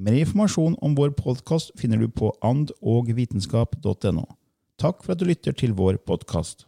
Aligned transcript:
Mer 0.00 0.14
informasjon 0.16 0.78
om 0.80 0.94
vår 0.96 1.10
podkast 1.12 1.74
finner 1.76 1.98
du 2.00 2.06
på 2.08 2.30
andogvitenskap.no. 2.40 4.22
Takk 4.80 5.02
for 5.04 5.12
at 5.12 5.20
du 5.20 5.26
lytter 5.28 5.52
til 5.52 5.74
vår 5.76 5.98
podkast. 6.08 6.62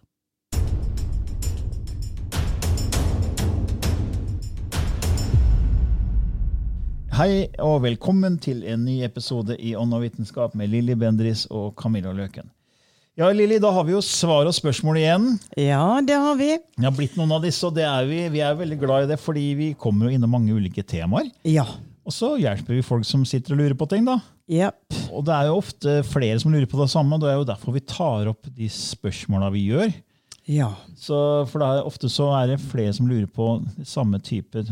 Hei 7.17 7.47
og 7.57 7.79
velkommen 7.87 8.37
til 8.37 8.61
en 8.69 8.85
ny 8.85 8.99
episode 9.07 9.57
i 9.57 9.73
Ånd 9.81 9.97
og 9.97 10.05
vitenskap 10.05 10.53
med 10.53 10.69
Lilly 10.75 10.93
Bendris 11.01 11.47
og 11.49 11.71
Camilla 11.81 12.13
Løken. 12.13 12.51
Ja, 13.17 13.31
Lilly, 13.33 13.57
da 13.65 13.71
har 13.73 13.89
vi 13.89 13.95
jo 13.95 14.03
svar 14.05 14.45
og 14.45 14.53
spørsmål 14.59 15.01
igjen. 15.01 15.31
Ja, 15.57 16.03
det 16.05 16.21
har 16.21 16.37
vi. 16.37 16.51
Det 16.77 16.85
har 16.85 16.93
blitt 17.01 17.17
noen 17.17 17.33
av 17.39 17.49
disse, 17.49 17.65
og 17.65 17.81
det 17.81 17.89
er 17.89 18.05
vi, 18.13 18.21
vi 18.37 18.45
er 18.45 18.61
veldig 18.61 18.79
glad 18.85 19.09
i 19.09 19.11
det, 19.15 19.19
fordi 19.25 19.47
vi 19.57 19.71
kommer 19.73 20.11
jo 20.11 20.19
innom 20.19 20.37
mange 20.37 20.53
ulike 20.53 20.85
temaer. 20.85 21.33
Ja. 21.49 21.65
Og 22.03 22.15
så 22.15 22.33
hjelper 22.41 22.77
vi 22.77 22.85
folk 22.85 23.07
som 23.07 23.25
sitter 23.29 23.55
og 23.55 23.63
lurer 23.63 23.77
på 23.79 23.87
ting, 23.91 24.07
da. 24.07 24.19
Yep. 24.51 24.97
Og 25.15 25.27
det 25.27 25.35
er 25.37 25.49
jo 25.49 25.59
ofte 25.61 25.99
flere 26.09 26.39
som 26.43 26.53
lurer 26.53 26.69
på 26.71 26.81
det 26.81 26.91
samme, 26.93 27.15
og 27.15 27.23
det 27.23 27.31
er 27.31 27.37
jo 27.39 27.51
derfor 27.53 27.77
vi 27.77 27.85
tar 27.87 28.31
opp 28.33 28.49
de 28.57 28.69
spørsmåla 28.73 29.53
vi 29.55 29.69
gjør. 29.71 29.93
Ja. 30.51 30.73
Så, 30.99 31.17
for 31.51 31.63
er, 31.63 31.85
ofte 31.87 32.11
så 32.11 32.33
er 32.41 32.53
det 32.53 32.63
flere 32.65 32.95
som 32.97 33.07
lurer 33.11 33.29
på 33.31 33.55
samme 33.87 34.19
type 34.25 34.65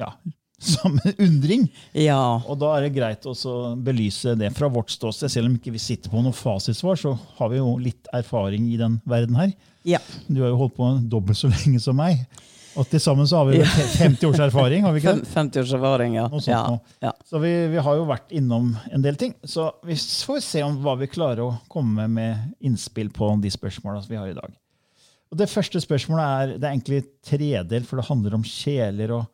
ja, 0.00 0.10
samme 0.74 1.14
undring. 1.22 1.68
Ja. 1.94 2.40
Og 2.42 2.58
da 2.62 2.72
er 2.74 2.86
det 2.86 2.96
greit 2.96 3.28
å 3.28 3.54
belyse 3.86 4.34
det 4.38 4.50
fra 4.56 4.70
vårt 4.72 4.90
ståsted. 4.94 5.30
Selv 5.32 5.50
om 5.50 5.58
ikke 5.58 5.74
vi 5.74 5.82
sitter 5.82 6.10
på 6.10 6.24
noe 6.24 6.34
fasitsvar, 6.34 6.98
så 6.98 7.14
har 7.38 7.52
vi 7.52 7.62
jo 7.62 7.76
litt 7.82 8.10
erfaring 8.16 8.66
i 8.72 8.80
den 8.80 8.98
verden 9.08 9.38
her. 9.38 9.54
Ja. 9.86 10.00
Du 10.26 10.42
har 10.42 10.50
jo 10.50 10.58
holdt 10.64 10.76
på 10.78 10.90
dobbelt 11.12 11.38
så 11.38 11.52
lenge 11.52 11.78
som 11.82 11.98
meg. 12.00 12.24
Og 12.74 12.88
til 12.90 13.00
sammen 13.02 13.28
så 13.28 13.40
har 13.40 13.48
vi 13.48 13.60
vel 13.60 13.68
50 14.02 14.26
års 14.28 14.42
erfaring, 14.48 14.84
har 14.86 14.94
vi 14.94 15.02
ikke 15.02 15.16
det? 15.20 15.28
50 15.34 15.62
års 15.62 15.74
erfaring, 15.78 16.16
ja. 16.18 16.26
Sånt 16.32 16.48
ja. 16.50 16.62
ja. 17.04 17.12
Så 17.28 17.38
vi, 17.42 17.52
vi 17.70 17.82
har 17.86 18.00
jo 18.00 18.08
vært 18.08 18.34
innom 18.34 18.72
en 18.90 19.04
del 19.04 19.18
ting. 19.20 19.34
Så 19.46 19.68
vi 19.86 19.96
får 19.98 20.42
se 20.44 20.64
om 20.66 20.80
hva 20.82 20.96
vi 21.00 21.10
klarer 21.10 21.44
å 21.46 21.54
komme 21.70 22.08
med 22.10 22.54
innspill 22.64 23.12
på 23.14 23.30
de 23.42 23.52
spørsmåla 23.54 24.02
vi 24.08 24.18
har 24.18 24.32
i 24.32 24.36
dag. 24.36 24.52
Og 25.32 25.38
Det 25.40 25.50
første 25.50 25.80
spørsmålet 25.82 26.24
er 26.24 26.52
det 26.58 26.68
er 26.68 26.74
egentlig 26.74 27.00
tredelt, 27.26 27.88
for 27.88 27.98
det 27.98 28.08
handler 28.10 28.36
om 28.36 28.44
kjeler 28.46 29.16
og 29.16 29.24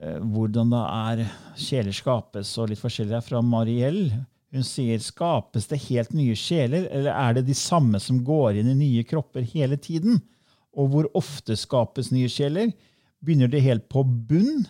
eh, 0.00 0.18
hvordan 0.20 0.72
det 0.74 0.82
er 0.88 1.22
kjeler 1.56 1.96
skapes 1.96 2.50
og 2.60 2.72
litt 2.72 2.82
forskjellig. 2.82 3.14
her 3.16 3.22
er 3.22 3.28
fra 3.30 3.40
Mariell. 3.44 4.04
Hun 4.52 4.66
sier 4.68 5.00
skapes 5.00 5.70
det 5.70 5.80
helt 5.86 6.12
nye 6.12 6.36
sjeler, 6.36 6.84
eller 6.92 7.14
er 7.14 7.38
det 7.38 7.46
de 7.48 7.56
samme 7.56 8.00
som 8.02 8.18
går 8.24 8.60
inn 8.60 8.68
i 8.74 8.76
nye 8.76 9.04
kropper 9.08 9.46
hele 9.54 9.78
tiden? 9.80 10.20
Og 10.76 10.88
hvor 10.92 11.08
ofte 11.18 11.56
skapes 11.56 12.10
nye 12.12 12.28
sjeler? 12.32 12.72
Begynner 13.24 13.48
det 13.52 13.60
helt 13.66 13.88
på 13.92 14.02
bunn? 14.04 14.66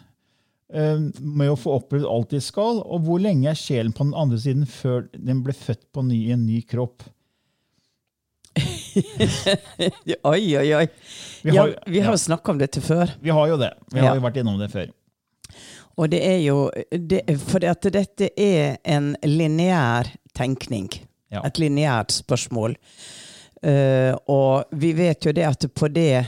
eh, 0.72 0.98
med 1.20 1.50
å 1.52 1.56
få 1.60 1.74
opplevd 1.76 2.06
alt 2.08 2.30
de 2.32 2.38
skal, 2.40 2.78
og 2.80 3.02
hvor 3.04 3.18
lenge 3.20 3.50
er 3.50 3.58
sjelen 3.60 3.92
på 3.92 4.06
den 4.06 4.14
andre 4.16 4.38
siden 4.40 4.64
før 4.64 5.02
den 5.12 5.42
ble 5.44 5.52
født 5.52 5.82
på 5.92 6.00
ny 6.06 6.16
i 6.28 6.32
en 6.32 6.46
ny 6.46 6.62
kropp? 6.64 7.02
Oi, 10.24 10.56
oi, 10.56 10.74
oi. 10.76 10.86
Vi 11.42 11.54
ja, 11.54 11.62
har- 11.62 11.74
vi 11.86 12.00
har 12.00 12.06
ja. 12.06 12.12
jo 12.16 12.18
snakka 12.20 12.52
om 12.52 12.58
dette 12.60 12.80
før. 12.84 13.12
Vi 13.20 13.30
har 13.32 13.48
jo 13.48 13.56
det. 13.60 13.70
Vi 13.92 13.98
har 14.00 14.08
Ja. 14.10 14.14
jo 14.14 14.20
vært 14.24 14.36
innom 14.40 14.58
det 14.60 14.70
før. 14.72 14.90
Og 15.98 16.08
det 16.10 16.22
er 16.24 16.38
jo 16.40 16.70
det, 16.90 17.22
For 17.38 17.58
dette 17.60 18.30
er 18.40 18.78
en 18.84 19.14
lineær 19.24 20.08
tenkning. 20.34 20.88
Ja. 21.30 21.40
Et 21.44 21.58
lineært 21.58 22.10
spørsmål. 22.12 22.76
Eh, 23.62 24.14
og 24.26 24.64
vi 24.70 24.92
vet 24.92 25.26
jo 25.26 25.32
det 25.32 25.46
at 25.46 25.66
på 25.74 25.88
det 25.88 26.24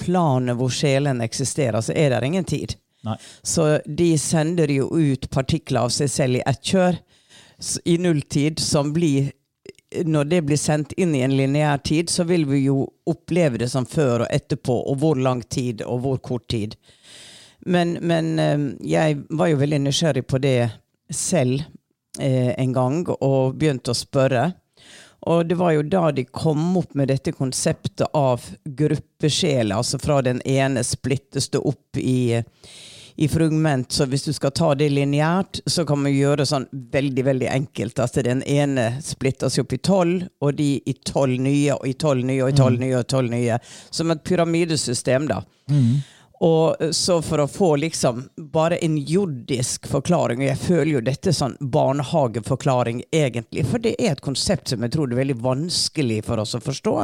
planet 0.00 0.58
hvor 0.58 0.72
sjelen 0.72 1.22
eksisterer, 1.24 1.80
så 1.80 1.94
er 1.96 2.12
det 2.12 2.26
ingen 2.26 2.44
tid. 2.44 2.76
Nei. 3.04 3.16
Så 3.42 3.78
de 3.84 4.14
sender 4.18 4.72
jo 4.72 4.88
ut 4.96 5.28
partikler 5.30 5.84
av 5.84 5.92
seg 5.92 6.10
selv 6.12 6.40
i 6.40 6.44
ett 6.46 6.62
kjør 6.64 7.00
i 7.84 7.98
nulltid, 7.98 8.60
som 8.60 8.92
blir 8.92 9.32
Når 10.04 10.24
det 10.24 10.40
blir 10.42 10.58
sendt 10.58 10.92
inn 10.98 11.12
i 11.14 11.20
en 11.22 11.36
lineær 11.36 11.78
tid, 11.78 12.10
så 12.10 12.24
vil 12.26 12.48
vi 12.50 12.64
jo 12.64 12.80
oppleve 13.06 13.60
det 13.62 13.68
som 13.70 13.84
før 13.86 14.24
og 14.24 14.32
etterpå, 14.34 14.74
og 14.90 14.96
hvor 14.98 15.14
lang 15.14 15.42
tid 15.46 15.84
og 15.86 16.00
hvor 16.02 16.16
kort 16.18 16.48
tid. 16.50 16.74
Men, 17.62 17.92
men 18.02 18.32
eh, 18.42 18.64
jeg 18.82 19.20
var 19.30 19.52
jo 19.52 19.60
veldig 19.60 19.78
nysgjerrig 19.84 20.24
på 20.26 20.40
det 20.42 20.72
selv 21.14 21.62
eh, 22.18 22.50
en 22.58 22.74
gang, 22.74 23.06
og 23.14 23.54
begynte 23.54 23.94
å 23.94 24.00
spørre. 24.00 24.48
Og 25.26 25.46
det 25.48 25.56
var 25.56 25.72
jo 25.72 25.84
da 25.88 26.10
de 26.12 26.24
kom 26.24 26.76
opp 26.76 26.94
med 26.94 27.08
dette 27.08 27.32
konseptet 27.32 28.06
av 28.12 28.42
gruppesjeler. 28.64 29.76
Altså 29.76 29.98
fra 29.98 30.20
den 30.24 30.42
ene 30.44 30.84
splittes 30.84 31.48
det 31.54 31.62
opp 31.64 31.96
i, 32.00 32.42
i 33.16 33.28
frugment. 33.32 33.92
Så 33.92 34.04
hvis 34.10 34.26
du 34.28 34.32
skal 34.36 34.52
ta 34.52 34.72
det 34.76 34.90
lineært, 34.92 35.62
så 35.66 35.86
kan 35.88 36.02
man 36.04 36.12
gjøre 36.12 36.44
sånn 36.48 36.68
veldig 36.72 37.24
veldig 37.30 37.48
enkelt. 37.54 38.02
At 38.04 38.20
den 38.26 38.42
ene 38.42 38.90
splittes 39.04 39.56
opp 39.62 39.72
i 39.72 39.80
tolv, 39.80 40.26
og 40.44 40.58
de 40.60 40.74
i 40.84 40.96
tolv 41.08 41.40
nye, 41.40 41.72
og 41.78 41.88
i 41.88 41.96
tolv 41.96 42.28
nye, 42.28 42.42
og 42.44 42.52
i 42.52 42.58
tolv 42.60 42.82
nye, 42.84 42.96
og 42.98 43.06
i 43.06 43.12
tolv 43.16 43.32
nye. 43.32 43.60
Som 43.90 44.12
et 44.12 44.24
pyramidesystem, 44.28 45.30
da. 45.32 45.40
Og 46.42 46.82
eh, 46.82 46.90
så 46.90 47.20
for 47.22 47.40
å 47.44 47.46
få 47.50 47.76
liksom 47.76 48.24
bare 48.36 48.78
en 48.84 48.96
jordisk 48.98 49.86
forklaring, 49.86 50.42
og 50.42 50.48
jeg 50.48 50.58
føler 50.58 50.90
jo 50.96 51.02
dette 51.06 51.30
er 51.30 51.36
sånn 51.36 51.56
barnehageforklaring 51.60 53.04
egentlig, 53.14 53.64
for 53.70 53.82
det 53.82 53.94
er 53.98 54.14
et 54.16 54.24
konsept 54.24 54.72
som 54.72 54.82
jeg 54.82 54.94
tror 54.96 55.08
det 55.08 55.16
er 55.16 55.22
veldig 55.22 55.38
vanskelig 55.44 56.20
for 56.26 56.42
oss 56.42 56.56
å 56.58 56.62
forstå. 56.64 56.96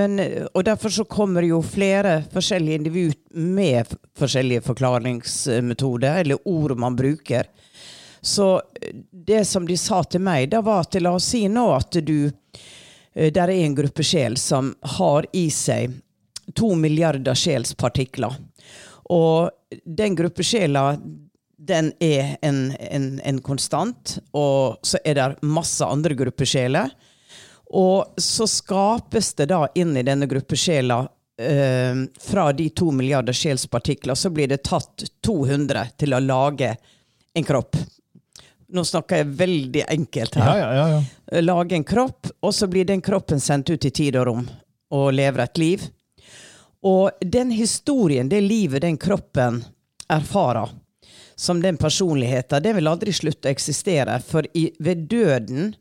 Men, 0.00 0.18
eh, 0.24 0.46
og 0.54 0.64
derfor 0.64 0.94
så 0.94 1.04
kommer 1.04 1.44
jo 1.46 1.60
flere 1.62 2.22
forskjellige 2.32 2.80
individ 2.80 3.18
med 3.36 3.92
forskjellige 4.18 4.64
forklaringsmetoder, 4.70 6.22
eller 6.24 6.48
ord 6.48 6.76
man 6.78 6.96
bruker. 6.96 7.50
Så 8.24 8.56
eh, 8.80 8.96
det 9.12 9.44
som 9.44 9.68
de 9.68 9.76
sa 9.76 10.02
til 10.04 10.24
meg, 10.24 10.48
da 10.50 10.64
var 10.64 10.86
at 10.86 10.96
la 11.02 11.12
oss 11.18 11.28
si 11.34 11.46
nå 11.52 11.68
at 11.76 12.00
du 12.02 12.30
Der 13.18 13.48
er 13.48 13.64
en 13.64 13.74
gruppe 13.74 14.04
sjel 14.06 14.36
som 14.38 14.68
har 14.94 15.26
i 15.34 15.48
seg 15.50 15.96
to 16.54 16.74
milliarder 16.78 17.34
sjelspartikler. 17.34 18.36
Og 19.08 19.50
den 19.84 20.16
gruppe 20.16 20.44
sjeler 20.44 20.98
den 21.58 21.92
er 22.00 22.36
en, 22.42 22.70
en, 22.78 23.20
en 23.24 23.40
konstant, 23.42 24.18
og 24.32 24.78
så 24.86 25.00
er 25.04 25.18
det 25.18 25.28
masse 25.42 25.84
andre 25.84 26.14
gruppesjeler. 26.14 26.92
Og 27.74 28.14
så 28.16 28.46
skapes 28.48 29.34
det 29.36 29.50
da 29.50 29.66
inn 29.76 29.96
i 29.98 30.04
denne 30.06 30.28
gruppesjela 30.30 31.02
eh, 31.42 32.04
fra 32.22 32.46
de 32.52 32.68
to 32.70 32.92
milliarder 32.94 33.36
sjelspartikler, 33.36 34.14
så 34.14 34.30
blir 34.30 34.48
det 34.48 34.62
tatt 34.70 35.04
200 35.26 35.98
til 35.98 36.14
å 36.14 36.22
lage 36.24 36.72
en 37.34 37.44
kropp. 37.44 37.76
Nå 38.68 38.84
snakker 38.84 39.22
jeg 39.22 39.34
veldig 39.36 39.82
enkelt 39.88 40.34
her 40.36 40.48
Ja, 40.48 40.56
ja, 40.60 40.72
ja, 40.76 41.02
ja. 41.32 41.40
lage 41.40 41.76
en 41.76 41.84
kropp, 41.88 42.30
og 42.40 42.54
så 42.54 42.68
blir 42.68 42.84
den 42.88 43.00
kroppen 43.04 43.40
sendt 43.40 43.70
ut 43.70 43.84
i 43.84 43.90
tid 43.90 44.16
og 44.20 44.28
rom 44.28 44.48
og 44.94 45.12
lever 45.12 45.44
et 45.44 45.60
liv. 45.60 45.86
Og 46.88 47.24
den 47.36 47.52
historien, 47.52 48.28
det 48.30 48.40
livet 48.44 48.84
den 48.84 48.96
kroppen 49.00 49.62
erfarer, 50.08 50.70
som 51.36 51.60
den 51.62 51.76
personligheten, 51.76 52.62
det 52.62 52.72
vil 52.78 52.88
aldri 52.90 53.12
slutte 53.14 53.50
å 53.50 53.52
eksistere. 53.52 54.16
For 54.24 54.46
i, 54.56 54.70
ved 54.82 55.06
døden 55.10 55.74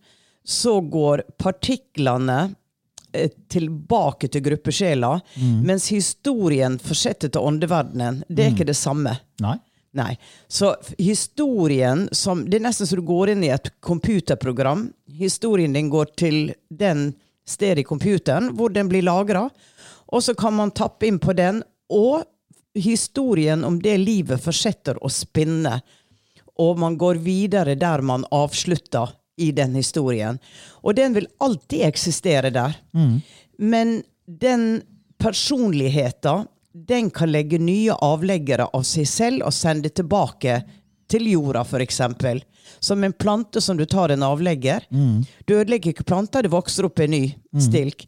så 0.48 0.78
går 0.82 1.24
partiklene 1.42 2.38
eh, 3.14 3.32
tilbake 3.50 4.30
til 4.32 4.44
gruppesjela, 4.46 5.16
mens 5.66 5.90
historien 5.94 6.78
fortsetter 6.80 7.34
til 7.34 7.50
åndeverdenen. 7.50 8.22
Det 8.28 8.46
er 8.46 8.54
ikke 8.54 8.70
det 8.70 8.78
samme. 8.78 9.18
Nei. 9.44 9.58
Nei. 9.98 10.14
Så 10.48 10.76
historien 10.98 12.06
som 12.12 12.44
Det 12.46 12.60
er 12.60 12.68
nesten 12.68 12.88
så 12.88 13.00
du 13.00 13.06
går 13.08 13.32
inn 13.34 13.46
i 13.48 13.54
et 13.54 13.72
computerprogram. 13.82 14.92
Historien 15.18 15.74
din 15.74 15.90
går 15.90 16.12
til 16.20 16.54
den 16.70 17.16
stedet 17.48 17.82
i 17.82 17.88
computeren 17.88 18.52
hvor 18.58 18.70
den 18.74 18.92
blir 18.92 19.06
lagra. 19.08 19.48
Og 20.08 20.24
så 20.24 20.36
kan 20.36 20.54
man 20.56 20.72
tappe 20.72 21.08
inn 21.08 21.20
på 21.20 21.34
den, 21.36 21.64
og 21.90 22.24
historien 22.78 23.64
om 23.66 23.80
det 23.82 23.98
livet 23.98 24.42
fortsetter 24.44 25.00
å 25.04 25.10
spinne. 25.12 25.80
Og 26.58 26.80
man 26.80 26.98
går 26.98 27.20
videre 27.22 27.76
der 27.76 28.02
man 28.06 28.26
avslutta 28.34 29.08
i 29.38 29.52
den 29.54 29.76
historien. 29.78 30.40
Og 30.82 30.96
den 30.98 31.14
vil 31.14 31.28
alltid 31.44 31.84
eksistere 31.86 32.50
der. 32.54 32.78
Men 33.58 34.02
den 34.26 34.82
personligheten, 35.22 36.48
den 36.74 37.10
kan 37.10 37.32
legge 37.32 37.58
nye 37.58 37.94
avleggere 37.94 38.68
av 38.74 38.84
seg 38.86 39.08
selv 39.10 39.46
og 39.48 39.54
sende 39.54 39.90
tilbake 39.90 40.60
til 41.10 41.30
jorda, 41.32 41.64
f.eks. 41.66 42.02
Som 42.84 43.04
en 43.04 43.14
plante 43.14 43.62
som 43.62 43.78
du 43.80 43.86
tar 43.86 44.10
en 44.14 44.24
avlegger. 44.28 44.84
Du 45.46 45.56
ødelegger 45.56 45.94
ikke 45.94 46.04
planta, 46.10 46.42
det 46.42 46.52
vokser 46.54 46.86
opp 46.90 47.00
en 47.00 47.14
ny 47.16 47.24
stilk. 47.64 48.06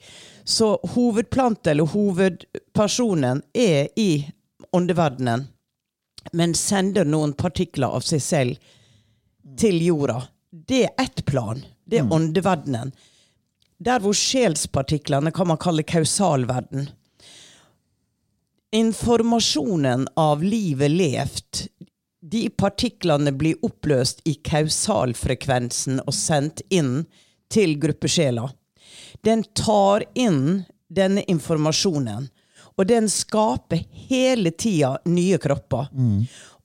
Så 0.50 0.80
hovedplante, 0.96 1.72
eller 1.72 1.84
hovedpersonen, 1.84 3.42
er 3.54 3.88
i 3.96 4.32
åndeverdenen, 4.74 5.44
men 6.34 6.56
sender 6.58 7.06
noen 7.06 7.36
partikler 7.38 7.94
av 7.94 8.02
seg 8.02 8.24
selv 8.26 8.72
til 9.62 9.78
jorda. 9.86 10.24
Det 10.50 10.82
er 10.88 11.04
ett 11.06 11.22
plan. 11.30 11.62
Det 11.86 12.02
er 12.02 12.14
åndeverdenen. 12.14 12.96
Der 13.78 14.02
hvor 14.02 14.18
sjelspartiklene 14.18 15.30
kan 15.32 15.52
man 15.52 15.62
kalle 15.62 15.86
kausalverden. 15.86 16.90
Informasjonen 18.74 20.08
av 20.18 20.42
livet 20.44 20.92
levt, 20.92 21.68
de 22.26 22.48
partiklene 22.50 23.32
blir 23.38 23.62
oppløst 23.66 24.26
i 24.26 24.34
kausalfrekvensen 24.50 26.02
og 26.08 26.18
sendt 26.18 26.66
inn 26.74 27.04
til 27.54 27.78
gruppesjela. 27.82 28.50
Den 29.26 29.44
tar 29.58 30.04
inn 30.16 30.64
denne 30.90 31.24
informasjonen, 31.30 32.30
og 32.80 32.88
den 32.88 33.10
skaper 33.12 33.84
hele 34.10 34.52
tida 34.52 34.96
nye 35.06 35.38
kropper. 35.38 35.90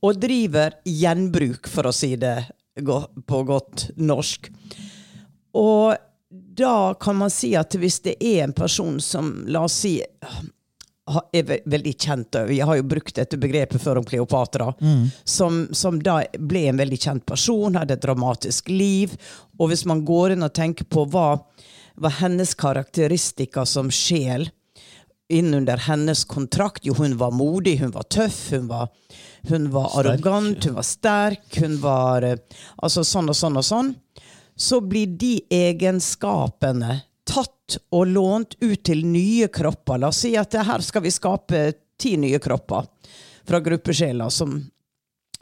Og 0.04 0.20
driver 0.20 0.76
gjenbruk, 0.86 1.68
for 1.68 1.88
å 1.88 1.92
si 1.92 2.14
det 2.20 2.36
på 3.26 3.42
godt 3.48 3.88
norsk. 3.96 4.50
Og 5.54 5.94
da 6.54 6.94
kan 7.00 7.16
man 7.16 7.30
si 7.30 7.54
at 7.58 7.74
hvis 7.78 8.00
det 8.06 8.16
er 8.20 8.44
en 8.44 8.52
person 8.54 9.00
som, 9.00 9.44
la 9.46 9.64
oss 9.66 9.80
si, 9.84 9.96
er 11.36 11.50
veldig 11.68 11.92
kjent 12.00 12.38
Jeg 12.48 12.64
har 12.64 12.78
jo 12.78 12.86
brukt 12.88 13.14
dette 13.18 13.36
begrepet 13.36 13.82
før 13.82 14.00
om 14.00 14.06
Kleopatra. 14.08 14.70
Som, 15.24 15.68
som 15.72 15.98
da 16.02 16.22
ble 16.38 16.68
en 16.70 16.80
veldig 16.80 16.98
kjent 17.00 17.26
person, 17.26 17.76
hadde 17.76 17.98
et 17.98 18.02
dramatisk 18.02 18.68
liv. 18.72 19.12
Og 19.58 19.68
hvis 19.70 19.84
man 19.84 20.04
går 20.04 20.34
inn 20.34 20.46
og 20.46 20.54
tenker 20.56 20.84
på 20.88 21.04
hva 21.12 21.36
var 21.96 22.10
hennes 22.20 22.54
karakteristikker 22.54 23.64
som 23.64 23.90
sjel 23.90 24.48
innunder 25.28 25.76
hennes 25.76 26.24
kontrakt. 26.24 26.86
Jo, 26.86 26.94
hun 26.94 27.16
var 27.16 27.30
modig, 27.30 27.78
hun 27.78 27.90
var 27.90 28.02
tøff, 28.02 28.50
hun 28.52 28.68
var, 28.68 28.88
hun 29.48 29.70
var 29.70 29.88
Sterk. 29.88 29.98
arrogant, 30.00 30.64
hun 30.64 30.74
var 30.74 30.82
sterk, 30.82 31.60
hun 31.60 31.78
var 31.80 32.22
eh, 32.22 32.36
Altså 32.82 33.04
sånn 33.04 33.30
og 33.32 33.38
sånn 33.38 33.56
og 33.56 33.64
sånn. 33.64 33.94
Så 34.56 34.80
blir 34.80 35.16
de 35.18 35.38
egenskapene 35.50 37.00
tatt 37.24 37.78
og 37.90 38.06
lånt 38.06 38.54
ut 38.60 38.84
til 38.84 39.06
nye 39.08 39.48
kropper. 39.48 39.98
La 39.98 40.12
oss 40.12 40.22
si 40.26 40.34
at 40.36 40.54
her 40.54 40.84
skal 40.84 41.02
vi 41.02 41.14
skape 41.14 41.64
ti 41.98 42.16
nye 42.20 42.38
kropper 42.38 42.86
fra 43.48 43.60
gruppesjeler 43.60 44.30
som 44.30 44.60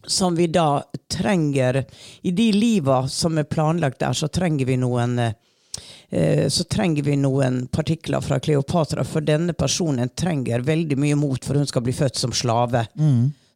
som 0.07 0.35
vi 0.35 0.49
da 0.51 0.83
trenger 1.07 1.85
I 2.27 2.31
de 2.31 2.53
liva 2.53 3.09
som 3.09 3.39
er 3.39 3.47
planlagt 3.47 4.01
der, 4.01 4.13
så 4.13 4.27
trenger 4.29 4.67
vi 4.67 4.77
noen 4.77 5.19
eh, 5.19 5.37
så 6.53 6.65
trenger 6.69 7.07
vi 7.07 7.15
noen 7.17 7.63
partikler 7.73 8.21
fra 8.21 8.37
Kleopatra, 8.45 9.01
for 9.09 9.25
denne 9.25 9.55
personen 9.57 10.11
trenger 10.13 10.61
veldig 10.67 10.99
mye 11.01 11.17
mot 11.17 11.45
for 11.45 11.57
hun 11.57 11.67
skal 11.71 11.83
bli 11.87 11.95
født 11.97 12.19
som 12.21 12.35
slave. 12.37 12.83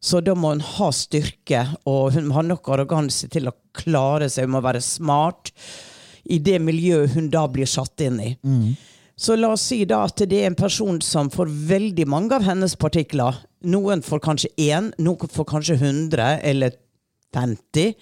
Så 0.01 0.21
da 0.25 0.33
må 0.37 0.55
hun 0.55 0.63
ha 0.65 0.87
styrke, 0.93 1.61
og 1.85 2.13
hun 2.15 2.27
må 2.29 2.37
ha 2.39 2.43
nok 2.45 2.69
arroganse 2.73 3.29
til 3.33 3.49
å 3.49 3.53
klare 3.77 4.29
seg. 4.29 4.47
Hun 4.47 4.55
må 4.55 4.61
være 4.65 4.81
smart 4.81 5.51
i 6.25 6.39
det 6.43 6.57
miljøet 6.61 7.13
hun 7.13 7.29
da 7.33 7.45
blir 7.47 7.69
satt 7.69 8.01
inn 8.05 8.19
i. 8.23 8.31
Så 9.17 9.35
la 9.37 9.49
oss 9.53 9.63
si 9.71 9.79
da 9.89 10.03
at 10.05 10.21
det 10.29 10.41
er 10.43 10.51
en 10.51 10.57
person 10.57 10.99
som 11.01 11.29
får 11.33 11.49
veldig 11.69 12.07
mange 12.09 12.35
av 12.37 12.43
hennes 12.45 12.75
partikler. 12.77 13.37
Noen 13.65 14.01
får 14.05 14.19
kanskje 14.21 14.51
én, 14.61 14.91
noen 15.01 15.31
får 15.33 15.47
kanskje 15.49 15.77
100 15.79 16.41
eller 16.45 16.75
50. 17.33 17.95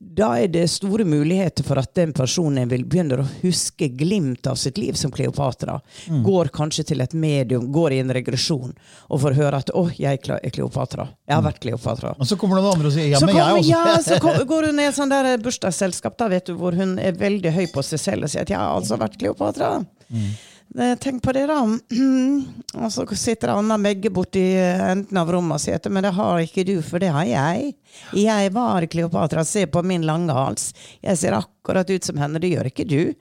Da 0.00 0.28
er 0.38 0.46
det 0.48 0.68
store 0.70 1.02
muligheter 1.04 1.64
for 1.66 1.80
at 1.80 1.90
den 1.98 2.12
personen 2.14 2.68
vil 2.70 2.84
begynne 2.86 3.16
å 3.18 3.26
huske 3.42 3.88
glimt 3.98 4.46
av 4.46 4.54
sitt 4.54 4.78
liv 4.78 4.94
som 4.94 5.10
Kleopatra. 5.10 5.80
Går 6.24 6.52
kanskje 6.54 6.84
til 6.92 7.02
et 7.02 7.16
medium, 7.18 7.66
går 7.74 7.96
i 7.96 7.98
en 8.04 8.12
regresjon 8.14 8.76
og 9.08 9.20
får 9.24 9.34
høre 9.34 9.58
at 9.58 9.72
'Å, 9.74 9.84
jeg 9.98 10.20
er 10.22 10.50
Kleopatra'. 10.50 11.08
Jeg 11.26 11.34
har 11.34 11.42
vært 11.42 11.60
Kleopatra. 11.60 12.14
Og 12.18 12.26
så 12.26 12.38
kommer 12.38 12.60
noen 12.60 12.76
andre 12.76 12.86
og 12.86 12.94
sier 12.94 13.10
ja, 13.10 13.18
Så, 13.18 13.26
men 13.26 13.34
kommer, 13.34 13.58
jeg 13.58 13.74
også. 13.74 13.90
ja, 13.90 13.96
så 14.02 14.20
kom, 14.22 14.46
går 14.52 14.66
hun 14.70 14.78
i 14.78 14.86
et 14.86 14.94
sånt 14.94 15.10
der 15.10 15.38
bursdagsselskap 15.42 16.16
da, 16.18 16.28
vet 16.28 16.46
du, 16.46 16.54
hvor 16.54 16.72
hun 16.78 16.98
er 16.98 17.12
veldig 17.18 17.52
høy 17.58 17.66
på 17.74 17.82
seg 17.82 17.98
selv 17.98 18.22
og 18.24 18.30
sier 18.30 18.42
at 18.46 18.48
'jeg 18.54 18.58
har 18.58 18.78
altså 18.78 18.96
vært 18.96 19.18
Kleopatra'. 19.18 19.84
Eh, 20.14 20.30
Tenk 20.76 21.22
på 21.22 21.32
det, 21.32 21.46
da. 21.48 21.62
og 22.82 22.92
så 22.92 23.06
sitter 23.16 23.54
Anna 23.54 23.78
Megge 23.80 24.10
borti 24.12 24.42
enden 24.60 25.16
av 25.16 25.30
rommet 25.32 25.56
og 25.56 25.62
sier 25.62 25.80
'men 25.88 26.04
det 26.04 26.12
har 26.12 26.40
ikke 26.44 26.64
du, 26.68 26.82
for 26.82 27.00
det 27.00 27.08
har 27.08 27.24
jeg'. 27.24 27.72
Jeg 28.12 28.52
var 28.52 28.86
Kleopatra, 28.86 29.44
se 29.44 29.66
på 29.66 29.82
min 29.82 30.04
lange 30.04 30.32
hals. 30.32 30.74
Jeg 31.02 31.18
ser 31.18 31.32
akkurat 31.32 31.88
ut 31.90 32.04
som 32.04 32.16
henne, 32.16 32.38
det 32.38 32.52
gjør 32.52 32.68
ikke 32.68 32.88
du. 32.88 33.14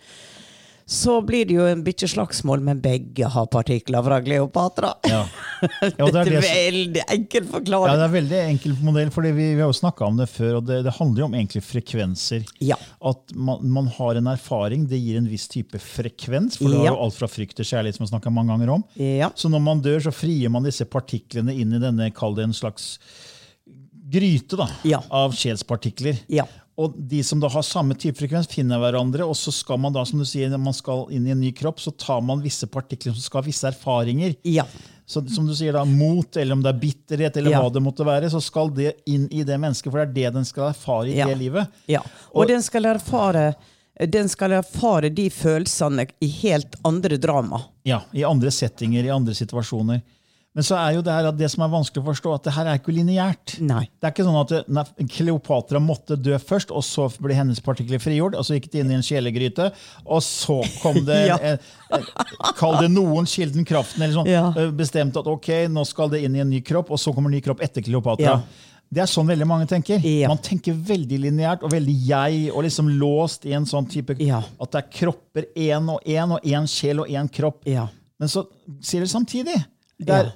Så 0.89 1.17
blir 1.27 1.43
det 1.49 1.55
jo 1.57 1.65
en 1.67 1.81
bitte 1.83 2.07
slagsmål, 2.07 2.61
men 2.63 2.79
begge 2.79 3.27
har 3.27 3.47
partikler 3.51 4.05
fra 4.05 4.21
Kleopatra. 4.23 4.93
Ja. 5.03 5.25
Ja, 5.59 6.05
det 6.13 6.21
er 6.21 6.29
det 6.31 6.43
veldig 6.45 7.01
enkel 7.11 7.49
Ja, 7.51 7.95
det 7.97 8.05
er 8.05 8.13
veldig 8.13 8.39
enkel 8.53 8.75
modell, 8.87 9.09
for 9.11 9.27
vi, 9.27 9.33
vi 9.35 9.59
har 9.59 9.67
jo 9.67 9.75
snakka 9.75 10.07
om 10.07 10.15
det 10.21 10.29
før. 10.31 10.61
og 10.61 10.69
Det, 10.69 10.77
det 10.87 10.93
handler 10.95 11.25
jo 11.25 11.27
om 11.27 11.35
egentlig 11.35 11.63
frekvenser. 11.67 12.45
Ja. 12.63 12.77
At 13.03 13.35
man, 13.35 13.65
man 13.75 13.89
har 13.97 14.15
en 14.21 14.31
erfaring, 14.31 14.85
det 14.87 15.01
gir 15.03 15.19
en 15.19 15.27
viss 15.27 15.49
type 15.51 15.81
frekvens. 15.83 16.55
For 16.61 16.71
det 16.71 16.79
har 16.85 16.93
jo 16.93 17.01
alt 17.03 17.17
fra 17.19 17.27
frykt 17.35 17.59
til 17.59 17.67
kjærlighet, 17.67 17.99
som 17.99 18.07
vi 18.07 18.15
har 18.15 18.37
mange 18.37 18.55
ganger 18.55 18.71
om. 18.77 18.85
Ja. 18.95 19.27
Så 19.35 19.51
når 19.51 19.65
man 19.67 19.83
dør, 19.83 19.99
så 20.07 20.15
frier 20.15 20.53
man 20.55 20.63
disse 20.67 20.87
partiklene 20.87 21.51
inn 21.51 21.75
i 21.75 21.83
denne, 21.83 22.13
kall 22.15 22.37
det 22.39 22.47
en 22.47 22.55
slags 22.55 22.93
gryte 24.07 24.55
da, 24.55 24.69
Ja. 24.87 25.01
av 25.11 25.35
sjelspartikler. 25.35 26.23
Ja. 26.31 26.47
Og 26.77 26.93
de 27.09 27.23
som 27.25 27.39
da 27.41 27.49
har 27.49 27.63
samme 27.65 27.95
type 27.97 28.19
frekvens, 28.19 28.47
finner 28.51 28.77
hverandre, 28.77 29.25
og 29.25 29.33
så 29.35 29.49
skal 29.51 29.79
man 29.81 29.95
da, 29.95 30.03
som 30.05 30.19
du 30.21 30.25
sier, 30.29 30.49
når 30.53 30.61
man 30.61 30.75
skal 30.77 31.07
inn 31.15 31.25
i 31.25 31.31
en 31.33 31.39
ny 31.41 31.49
kropp, 31.57 31.79
så 31.81 31.89
tar 31.97 32.21
man 32.21 32.43
visse 32.43 32.67
partikler 32.69 33.15
som 33.15 33.23
skal 33.25 33.41
ha 33.41 33.47
visse 33.47 33.65
erfaringer. 33.71 34.35
Ja. 34.45 34.67
Så 35.07 35.23
som 35.33 35.47
du 35.47 35.55
sier 35.55 35.73
da, 35.73 35.85
Mot, 35.87 36.37
eller 36.37 36.53
om 36.53 36.61
det 36.61 36.69
er 36.75 36.79
bitterhet, 36.81 37.37
eller 37.37 37.51
Ja. 37.55 37.61
hva 37.63 37.71
det 37.73 37.81
måtte 37.81 38.05
være, 38.05 38.29
så 38.29 38.41
skal 38.43 38.69
det 38.69 38.93
inn 39.07 39.27
i 39.31 39.41
det 39.43 39.57
mennesket, 39.57 39.89
for 39.89 40.05
det 40.05 40.09
er 40.09 40.13
det 40.13 40.33
den 40.35 40.45
skal 40.45 40.69
erfare 40.69 41.07
i 41.09 41.17
Ja. 41.17 41.25
det 41.25 41.37
livet. 41.39 41.67
Ja, 41.87 42.01
og, 42.33 42.41
Og- 42.43 42.47
den 42.47 42.61
skal 42.61 42.85
erfare 42.85 43.55
den 43.99 44.27
skal 44.29 44.51
erfare 44.51 45.09
de 45.09 45.27
følelsene 45.33 46.07
i 46.21 46.27
helt 46.43 46.75
andre 46.85 47.17
drama. 47.17 47.63
Ja, 47.83 48.01
I 48.13 48.21
andre 48.23 48.51
settinger, 48.51 49.03
i 49.03 49.09
andre 49.09 49.33
situasjoner. 49.33 50.03
Men 50.57 50.65
så 50.65 50.73
er 50.81 50.95
jo 50.95 51.03
det 51.05 51.13
her 51.13 51.27
at 51.29 51.35
det 51.37 51.47
som 51.53 51.61
er 51.61 51.69
vanskelig 51.69 52.01
å 52.01 52.05
forstå, 52.07 52.31
at 52.33 52.47
det 52.47 52.53
her 52.55 52.65
er 52.71 52.79
ikke 52.79 52.93
lineært. 52.95 53.51
Det 53.61 54.07
er 54.07 54.09
ikke 54.09 54.23
sånn 54.25 54.39
at 54.41 54.69
nei, 54.73 54.83
Kleopatra 55.13 55.77
måtte 55.83 56.17
dø 56.17 56.33
først, 56.41 56.71
og 56.73 56.81
så 56.81 57.05
ble 57.21 57.35
hennes 57.37 57.61
partikler 57.61 58.01
frigjort. 58.01 58.33
og 58.33 58.41
Så 58.47 58.57
gikk 58.57 58.71
det 58.73 58.81
inn 58.81 58.89
i 58.89 58.97
en 58.97 59.05
kjelegryte, 59.05 59.67
og 60.03 60.23
så 60.25 60.57
kom 60.81 60.97
det 61.05 61.19
Ja. 61.29 61.37
Kall 62.57 62.79
det 62.81 62.89
noen 62.89 63.29
kilden 63.29 63.67
kraften, 63.69 64.01
eller 64.01 64.17
sånn, 64.17 64.31
Ja. 64.31 64.47
eh, 64.57 64.71
bestemt 64.73 65.15
at 65.21 65.29
ok, 65.29 65.67
nå 65.69 65.85
skal 65.85 66.09
det 66.09 66.23
inn 66.25 66.35
i 66.35 66.41
en 66.41 66.49
ny 66.49 66.63
kropp, 66.65 66.89
og 66.89 66.97
så 66.99 67.13
kommer 67.13 67.29
en 67.29 67.37
ny 67.37 67.43
kropp 67.45 67.61
etter 67.61 67.85
Kleopatra. 67.85 68.25
Ja. 68.25 68.41
Det 68.89 69.01
er 69.03 69.09
sånn 69.11 69.27
veldig 69.27 69.45
mange 69.45 69.67
tenker. 69.69 69.99
Ja. 70.01 70.29
Man 70.31 70.41
tenker 70.41 70.73
veldig 70.73 71.19
lineært 71.27 71.61
og 71.67 71.71
veldig 71.73 71.95
jeg, 72.07 72.49
og 72.53 72.63
liksom 72.63 72.89
låst 72.97 73.45
i 73.45 73.53
en 73.53 73.65
sånn 73.67 73.85
type 73.91 74.15
Ja. 74.23 74.41
At 74.59 74.71
det 74.71 74.83
er 74.83 74.89
kropper 75.05 75.47
én 75.55 75.89
og 75.91 76.01
én, 76.07 76.31
og 76.33 76.41
én 76.41 76.65
sjel 76.71 77.01
og 77.03 77.07
én 77.11 77.29
kropp. 77.29 77.61
Ja. 77.67 77.89
Men 78.17 78.27
så 78.31 78.45
sier 78.81 79.01
det 79.05 79.09
samtidig. 79.11 79.57
Det 79.99 80.09
er. 80.13 80.31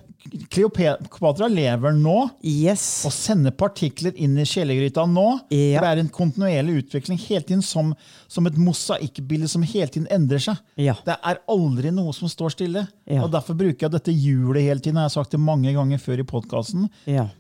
Kleopatra 0.52 1.48
lever 1.52 1.96
nå 1.98 2.16
Yes. 2.46 2.84
og 3.08 3.14
sender 3.16 3.54
partikler 3.58 4.14
inn 4.22 4.38
i 4.40 4.46
kjelegryta 4.48 5.04
nå. 5.10 5.26
Ja. 5.54 5.82
Det 5.82 5.90
er 5.90 6.02
en 6.04 6.12
kontinuerlig 6.14 6.84
utvikling 6.84 7.20
hele 7.24 7.44
tiden 7.48 7.64
som, 7.66 7.94
som 8.32 8.48
et 8.48 8.58
mosaikkbilde 8.60 9.50
som 9.52 9.66
hele 9.66 9.90
tiden 9.92 10.08
endrer 10.14 10.44
seg. 10.44 10.62
Ja. 10.80 10.96
Det 11.06 11.18
er 11.18 11.42
aldri 11.52 11.92
noe 11.96 12.14
som 12.16 12.32
står 12.32 12.54
stille. 12.56 12.86
Ja. 13.10 13.24
Og 13.26 13.32
Derfor 13.34 13.58
bruker 13.60 13.88
jeg 13.88 13.96
dette 13.96 14.14
hjulet 14.16 14.68
hele 14.68 14.80
tiden. 14.84 15.02
Jeg 15.02 15.10
har 15.10 15.16
sagt 15.16 15.36
det 15.36 15.42
mange 15.42 15.74
ganger 15.76 16.02
før 16.02 16.22
i 16.24 16.28
podkasten. 16.28 16.88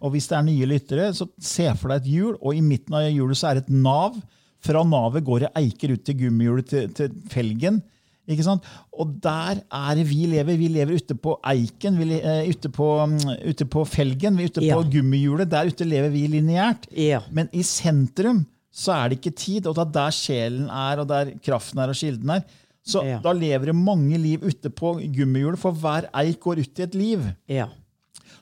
Og 0.01 0.11
hvis 0.15 0.29
det 0.31 0.37
er 0.39 0.47
nye 0.49 0.69
lyttere, 0.69 1.11
så 1.15 1.29
se 1.41 1.69
for 1.79 1.93
deg 1.93 2.01
et 2.03 2.11
hjul, 2.15 2.35
og 2.41 2.57
i 2.57 2.65
midten 2.65 2.97
av 2.97 3.07
hjulet 3.09 3.39
så 3.39 3.51
er 3.51 3.59
det 3.61 3.67
et 3.67 3.75
nav. 3.85 4.17
Fra 4.61 4.83
navet 4.85 5.25
går 5.25 5.45
det 5.47 5.53
eiker 5.57 5.95
ut 5.95 6.03
til 6.05 6.19
gummihjulet 6.19 6.67
til, 6.69 6.91
til 6.97 7.15
felgen. 7.33 7.81
Ikke 8.29 8.43
sant? 8.45 8.63
Og 8.93 9.15
der 9.23 9.63
er 9.65 9.95
det 9.97 10.05
vi 10.07 10.25
lever. 10.29 10.57
Vi 10.59 10.67
lever 10.71 10.93
ute 11.01 11.15
på 11.17 11.33
eiken, 11.51 11.97
vi, 11.97 12.19
eh, 12.21 12.47
ute, 12.49 12.69
på, 12.69 12.87
um, 13.03 13.15
ute 13.43 13.65
på 13.65 13.83
felgen, 13.89 14.37
vi 14.37 14.43
er 14.45 14.51
ute 14.53 14.63
Ja. 14.63 14.75
på 14.77 14.85
gummihjulet. 14.93 15.49
Der 15.49 15.65
ute 15.67 15.85
lever 15.87 16.09
vi 16.13 16.27
lineært. 16.27 16.85
Ja. 16.95 17.21
Men 17.31 17.49
i 17.51 17.63
sentrum 17.63 18.45
så 18.71 18.93
er 18.93 19.09
det 19.09 19.19
ikke 19.19 19.35
tid, 19.35 19.67
og 19.67 19.75
det 19.75 19.87
er 19.87 19.91
der 19.97 20.11
sjelen 20.15 20.69
er, 20.69 20.99
og 21.01 21.07
der 21.09 21.33
kraften 21.43 21.79
er, 21.79 21.89
og 21.89 21.95
kilden 21.95 22.29
er. 22.29 22.43
Så 22.85 23.03
Ja. 23.05 23.19
da 23.19 23.31
lever 23.33 23.65
det 23.65 23.75
mange 23.75 24.17
liv 24.17 24.39
ute 24.43 24.69
på 24.69 24.95
gummihjulet, 25.13 25.59
for 25.59 25.71
hver 25.71 26.07
eik 26.13 26.39
går 26.39 26.59
ut 26.59 26.79
i 26.79 26.83
et 26.83 26.95
liv. 26.95 27.19
Ja. 27.49 27.67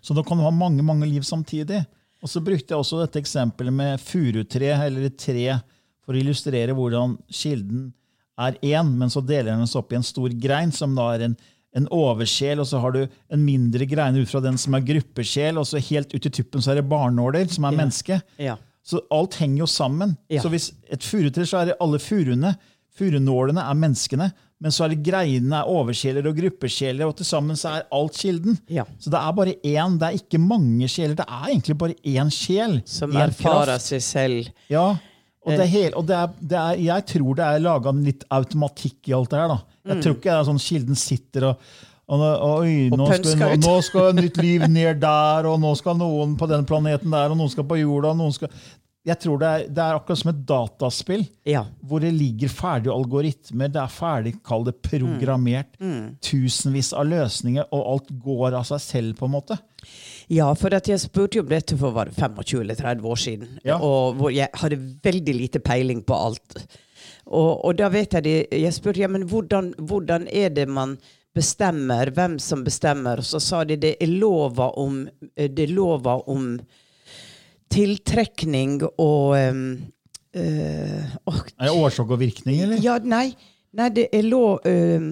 Så 0.01 0.13
da 0.15 0.21
kan 0.23 0.37
du 0.37 0.43
ha 0.43 0.51
mange 0.51 0.83
mange 0.83 1.05
liv 1.07 1.21
samtidig. 1.23 1.85
Og 2.21 2.29
så 2.29 2.43
brukte 2.43 2.67
jeg 2.71 2.77
også 2.77 2.99
dette 3.05 3.19
eksempelet 3.19 3.73
med 3.73 3.99
furutre, 3.99 4.85
eller 4.85 5.05
et 5.07 5.17
tre, 5.17 5.61
for 6.05 6.13
å 6.13 6.19
illustrere 6.19 6.75
hvordan 6.75 7.17
kilden 7.31 7.93
er 8.39 8.57
én, 8.63 8.91
men 8.99 9.11
så 9.11 9.23
deler 9.25 9.53
den 9.53 9.69
seg 9.69 9.81
opp 9.83 9.93
i 9.93 9.99
en 9.99 10.05
stor 10.05 10.33
grein, 10.41 10.71
som 10.75 10.95
da 10.97 11.09
er 11.15 11.27
en, 11.27 11.35
en 11.77 11.87
oversjel, 11.93 12.61
og 12.63 12.69
så 12.69 12.81
har 12.83 12.95
du 12.95 13.03
en 13.05 13.45
mindre 13.45 13.87
grein 13.89 14.17
ut 14.17 14.31
fra 14.31 14.41
den 14.43 14.57
som 14.61 14.77
er 14.77 14.87
gruppesjel, 14.87 15.59
og 15.59 15.67
så 15.69 15.81
helt 15.91 16.15
ut 16.15 16.25
i 16.25 16.33
tuppen 16.39 16.63
så 16.63 16.73
er 16.73 16.81
det 16.81 16.89
barnåler, 16.89 17.47
som 17.51 17.67
er 17.69 17.77
menneske. 17.77 18.21
Ja. 18.41 18.57
Så 18.85 19.03
alt 19.13 19.37
henger 19.41 19.65
jo 19.65 19.69
sammen. 19.69 20.15
Ja. 20.31 20.41
Så 20.41 20.51
hvis 20.53 20.71
et 20.89 21.05
furutre, 21.05 21.45
så 21.45 21.61
er 21.61 21.71
det 21.71 21.79
alle 21.83 21.99
furuene. 22.01 22.55
Furunålene 22.99 23.63
er 23.63 23.77
menneskene, 23.79 24.31
men 24.59 24.73
så 24.75 24.83
er 24.83 24.91
det 24.91 25.03
greinene 25.05 25.61
er 25.61 25.69
oversjeler 25.71 26.25
og 26.27 26.35
gruppesjeler, 26.35 27.05
og 27.07 27.15
til 27.19 27.27
sammen 27.27 27.59
så 27.59 27.77
er 27.77 27.85
alt 27.95 28.17
kilden. 28.19 28.57
Ja. 28.67 28.83
Så 28.99 29.11
det 29.13 29.19
er 29.21 29.35
bare 29.37 29.53
én, 29.61 29.99
det 30.01 30.09
er 30.09 30.17
ikke 30.19 30.41
mange 30.41 30.89
sjeler, 30.91 31.15
det 31.15 31.27
er 31.27 31.45
egentlig 31.53 31.77
bare 31.79 31.95
én 32.03 32.33
sjel. 32.33 32.79
Som 32.89 33.15
erfarer 33.15 33.79
seg 33.83 34.03
selv. 34.03 34.49
Ja, 34.71 34.97
og, 35.49 35.57
det 35.57 35.59
er 35.59 35.67
Eh. 35.67 35.75
hel, 35.75 35.91
og 35.97 36.05
det 36.07 36.15
er, 36.15 36.33
det 36.53 36.57
er, 36.61 36.79
jeg 36.85 37.05
tror 37.11 37.35
det 37.41 37.45
er 37.49 37.59
laga 37.65 37.91
litt 37.97 38.23
automatikk 38.29 39.09
i 39.09 39.13
alt 39.17 39.29
det 39.33 39.39
her. 39.41 39.47
da. 39.55 39.59
Jeg 39.89 39.95
Mm. 39.97 40.01
tror 40.05 40.15
ikke 40.15 40.29
det 40.29 40.39
er 40.39 40.49
sånn 40.53 40.65
kilden 40.69 40.95
sitter 40.95 41.49
og 41.53 41.69
og 42.09 42.21
Og 42.25 42.97
nå, 42.97 43.05
skal, 43.21 43.37
nå, 43.37 43.67
nå 43.67 43.83
skal 43.85 44.13
nytt 44.17 44.37
liv 44.41 44.63
ned 44.67 44.99
der, 44.99 45.45
og 45.45 45.59
nå 45.61 45.75
skal 45.77 45.93
noen 45.95 46.31
på 46.39 46.47
den 46.49 46.65
planeten 46.65 47.11
der, 47.13 47.29
og 47.29 47.37
noen 47.37 47.51
skal 47.53 47.63
på 47.69 47.77
jorda. 47.77 48.15
noen 48.17 48.33
skal... 48.33 48.49
Jeg 49.05 49.19
tror 49.21 49.37
det 49.39 49.47
er, 49.47 49.67
det 49.69 49.77
er 49.83 49.93
akkurat 49.95 50.17
som 50.17 50.29
et 50.33 50.39
dataspill 50.45 51.27
Ja. 51.45 51.61
hvor 51.85 52.01
det 52.01 52.09
ligger 52.13 52.49
ferdige 52.49 52.91
algoritmer. 52.91 53.69
Det 53.71 53.79
er 53.81 53.93
ferdig, 53.93 54.33
kall 54.43 54.63
det 54.65 54.81
programmert. 54.81 55.69
Mm. 55.79 56.17
Tusenvis 56.19 56.93
av 56.97 57.05
løsninger, 57.05 57.65
og 57.71 57.85
alt 57.93 58.09
går 58.25 58.57
av 58.57 58.65
seg 58.65 58.81
selv, 58.81 59.15
på 59.21 59.25
en 59.29 59.31
måte. 59.37 59.59
Ja, 60.29 60.51
for 60.53 60.73
jeg 60.77 61.01
spurte 61.01 61.39
jo 61.39 61.43
om 61.43 61.49
dette 61.49 61.77
for 61.77 61.95
var 61.95 62.09
det 62.09 62.19
25 62.19 62.61
eller 62.61 62.77
30 62.77 63.07
år 63.09 63.19
siden. 63.19 63.53
Ja. 63.65 63.79
Og 63.81 64.19
hvor 64.19 64.33
jeg 64.33 64.49
hadde 64.61 64.77
veldig 65.03 65.33
lite 65.33 65.61
peiling 65.65 66.03
på 66.05 66.17
alt. 66.17 66.59
Og, 67.25 67.65
og 67.65 67.77
da 67.77 67.89
vet 67.93 68.13
jeg 68.13 68.25
det, 68.25 68.35
jeg 68.53 68.75
spurte 68.75 69.01
ja, 69.01 69.09
men 69.09 69.25
hvordan, 69.29 69.73
hvordan 69.77 70.27
er 70.29 70.53
det 70.53 70.67
man 70.69 70.97
bestemmer, 71.35 72.11
hvem 72.13 72.37
som 72.41 72.61
bestemmer? 72.65 73.21
Og 73.21 73.25
så 73.25 73.41
sa 73.41 73.63
de 73.65 73.77
det 73.81 73.95
er 74.01 74.11
lova 74.11 74.69
om, 74.77 75.01
det 75.33 75.65
er 75.65 75.73
lova 75.73 76.19
om 76.29 76.55
tiltrekning 77.69 78.79
og 78.85 79.35
um, 79.37 79.65
åh, 80.33 81.41
Er 81.57 81.69
det 81.69 81.73
årsak 81.73 82.09
og 82.09 82.21
virkning, 82.21 82.63
eller? 82.65 82.81
Ja, 82.81 82.97
nei, 83.01 83.31
nei, 83.77 83.89
det 83.93 84.09
er 84.13 84.25
lov 84.25 84.65
um, 84.65 85.11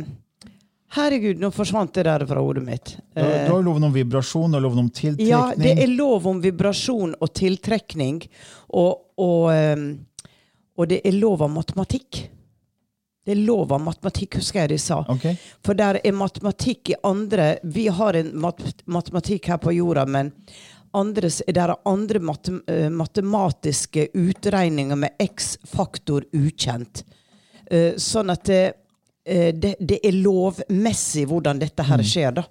Herregud, 0.95 1.39
nå 1.41 1.49
forsvant 1.51 1.93
det 1.93 2.05
der 2.07 2.23
fra 2.29 2.39
hodet 2.39 2.63
mitt. 2.63 2.93
Du 3.13 3.21
har- 3.21 3.49
lov 3.49 3.63
loven 3.63 3.83
om 3.83 3.93
vibrasjon 3.93 4.55
og 4.55 4.61
loven 4.61 4.79
om 4.79 4.89
tiltrekning. 4.89 5.27
Ja, 5.27 5.53
det 5.55 5.77
er 5.83 5.87
lov 5.87 6.27
om 6.27 6.41
vibrasjon 6.41 7.13
og 7.19 7.33
tiltrekning. 7.33 8.21
Og, 8.69 9.01
og, 9.17 9.51
ehm, 9.51 10.05
og 10.77 10.87
det 10.87 11.01
er 11.03 11.11
lov 11.11 11.41
av 11.41 11.49
matematikk. 11.51 12.29
Det 13.25 13.35
er 13.35 13.43
lov 13.43 13.73
av 13.73 13.81
matematikk, 13.83 14.35
husker 14.39 14.61
jeg 14.61 14.69
de 14.69 14.77
sa. 14.77 15.01
Okay. 15.09 15.35
For 15.61 15.73
der 15.73 15.99
er 16.01 16.11
matematikk 16.15 16.93
i 16.93 16.95
andre 17.03 17.57
Vi 17.63 17.87
har 17.87 18.13
en 18.15 18.31
mat 18.39 18.61
matematikk 18.87 19.45
her 19.51 19.57
på 19.57 19.75
jorda, 19.75 20.05
men 20.07 20.31
andres, 20.93 21.41
der 21.45 21.73
er 21.73 21.75
andre 21.85 22.19
matem 22.19 22.61
eh, 22.65 22.87
matematiske 22.89 24.07
utregninger 24.15 24.95
med 24.95 25.09
X-faktor 25.19 26.23
ukjent. 26.33 27.03
Eh, 27.69 27.95
sånn 27.99 28.31
at 28.31 28.43
det, 28.45 28.65
eh, 28.65 28.71
det, 29.51 29.75
det 29.79 29.99
er 30.07 30.15
lovmessig 30.15 31.25
hvordan 31.27 31.59
dette 31.59 31.83
her 31.83 32.03
skjer, 32.05 32.31
da. 32.39 32.43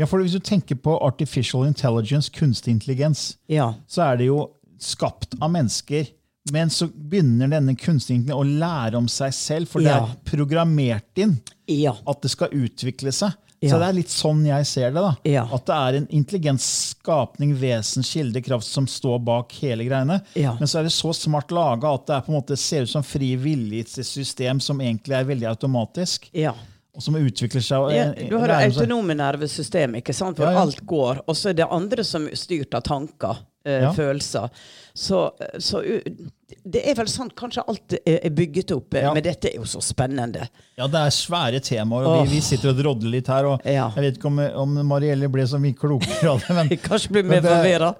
Ja, 0.00 0.06
for 0.08 0.22
Hvis 0.24 0.32
du 0.32 0.40
tenker 0.40 0.74
på 0.80 0.94
artificial 1.04 1.66
intelligence, 1.68 2.30
kunstig 2.32 2.72
intelligens, 2.72 3.36
Ja. 3.48 3.74
så 3.86 4.02
er 4.12 4.16
det 4.22 4.26
jo 4.30 4.50
skapt 4.80 5.36
av 5.40 5.50
mennesker. 5.52 6.08
Men 6.50 6.70
så 6.74 6.88
begynner 6.90 7.46
denne 7.52 7.76
kunstig 7.78 8.24
å 8.34 8.40
lære 8.42 8.96
om 8.98 9.06
seg 9.06 9.30
selv, 9.36 9.68
for 9.70 9.84
det 9.84 9.92
er 9.94 10.16
programmert 10.26 11.20
inn 11.22 11.36
Ja. 11.68 11.92
at 12.06 12.22
det 12.24 12.30
skal 12.32 12.48
utvikle 12.50 13.12
seg. 13.14 13.36
Ja. 13.62 13.70
Så 13.70 13.78
det 13.78 13.88
er 13.88 13.92
litt 13.94 14.10
sånn 14.10 14.40
jeg 14.44 14.66
ser 14.66 14.90
det. 14.90 15.02
da. 15.04 15.12
Ja. 15.24 15.44
At 15.54 15.64
det 15.70 15.74
er 15.78 15.98
en 16.00 16.08
intelligent 16.10 16.60
skapning, 16.60 17.54
vesen, 17.60 18.02
kilde, 18.02 18.42
kraft 18.42 18.66
som 18.66 18.86
står 18.90 19.20
bak 19.24 19.52
hele 19.62 19.84
greiene. 19.86 20.20
Ja. 20.34 20.56
Men 20.58 20.66
så 20.68 20.80
er 20.80 20.88
det 20.88 20.92
så 20.96 21.12
smart 21.14 21.54
laga 21.54 21.94
at 21.94 22.06
det 22.10 22.16
er 22.16 22.24
på 22.26 22.32
en 22.34 22.40
måte 22.40 22.58
ser 22.58 22.82
ut 22.82 22.90
som 22.90 23.02
fri 23.06 23.36
vilje 23.38 23.80
et 23.86 24.06
system 24.06 24.60
som 24.60 24.80
egentlig 24.82 25.14
er 25.20 25.24
veldig 25.30 25.48
automatisk. 25.54 26.28
ja. 26.34 26.54
Og 26.94 27.00
som 27.00 27.14
utvikler 27.16 27.62
seg. 27.64 27.78
og- 27.80 27.90
Ja, 27.94 28.12
du 28.12 28.36
har 28.38 28.48
det 28.48 28.56
autonome 28.76 29.14
nervesystemet, 29.16 30.02
ikke 30.02 30.12
sant? 30.14 30.36
hvor 30.36 30.46
alt 30.54 30.82
går. 30.84 31.22
Og 31.26 31.34
så 31.34 31.48
er 31.48 31.54
det 31.54 31.66
andre 31.70 32.04
som 32.04 32.26
er 32.28 32.36
styrt 32.36 32.74
av 32.74 32.82
tanker, 32.82 33.38
eh, 33.64 33.82
Ja. 33.82 33.92
følelser. 33.92 34.48
Så, 34.94 35.30
så 35.58 35.80
u- 35.80 36.30
det 36.68 36.82
er 36.84 36.94
vel 36.98 37.08
sånn 37.08 37.30
kanskje 37.32 37.62
alt 37.66 37.94
er 38.04 38.28
bygget 38.30 38.70
opp. 38.76 38.92
eh, 38.94 39.02
Ja. 39.06 39.12
Men 39.14 39.22
dette 39.24 39.48
er 39.48 39.56
jo 39.56 39.64
så 39.64 39.80
spennende. 39.80 40.48
Ja, 40.76 40.86
det 40.86 41.00
er 41.00 41.14
svære 41.16 41.60
temaer, 41.64 42.04
og 42.06 42.26
vi, 42.26 42.34
vi 42.34 42.40
sitter 42.44 42.70
og 42.74 42.76
drodler 42.76 43.10
litt 43.10 43.26
her. 43.32 43.46
og 43.46 43.60
Ja. 43.64 43.90
Jeg 43.96 44.04
vet 44.04 44.18
ikke 44.18 44.26
om, 44.28 44.38
om 44.38 44.86
Marielle 44.86 45.28
ble 45.32 45.42
så 45.48 45.58
mye 45.58 45.74
klokere 45.74 46.28
av 46.34 46.40
det. 46.44 46.50
Men, 46.58 46.68
Kanskje 46.88 47.10
blir 47.16 47.24
mer 47.24 47.40
forvirra. 47.40 47.94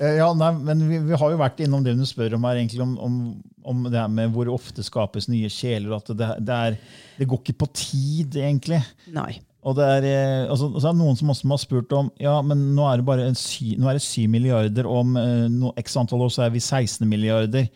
Eh, 0.00 0.16
ja, 0.18 0.28
nei, 0.34 0.52
men 0.52 0.84
vi, 0.88 0.98
vi 0.98 1.16
har 1.16 1.30
jo 1.30 1.38
vært 1.40 1.60
innom 1.64 1.82
det 1.86 1.96
du 1.96 2.04
spør 2.04 2.34
om 2.34 2.44
her, 2.44 2.56
egentlig, 2.60 2.82
om, 2.82 2.98
om, 2.98 3.42
om 3.64 3.84
det 3.88 3.96
her 3.98 4.08
med 4.12 4.32
hvor 4.34 4.52
ofte 4.52 4.82
skapes 4.84 5.28
nye 5.32 5.48
sjeler. 5.48 5.96
At 5.96 6.12
det, 6.12 6.28
det, 6.44 6.60
er, 6.68 6.76
det 7.18 7.28
går 7.30 7.40
ikke 7.44 7.56
på 7.64 7.70
tid, 7.72 8.36
egentlig. 8.36 8.82
Nei. 9.14 9.38
Og 9.64 9.76
det 9.78 9.84
er, 9.88 10.06
eh, 10.10 10.50
altså, 10.50 10.68
så 10.76 10.90
er 10.90 10.92
det 10.92 11.00
noen 11.00 11.16
som 11.16 11.30
også 11.32 11.48
har 11.48 11.62
spurt 11.62 11.94
om 11.96 12.10
ja, 12.20 12.34
men 12.44 12.66
nå 12.76 12.84
er 12.90 13.00
det 13.00 13.06
bare 13.08 13.28
en 13.30 13.38
sy, 13.38 13.74
nå 13.80 13.88
er 13.88 13.96
det 13.96 14.04
7 14.04 14.26
milliarder, 14.32 14.88
om 14.90 15.16
eh, 15.16 15.46
no, 15.52 15.72
x 15.80 15.96
antall 16.00 16.26
år 16.26 16.34
så 16.34 16.44
er 16.44 16.52
vi 16.52 16.60
16 16.60 17.08
milliarder. 17.08 17.70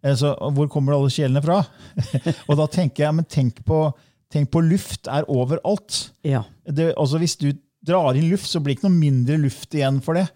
Eh, 0.00 0.16
så 0.16 0.32
hvor 0.56 0.70
kommer 0.72 0.96
alle 0.96 1.12
sjelene 1.12 1.42
fra? 1.44 1.58
og 2.48 2.56
da 2.60 2.68
tenker 2.72 3.04
jeg, 3.06 3.18
men 3.18 3.28
tenk 3.28 3.60
på, 3.68 3.82
tenk 4.32 4.48
på 4.54 4.64
luft 4.64 5.10
er 5.12 5.28
overalt. 5.32 6.06
Ja. 6.24 6.46
Det, 6.64 6.94
altså 6.96 7.20
Hvis 7.20 7.36
du 7.40 7.50
drar 7.84 8.16
inn 8.16 8.30
luft, 8.32 8.48
så 8.48 8.62
blir 8.64 8.72
det 8.72 8.80
ikke 8.80 8.88
noe 8.88 9.02
mindre 9.02 9.36
luft 9.42 9.76
igjen 9.76 10.00
for 10.04 10.16
det. 10.16 10.28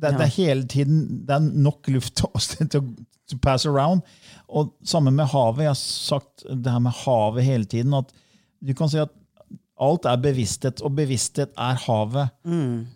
Det, 0.00 0.10
Ja. 0.12 0.16
det 0.16 0.26
er 0.26 0.36
hele 0.36 0.64
tiden 0.68 1.00
det 1.28 1.34
er 1.36 1.48
nok 1.64 1.88
luft 1.92 2.14
til, 2.20 2.28
oss 2.36 2.52
til 2.56 2.80
å 2.80 2.84
to 3.30 3.38
pass 3.40 3.64
around. 3.68 4.04
Og 4.48 4.74
sammen 4.84 5.16
med 5.16 5.28
havet. 5.32 5.64
Jeg 5.64 5.72
har 5.72 5.80
sagt 5.80 6.44
det 6.48 6.72
her 6.72 6.82
med 6.84 6.96
havet 7.04 7.44
hele 7.46 7.68
tiden. 7.68 7.94
at 7.94 8.12
du 8.60 8.74
kan 8.76 8.88
si 8.92 8.98
at 9.00 9.12
alt 9.80 10.04
er 10.08 10.20
bevissthet, 10.20 10.82
og 10.84 10.92
bevissthet 10.98 11.54
er 11.56 11.78
havet. 11.86 12.34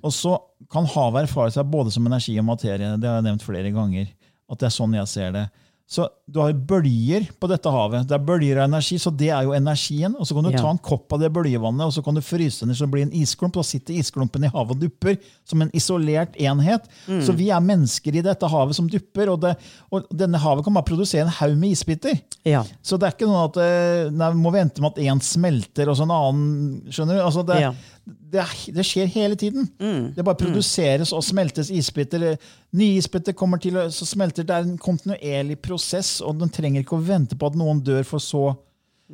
Og 0.05 0.12
så 0.12 0.37
kan 0.73 0.87
havet 0.91 1.26
erfare 1.26 1.53
seg 1.55 1.69
både 1.73 1.93
som 1.95 2.07
energi 2.09 2.37
og 2.41 2.47
materie. 2.49 2.95
Det 3.00 3.09
har 3.09 3.21
jeg 3.21 3.26
nevnt 3.29 3.45
flere 3.47 3.73
ganger. 3.75 4.11
At 4.50 4.61
det 4.61 4.69
er 4.69 4.75
sånn 4.76 4.97
jeg 4.97 5.09
ser 5.09 5.33
det. 5.33 5.45
Så 5.87 6.07
du 6.26 6.38
har 6.41 6.55
bølger 6.57 7.26
på 7.38 7.49
dette 7.50 7.69
havet. 7.71 8.07
Det 8.09 8.14
er 8.17 8.23
bølger 8.25 8.57
av 8.62 8.71
energi, 8.71 8.97
så 8.99 9.11
det 9.14 9.29
er 9.29 9.43
jo 9.45 9.53
energien. 9.53 10.14
Og 10.17 10.25
så 10.26 10.33
kan 10.35 10.47
du 10.47 10.50
Ja. 10.50 10.62
ta 10.62 10.71
en 10.71 10.79
kopp 10.79 11.12
av 11.12 11.21
det 11.21 11.29
bølgevannet, 11.31 11.85
og 11.85 11.93
så 11.93 12.03
kan 12.03 12.14
du 12.17 12.23
fryse 12.25 12.61
den 12.61 12.69
ned 12.73 12.76
så 12.79 12.87
det 12.87 12.91
blir 12.91 13.03
en 13.03 13.12
isklump. 13.12 13.53
Da 13.53 13.61
sitter 13.62 13.93
isklumpen 13.95 14.45
i 14.45 14.49
havet 14.49 14.71
og 14.73 14.81
dupper 14.81 15.19
som 15.45 15.61
en 15.61 15.71
isolert 15.76 16.35
enhet. 16.41 16.88
Så 17.07 17.37
vi 17.37 17.50
er 17.50 17.61
mennesker 17.61 18.17
i 18.17 18.23
dette 18.25 18.49
havet 18.49 18.75
som 18.75 18.88
dupper, 18.88 19.29
og, 19.29 19.41
det, 19.43 19.57
og 19.93 20.09
denne 20.11 20.38
havet 20.41 20.64
kan 20.64 20.73
bare 20.75 20.88
produsere 20.88 21.26
en 21.26 21.29
haug 21.29 21.57
med 21.59 21.71
isbiter. 21.76 22.19
Ja. 22.45 22.64
Så 22.83 22.99
det 22.99 23.07
er 23.09 23.12
ikke 23.19 23.29
noe 23.29 23.45
at 23.50 23.57
eh, 23.61 24.11
nei, 24.11 24.31
vi 24.33 24.41
må 24.41 24.53
vente 24.53 24.81
med 24.81 24.93
at 24.97 25.05
én 25.05 25.21
smelter, 25.23 25.88
og 25.93 25.97
så 26.00 26.09
en 26.09 26.17
annen 26.17 26.91
Skjønner 26.91 27.17
du? 27.21 27.23
Altså 27.25 27.45
det, 27.47 27.61
Ja. 27.61 27.73
Det, 28.04 28.44
det 28.76 28.84
skjer 28.84 29.06
hele 29.08 29.37
tiden. 29.37 29.68
Det 30.14 30.25
bare 30.25 30.37
produseres 30.37 31.12
og 31.16 31.25
smeltes 31.25 31.70
isbiter. 31.73 32.34
Nye 32.76 32.99
isbiter 33.00 33.32
kommer 33.32 33.61
til 33.62 33.78
så 33.94 34.06
smelter. 34.08 34.44
Det 34.44 34.54
er 34.54 34.66
en 34.68 34.78
kontinuerlig 34.78 35.56
prosess, 35.64 36.18
og 36.20 36.38
den 36.42 36.52
trenger 36.52 36.84
ikke 36.84 36.99
å 36.99 37.04
vente 37.06 37.38
på 37.38 37.49
at 37.49 37.56
noen 37.56 37.80
dør 37.84 38.04
for 38.08 38.23
så 38.23 38.54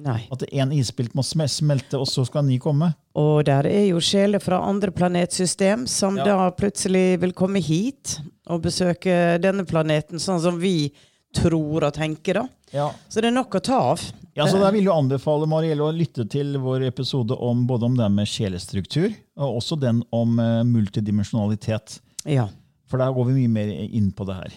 Nei. 0.00 0.20
At 0.30 0.44
én 0.54 0.70
isbilt 0.72 1.16
må 1.18 1.22
smelte, 1.26 1.98
og 1.98 2.06
så 2.06 2.22
skal 2.24 2.44
en 2.44 2.50
ny 2.52 2.60
komme. 2.62 2.92
Og 3.18 3.42
der 3.44 3.66
er 3.66 3.88
jo 3.88 3.98
sjeler 3.98 4.38
fra 4.40 4.60
andre 4.62 4.92
planetsystem 4.94 5.82
som 5.90 6.16
Ja. 6.16 6.24
da 6.24 6.50
plutselig 6.54 7.18
vil 7.20 7.32
komme 7.32 7.58
hit 7.60 8.20
og 8.46 8.62
besøke 8.62 9.40
denne 9.42 9.66
planeten, 9.66 10.22
sånn 10.22 10.40
som 10.40 10.60
vi 10.60 10.92
tror 11.34 11.82
og 11.82 11.92
tenker, 11.94 12.34
da. 12.34 12.46
Ja. 12.74 12.90
Så 13.08 13.22
det 13.22 13.30
er 13.30 13.36
nok 13.36 13.54
å 13.58 13.62
ta 13.64 13.78
av. 13.92 14.02
Ja, 14.38 14.46
så 14.46 14.60
Der 14.62 14.72
vil 14.72 14.86
jeg 14.86 14.94
anbefale 14.94 15.48
Marielle 15.50 15.84
å 15.88 15.94
lytte 15.94 16.24
til 16.30 16.54
vår 16.62 16.86
episode 16.86 17.34
om 17.34 17.64
både 17.66 17.88
om 17.88 17.96
det 17.98 18.06
med 18.14 18.30
sjelestruktur, 18.30 19.10
og 19.40 19.58
også 19.58 19.78
den 19.80 20.04
om 20.14 20.38
eh, 20.38 20.60
multidimensjonalitet. 20.68 21.98
Ja. 22.30 22.46
For 22.90 23.02
der 23.02 23.14
går 23.14 23.30
vi 23.30 23.40
mye 23.42 23.54
mer 23.54 23.72
inn 23.86 24.12
på 24.14 24.26
det 24.28 24.38
her. 24.38 24.54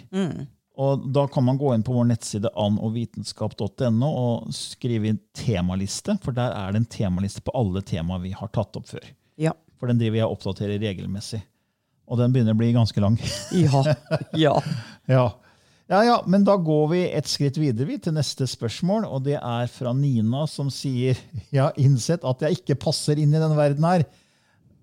Og 0.82 1.03
Da 1.13 1.27
kan 1.29 1.46
man 1.46 1.60
gå 1.62 1.74
inn 1.75 1.84
på 1.86 1.93
vår 1.93 2.08
nettside 2.10 2.50
annovitenskap.no 2.58 4.10
og 4.10 4.53
skrive 4.58 5.12
inn 5.12 5.20
temaliste, 5.38 6.15
for 6.24 6.34
der 6.38 6.53
er 6.58 6.74
det 6.74 6.82
en 6.82 6.89
temaliste 6.89 7.43
på 7.46 7.53
alle 7.58 7.84
temaer 7.86 8.24
vi 8.24 8.34
har 8.34 8.50
tatt 8.53 8.77
opp 8.79 8.89
før. 8.89 9.05
Ja. 9.41 9.53
For 9.77 9.89
den 9.91 10.01
driver 10.01 10.22
jeg 10.22 10.29
og 10.29 10.38
oppdaterer 10.38 10.82
regelmessig. 10.82 11.43
Og 12.10 12.20
den 12.20 12.34
begynner 12.34 12.55
å 12.55 12.60
bli 12.60 12.74
ganske 12.75 13.01
lang. 13.03 13.20
Ja. 13.55 13.84
ja. 14.46 14.55
Ja. 15.10 15.27
Ja, 15.93 16.00
ja, 16.07 16.15
men 16.25 16.45
da 16.47 16.55
går 16.57 16.88
vi 16.89 17.03
et 17.13 17.27
skritt 17.29 17.59
videre 17.62 17.85
vi, 17.85 18.00
til 18.01 18.15
neste 18.15 18.47
spørsmål, 18.50 19.05
og 19.05 19.27
det 19.27 19.35
er 19.38 19.67
fra 19.69 19.91
Nina, 19.93 20.47
som 20.50 20.71
sier 20.73 21.19
Jeg 21.53 21.62
har 21.62 21.77
innsett 21.77 22.25
at 22.25 22.41
jeg 22.41 22.57
ikke 22.59 22.79
passer 22.88 23.19
inn 23.21 23.33
i 23.33 23.39
denne 23.39 23.57
verden 23.57 23.85
her. 23.85 24.07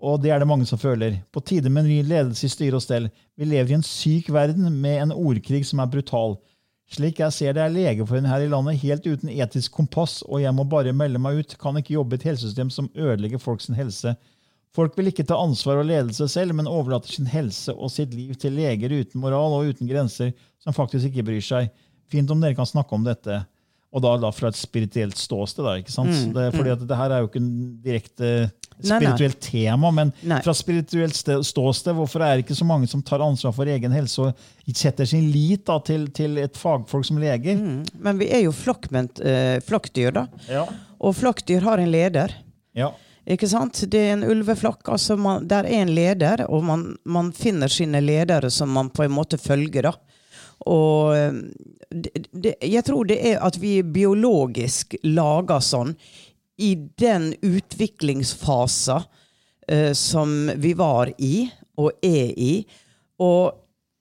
Og 0.01 0.23
det 0.23 0.31
er 0.33 0.41
det 0.41 0.49
mange 0.49 0.65
som 0.69 0.81
føler. 0.81 1.19
På 1.35 1.43
tide 1.45 1.69
med 1.69 1.85
ny 1.89 1.99
ledelse 2.07 2.47
i 2.47 2.53
styre 2.53 2.79
og 2.79 2.85
stell. 2.85 3.11
Vi 3.37 3.49
lever 3.49 3.75
i 3.75 3.77
en 3.81 3.85
syk 3.85 4.31
verden 4.33 4.71
med 4.81 5.03
en 5.03 5.13
ordkrig 5.13 5.61
som 5.69 5.83
er 5.83 5.91
brutal. 5.93 6.39
Slik 6.91 7.21
jeg 7.21 7.35
ser 7.37 7.55
det, 7.55 7.63
er 7.63 7.75
Legeforeningen 7.75 8.33
her 8.33 8.47
i 8.47 8.49
landet 8.51 8.81
helt 8.81 9.05
uten 9.07 9.31
etisk 9.31 9.77
kompass, 9.77 10.23
og 10.27 10.41
jeg 10.43 10.55
må 10.57 10.65
bare 10.67 10.95
melde 10.97 11.21
meg 11.23 11.43
ut. 11.43 11.57
Kan 11.61 11.79
ikke 11.79 11.99
jobbe 11.99 12.17
i 12.17 12.23
et 12.23 12.29
helsesystem 12.31 12.71
som 12.73 12.89
ødelegger 12.95 13.43
folks 13.43 13.69
helse. 13.77 14.17
Folk 14.77 14.95
vil 14.99 15.11
ikke 15.11 15.27
ta 15.27 15.39
ansvar 15.41 15.81
og 15.81 15.89
ledelse 15.89 16.29
selv, 16.31 16.55
men 16.55 16.71
overlater 16.71 17.11
sin 17.11 17.27
helse 17.31 17.75
og 17.75 17.91
sitt 17.91 18.13
liv 18.15 18.37
til 18.39 18.55
leger 18.55 18.93
uten 19.01 19.23
moral 19.23 19.57
og 19.57 19.73
uten 19.73 19.89
grenser, 19.91 20.31
som 20.63 20.77
faktisk 20.77 21.11
ikke 21.11 21.27
bryr 21.27 21.43
seg. 21.43 21.73
Fint 22.11 22.31
om 22.31 22.43
dere 22.43 22.55
kan 22.59 22.69
snakke 22.69 22.95
om 22.95 23.07
dette. 23.07 23.41
Og 23.91 24.03
da, 24.05 24.13
da 24.23 24.31
fra 24.31 24.53
et 24.53 24.59
spirituelt 24.59 25.19
ståsted. 25.19 25.67
Da, 25.67 25.75
ikke 25.81 25.91
sant? 25.91 26.15
det, 26.37 26.51
fordi 26.55 26.75
at 26.77 26.83
det 26.87 26.99
her 27.01 27.15
er 27.15 27.25
jo 27.25 27.31
ikke 27.31 27.43
en 27.43 27.53
direkte 27.83 28.29
Nei, 28.31 28.95
nei. 28.95 29.01
spirituelt 29.01 29.41
tema, 29.45 29.91
men 29.93 30.13
Nei. 30.25 30.39
fra 30.45 30.55
spirituelt 30.57 31.19
ståsted, 31.19 31.93
hvorfor 31.99 32.23
er 32.25 32.39
det 32.39 32.47
ikke 32.47 32.57
så 32.57 32.65
mange 32.69 32.87
som 32.89 33.03
tar 33.05 33.21
ansvar 33.25 33.53
for 33.53 33.69
egen 33.69 33.93
helse 33.93 34.23
og 34.25 34.71
setter 34.79 35.09
sin 35.11 35.27
lit 35.35 35.67
da, 35.69 35.77
til, 35.85 36.07
til 36.17 36.39
et 36.41 36.57
fagfolk 36.57 37.05
som 37.11 37.19
leger? 37.21 37.59
Men 38.01 38.23
vi 38.23 38.31
er 38.31 38.47
jo 38.47 38.55
eh, 38.55 39.59
flokkdyr, 39.67 40.15
da. 40.17 40.25
Ja. 40.49 40.65
Og 41.03 41.19
flokkdyr 41.19 41.67
har 41.67 41.83
en 41.83 41.93
leder. 41.93 42.39
Ja. 42.79 42.95
Ikke 43.29 43.49
sant? 43.51 43.83
Det 43.91 44.01
er 44.01 44.15
en 44.15 44.25
ulveflokk. 44.25 44.89
altså 44.89 45.17
man, 45.17 45.49
Der 45.49 45.65
er 45.65 45.83
en 45.83 45.95
leder, 45.95 46.47
og 46.51 46.65
man, 46.65 46.97
man 47.05 47.33
finner 47.33 47.69
sine 47.69 48.01
ledere 48.01 48.51
som 48.51 48.71
man 48.71 48.91
på 48.91 49.05
en 49.05 49.13
måte 49.13 49.39
følger. 49.39 49.83
da. 49.83 49.93
Og 50.67 51.17
eh, 51.17 51.33
det, 51.91 52.27
det, 52.33 52.55
jeg 52.63 52.85
tror 52.85 53.05
det 53.05 53.19
er 53.33 53.41
at 53.45 53.57
vi 53.61 53.81
biologisk 53.83 54.97
lager 55.03 55.61
sånn 55.65 55.95
i 56.61 56.75
den 57.01 57.33
utviklingsfasen 57.41 59.03
eh, 59.69 59.93
som 59.93 60.51
vi 60.57 60.75
var 60.77 61.13
i, 61.19 61.49
og 61.81 61.93
er 62.05 62.37
i. 62.37 62.55
Og 63.21 63.57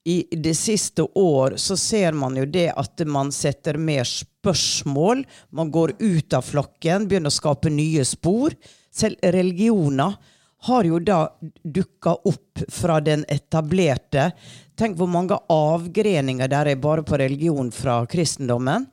i 0.09 0.23
det 0.31 0.55
siste 0.57 1.05
år 1.15 1.55
så 1.61 1.77
ser 1.77 2.15
man 2.17 2.37
jo 2.39 2.45
det 2.49 2.69
at 2.75 3.03
man 3.07 3.31
setter 3.35 3.77
mer 3.77 4.07
spørsmål. 4.07 5.23
Man 5.55 5.71
går 5.71 5.95
ut 5.99 6.35
av 6.35 6.47
flokken, 6.47 7.07
begynner 7.07 7.31
å 7.31 7.39
skape 7.39 7.71
nye 7.71 8.05
spor. 8.07 8.55
Selv 8.91 9.15
religioner 9.21 10.15
har 10.61 10.83
jo 10.83 10.99
da 10.99 11.29
dukka 11.63 12.13
opp 12.27 12.63
fra 12.67 12.99
den 12.99 13.25
etablerte. 13.27 14.31
Tenk 14.75 14.97
hvor 14.99 15.07
mange 15.07 15.37
avgreninger 15.49 16.51
der 16.51 16.73
er 16.73 16.81
bare 16.81 17.03
på 17.03 17.17
religion 17.17 17.71
fra 17.71 18.01
kristendommen. 18.05 18.89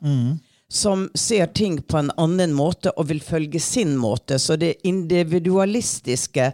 Som 0.68 1.08
ser 1.14 1.46
ting 1.46 1.82
på 1.82 1.98
en 1.98 2.10
annen 2.16 2.54
måte 2.54 2.90
og 2.96 3.08
vil 3.10 3.22
følge 3.22 3.60
sin 3.60 3.96
måte. 3.96 4.38
Så 4.38 4.56
det 4.56 4.76
individualistiske 4.86 6.52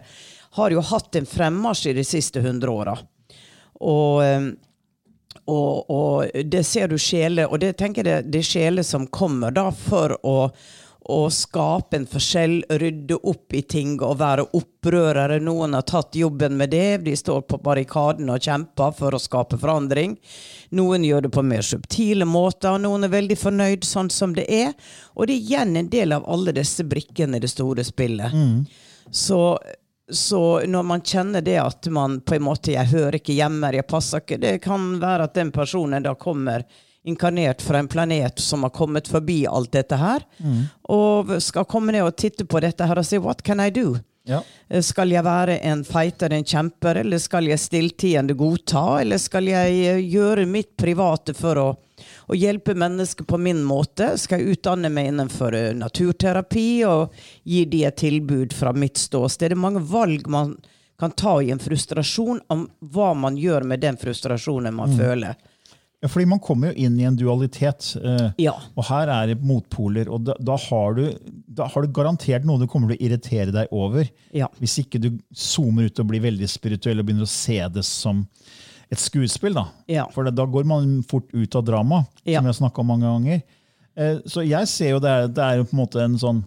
har 0.53 0.71
jo 0.71 0.81
hatt 0.81 1.15
en 1.15 1.25
fremmarsj 1.25 1.87
i 1.89 1.93
de 1.97 2.03
siste 2.05 2.41
hundre 2.41 2.69
åra. 2.69 2.97
Og, 3.81 4.23
eh, 4.23 4.51
og, 5.49 5.89
og 5.89 6.45
det 6.45 6.61
ser 6.63 6.87
du 6.87 6.97
sjeler, 6.97 7.49
og 7.49 7.59
det 7.59 7.73
tenker 7.77 8.05
jeg 8.05 8.29
det 8.29 8.43
er 8.43 8.49
sjeler 8.49 8.85
som 8.85 9.07
kommer 9.07 9.51
da 9.51 9.71
for 9.73 10.13
å, 10.21 10.37
å 11.11 11.29
skape 11.31 11.97
en 11.97 12.05
forskjell, 12.07 12.63
rydde 12.69 13.17
opp 13.27 13.53
i 13.53 13.61
ting 13.67 13.97
og 14.01 14.17
være 14.21 14.45
opprørere. 14.55 15.39
Noen 15.43 15.75
har 15.75 15.83
tatt 15.87 16.15
jobben 16.15 16.55
med 16.57 16.71
det, 16.71 17.03
de 17.03 17.15
står 17.17 17.43
på 17.49 17.59
barrikaden 17.63 18.31
og 18.31 18.43
kjemper 18.43 18.93
for 18.95 19.15
å 19.15 19.21
skape 19.21 19.59
forandring. 19.59 20.15
Noen 20.77 21.03
gjør 21.03 21.27
det 21.27 21.33
på 21.35 21.43
mer 21.43 21.65
subtile 21.67 22.27
måter, 22.29 22.71
og 22.71 22.83
noen 22.85 23.07
er 23.07 23.13
veldig 23.13 23.37
fornøyd 23.39 23.87
sånn 23.87 24.11
som 24.13 24.35
det 24.37 24.47
er. 24.47 24.71
Og 25.17 25.27
det 25.27 25.35
er 25.35 25.43
igjen 25.43 25.75
en 25.79 25.91
del 25.91 26.15
av 26.15 26.27
alle 26.29 26.55
disse 26.55 26.85
brikkene 26.87 27.37
i 27.37 27.43
det 27.43 27.51
store 27.51 27.83
spillet. 27.87 28.31
Så, 29.11 29.41
så 30.07 30.43
når 30.67 30.87
man 30.87 31.03
kjenner 31.03 31.43
det 31.43 31.59
at 31.59 31.91
man 31.91 32.21
på 32.23 32.37
en 32.37 32.45
måte 32.47 32.71
Jeg 32.71 32.89
hører 32.93 33.19
ikke 33.19 33.35
hjemme, 33.35 33.73
jeg 33.75 33.85
passer 33.87 34.23
ikke 34.23 34.39
Det 34.41 34.53
kan 34.63 34.95
være 35.01 35.27
at 35.27 35.35
den 35.35 35.51
personen 35.51 36.05
da 36.05 36.15
kommer 36.15 36.63
inkarnert 37.03 37.61
fra 37.61 37.79
en 37.79 37.87
planet 37.91 38.39
som 38.39 38.63
har 38.63 38.71
kommet 38.71 39.07
forbi 39.11 39.41
alt 39.47 39.71
dette 39.75 39.97
her, 39.99 40.23
og 40.89 41.35
skal 41.43 41.65
komme 41.65 41.91
ned 41.91 42.03
og 42.05 42.15
titte 42.15 42.45
på 42.45 42.61
dette 42.63 42.85
her 42.87 42.97
og 42.99 43.05
si 43.05 43.17
'what 43.17 43.43
can 43.43 43.59
I 43.59 43.69
do'? 43.69 43.99
Ja. 44.25 44.43
Eh, 44.69 44.81
Skal 44.81 45.11
jeg 45.11 45.23
være 45.23 45.57
en 45.67 45.83
fighter, 45.83 46.31
en 46.33 46.45
kjemper, 46.47 46.95
eller 47.01 47.19
skal 47.19 47.47
jeg 47.49 47.59
stilltiende 47.59 48.33
godta? 48.33 49.01
Eller 49.01 49.17
skal 49.19 49.49
jeg 49.51 49.79
eh, 49.85 49.99
gjøre 49.99 50.45
mitt 50.47 50.77
private 50.77 51.33
for 51.35 51.59
å, 51.59 51.65
å 52.31 52.37
hjelpe 52.37 52.73
mennesker 52.73 53.27
på 53.27 53.37
min 53.37 53.63
måte? 53.67 54.13
Skal 54.17 54.39
jeg 54.39 54.57
utdanne 54.57 54.89
meg 54.89 55.11
innenfor 55.11 55.53
eh, 55.59 55.73
naturterapi 55.75 56.85
og 56.87 57.11
gi 57.43 57.65
de 57.65 57.83
et 57.89 57.99
tilbud 57.99 58.55
fra 58.55 58.71
mitt 58.71 58.97
ståsted? 59.01 59.51
Det 59.51 59.57
er 59.57 59.65
mange 59.65 59.83
valg 59.83 60.29
man 60.31 60.55
kan 60.99 61.11
ta 61.11 61.41
i 61.41 61.51
en 61.51 61.59
frustrasjon 61.59 62.39
om 62.53 62.67
hva 62.93 63.11
man 63.17 63.35
gjør 63.35 63.65
med 63.67 63.81
den 63.83 63.97
frustrasjonen 63.99 64.75
man 64.77 64.93
føler. 64.95 65.35
Ja, 66.03 66.09
Fordi 66.11 66.25
man 66.27 66.39
kommer 66.43 66.67
jo 66.73 66.83
inn 66.83 66.97
i 66.99 67.05
en 67.07 67.15
dualitet. 67.15 67.93
eh, 68.03 68.31
Ja. 68.43 68.51
Og 68.75 68.83
her 68.89 69.07
er 69.07 69.27
det 69.31 69.37
motpoler. 69.41 70.09
Og 70.11 70.25
da, 70.27 70.33
da, 70.39 70.57
har 70.57 70.93
du, 70.97 71.05
da 71.47 71.69
har 71.71 71.81
du 71.85 71.87
garantert 71.95 72.43
noe 72.45 72.59
du 72.59 72.67
kommer 72.67 72.91
til 72.91 72.97
å 72.99 73.05
irritere 73.07 73.53
deg 73.55 73.71
over. 73.71 74.09
Ja. 74.35 74.49
Hvis 74.59 74.75
ikke 74.83 74.99
du 74.99 75.09
zoomer 75.33 75.87
ut 75.87 75.99
og 76.03 76.09
blir 76.11 76.19
veldig 76.25 76.49
spirituell 76.51 76.99
og 76.99 77.07
begynner 77.07 77.23
å 77.23 77.31
se 77.31 77.57
det 77.71 77.85
som 77.87 78.25
et 78.91 78.99
skuespill. 78.99 79.53
Da, 79.55 79.67
Ja. 79.87 80.05
For 80.11 80.27
da 80.29 80.45
går 80.45 80.65
man 80.67 81.03
fort 81.07 81.31
ut 81.33 81.55
av 81.55 81.63
drama, 81.65 82.03
som 82.03 82.25
vi 82.25 82.33
har 82.35 82.53
snakka 82.59 82.79
om 82.83 82.87
mange 82.91 83.07
ganger. 83.07 83.41
Eh, 83.95 84.19
Så 84.27 84.43
jeg 84.45 84.67
ser 84.67 84.89
jo 84.89 84.99
det 84.99 85.09
er, 85.09 85.27
det 85.29 85.43
er 85.43 85.55
jo 85.57 85.63
på 85.69 85.73
en 85.73 85.85
måte 85.85 86.03
en 86.03 86.17
sånn 86.19 86.43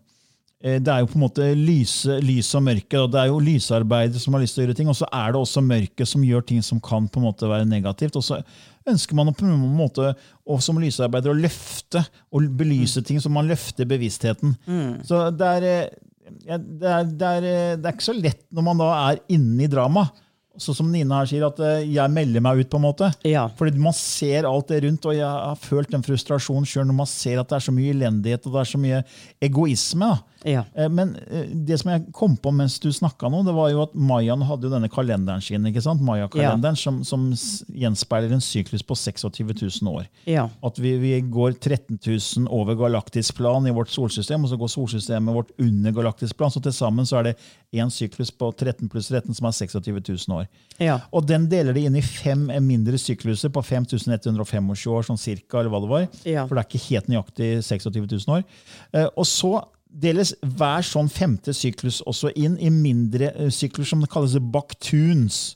det 0.66 0.90
er 0.90 1.02
jo 1.02 1.08
på 1.10 1.18
en 1.18 1.22
måte 1.22 1.48
lyse, 1.54 2.16
lys 2.24 2.48
og 2.58 2.64
mørke. 2.66 2.98
og 2.98 3.12
Det 3.12 3.20
er 3.20 3.28
jo 3.30 3.42
lysarbeidere 3.42 4.22
som 4.22 4.34
har 4.34 4.42
lyst 4.42 4.56
til 4.56 4.64
å 4.64 4.66
gjøre 4.66 4.78
ting, 4.80 4.88
og 4.90 4.96
så 4.98 5.08
er 5.14 5.34
det 5.34 5.40
også 5.40 5.62
mørke 5.62 6.06
som 6.08 6.24
gjør 6.26 6.46
ting 6.48 6.64
som 6.64 6.80
kan 6.82 7.06
på 7.06 7.20
en 7.20 7.28
måte 7.28 7.50
være 7.50 7.68
negativt. 7.70 8.16
og 8.18 8.24
så 8.26 8.40
ønsker 8.86 9.18
man 9.18 9.30
å 9.30 9.34
på 9.36 9.46
en 9.46 9.62
måte, 9.76 10.12
og 10.46 10.62
som 10.62 10.78
lysarbeider 10.82 11.32
å 11.32 11.38
løfte 11.38 12.04
og 12.30 12.50
belyse 12.58 13.02
ting, 13.06 13.18
så 13.22 13.30
man 13.32 13.48
løfter 13.50 13.88
bevisstheten. 13.88 14.54
Så 15.06 15.30
det 15.34 15.48
er, 15.58 15.66
eh, 15.70 16.30
det, 16.46 16.52
er, 16.90 17.04
det, 17.04 17.32
er, 17.32 17.48
eh, 17.50 17.74
det 17.78 17.86
er 17.86 17.96
ikke 17.96 18.10
så 18.10 18.16
lett 18.18 18.44
når 18.54 18.68
man 18.68 18.82
da 18.82 18.92
er 19.10 19.22
inne 19.34 19.66
i 19.66 19.70
drama. 19.70 20.06
Så 20.62 20.74
som 20.76 20.88
Nina 20.92 21.20
her 21.20 21.30
sier, 21.30 21.46
at 21.46 21.58
eh, 21.62 21.84
jeg 21.94 22.12
melder 22.14 22.44
meg 22.44 22.62
ut, 22.62 22.70
på 22.72 22.80
en 22.80 22.86
måte. 22.86 23.10
Ja. 23.28 23.46
Fordi 23.58 23.78
man 23.82 23.94
ser 23.96 24.48
alt 24.48 24.70
det 24.72 24.82
rundt, 24.84 25.06
og 25.08 25.16
jeg 25.16 25.26
har 25.26 25.58
følt 25.60 25.92
den 25.92 26.04
frustrasjonen 26.06 26.66
sjøl 26.68 26.86
når 26.88 27.00
man 27.02 27.10
ser 27.10 27.42
at 27.42 27.50
det 27.50 27.58
er 27.58 27.66
så 27.66 27.74
mye 27.74 27.92
elendighet 27.94 28.46
og 28.46 28.56
det 28.56 28.62
er 28.62 28.72
så 28.72 28.80
mye 28.80 29.02
egoisme. 29.44 30.14
Ja. 30.46 30.62
Eh, 30.74 30.88
Men 30.92 31.16
eh, 31.30 31.48
det 31.66 31.80
som 31.80 31.90
jeg 31.90 32.04
kom 32.14 32.36
på 32.38 32.52
mens 32.54 32.78
du 32.82 32.88
snakka 32.94 33.30
nå, 33.32 33.42
det 33.46 33.54
var 33.56 33.70
jo 33.72 33.82
at 33.86 33.94
mayaen 33.98 34.44
hadde 34.46 34.68
jo 34.68 34.72
denne 34.72 34.90
kalenderen 34.92 35.42
sin, 35.42 35.64
ikke 35.66 35.82
sant? 35.84 36.02
Maya-kalenderen, 36.06 36.78
som, 36.78 37.00
som 37.06 37.28
gjenspeiler 37.74 38.32
en 38.36 38.44
syklus 38.44 38.84
på 38.86 38.96
26 38.98 39.54
000 39.82 39.90
år. 39.92 40.06
Ja. 40.30 40.46
At 40.66 40.78
vi, 40.82 40.94
vi 41.02 41.14
går 41.20 41.56
13 41.58 41.98
000 41.98 42.50
over 42.52 42.78
galaktisk 42.78 43.36
plan 43.40 43.66
i 43.66 43.74
vårt 43.74 43.90
solsystem, 43.92 44.44
og 44.46 44.52
så 44.52 44.58
går 44.60 44.72
solsystemet 44.76 45.34
vårt 45.36 45.52
under 45.62 45.94
galaktisk 45.96 46.36
plan. 46.38 46.52
Så 46.54 46.62
til 46.64 46.74
sammen 46.76 47.08
så 47.08 47.20
er 47.20 47.30
det 47.30 47.36
én 47.76 47.90
syklus 47.92 48.30
på 48.30 48.52
13 48.54 48.88
pluss 48.92 49.10
13 49.10 49.34
som 49.34 49.48
er 49.50 49.56
26 49.56 50.00
000 50.28 50.38
år. 50.38 50.45
Ja. 50.78 50.98
Og 51.12 51.24
den 51.28 51.46
deler 51.48 51.72
de 51.72 51.86
inn 51.88 51.96
i 51.96 52.02
fem 52.04 52.46
mindre 52.66 52.98
sykluser 53.00 53.48
på 53.54 53.62
5125 53.64 54.90
år, 54.92 55.06
sånn 55.08 55.20
cirka, 55.20 55.60
eller 55.62 55.72
hva 55.72 55.80
det 55.80 55.92
var. 55.92 56.08
Ja. 56.28 56.44
For 56.46 56.56
det 56.58 56.64
er 56.64 56.68
ikke 56.68 56.88
helt 56.90 57.08
nøyaktig 57.12 57.48
26 57.64 58.26
000 58.26 58.34
år. 58.36 58.44
Eh, 58.92 59.08
Og 59.16 59.24
så 59.28 59.54
deles 59.88 60.34
hver 60.44 60.84
sånn 60.84 61.08
femte 61.08 61.54
syklus 61.56 62.02
også 62.04 62.28
inn 62.36 62.58
i 62.60 62.68
mindre 62.74 63.30
eh, 63.32 63.48
sykler 63.54 63.88
som 63.88 64.04
kalles 64.12 64.36
baktuns. 64.52 65.54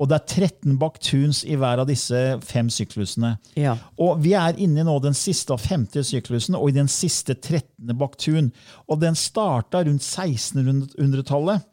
Og 0.00 0.08
det 0.08 0.16
er 0.16 0.48
13 0.48 0.78
baktuns 0.80 1.42
i 1.44 1.58
hver 1.60 1.82
av 1.82 1.86
disse 1.90 2.16
fem 2.48 2.70
syklusene. 2.72 3.34
Ja. 3.60 3.74
Og 4.00 4.22
vi 4.24 4.32
er 4.32 4.56
inne 4.56 4.80
nå 4.88 4.94
den 5.04 5.12
siste 5.14 5.52
av 5.52 5.60
femte 5.60 6.00
syklusen, 6.08 6.56
og 6.56 6.70
i 6.72 6.76
den 6.78 6.88
siste 6.88 7.36
13. 7.36 7.92
baktun. 8.00 8.48
Og 8.88 9.02
den 9.02 9.14
starta 9.14 9.84
rundt 9.84 10.02
1600-tallet. 10.02 11.66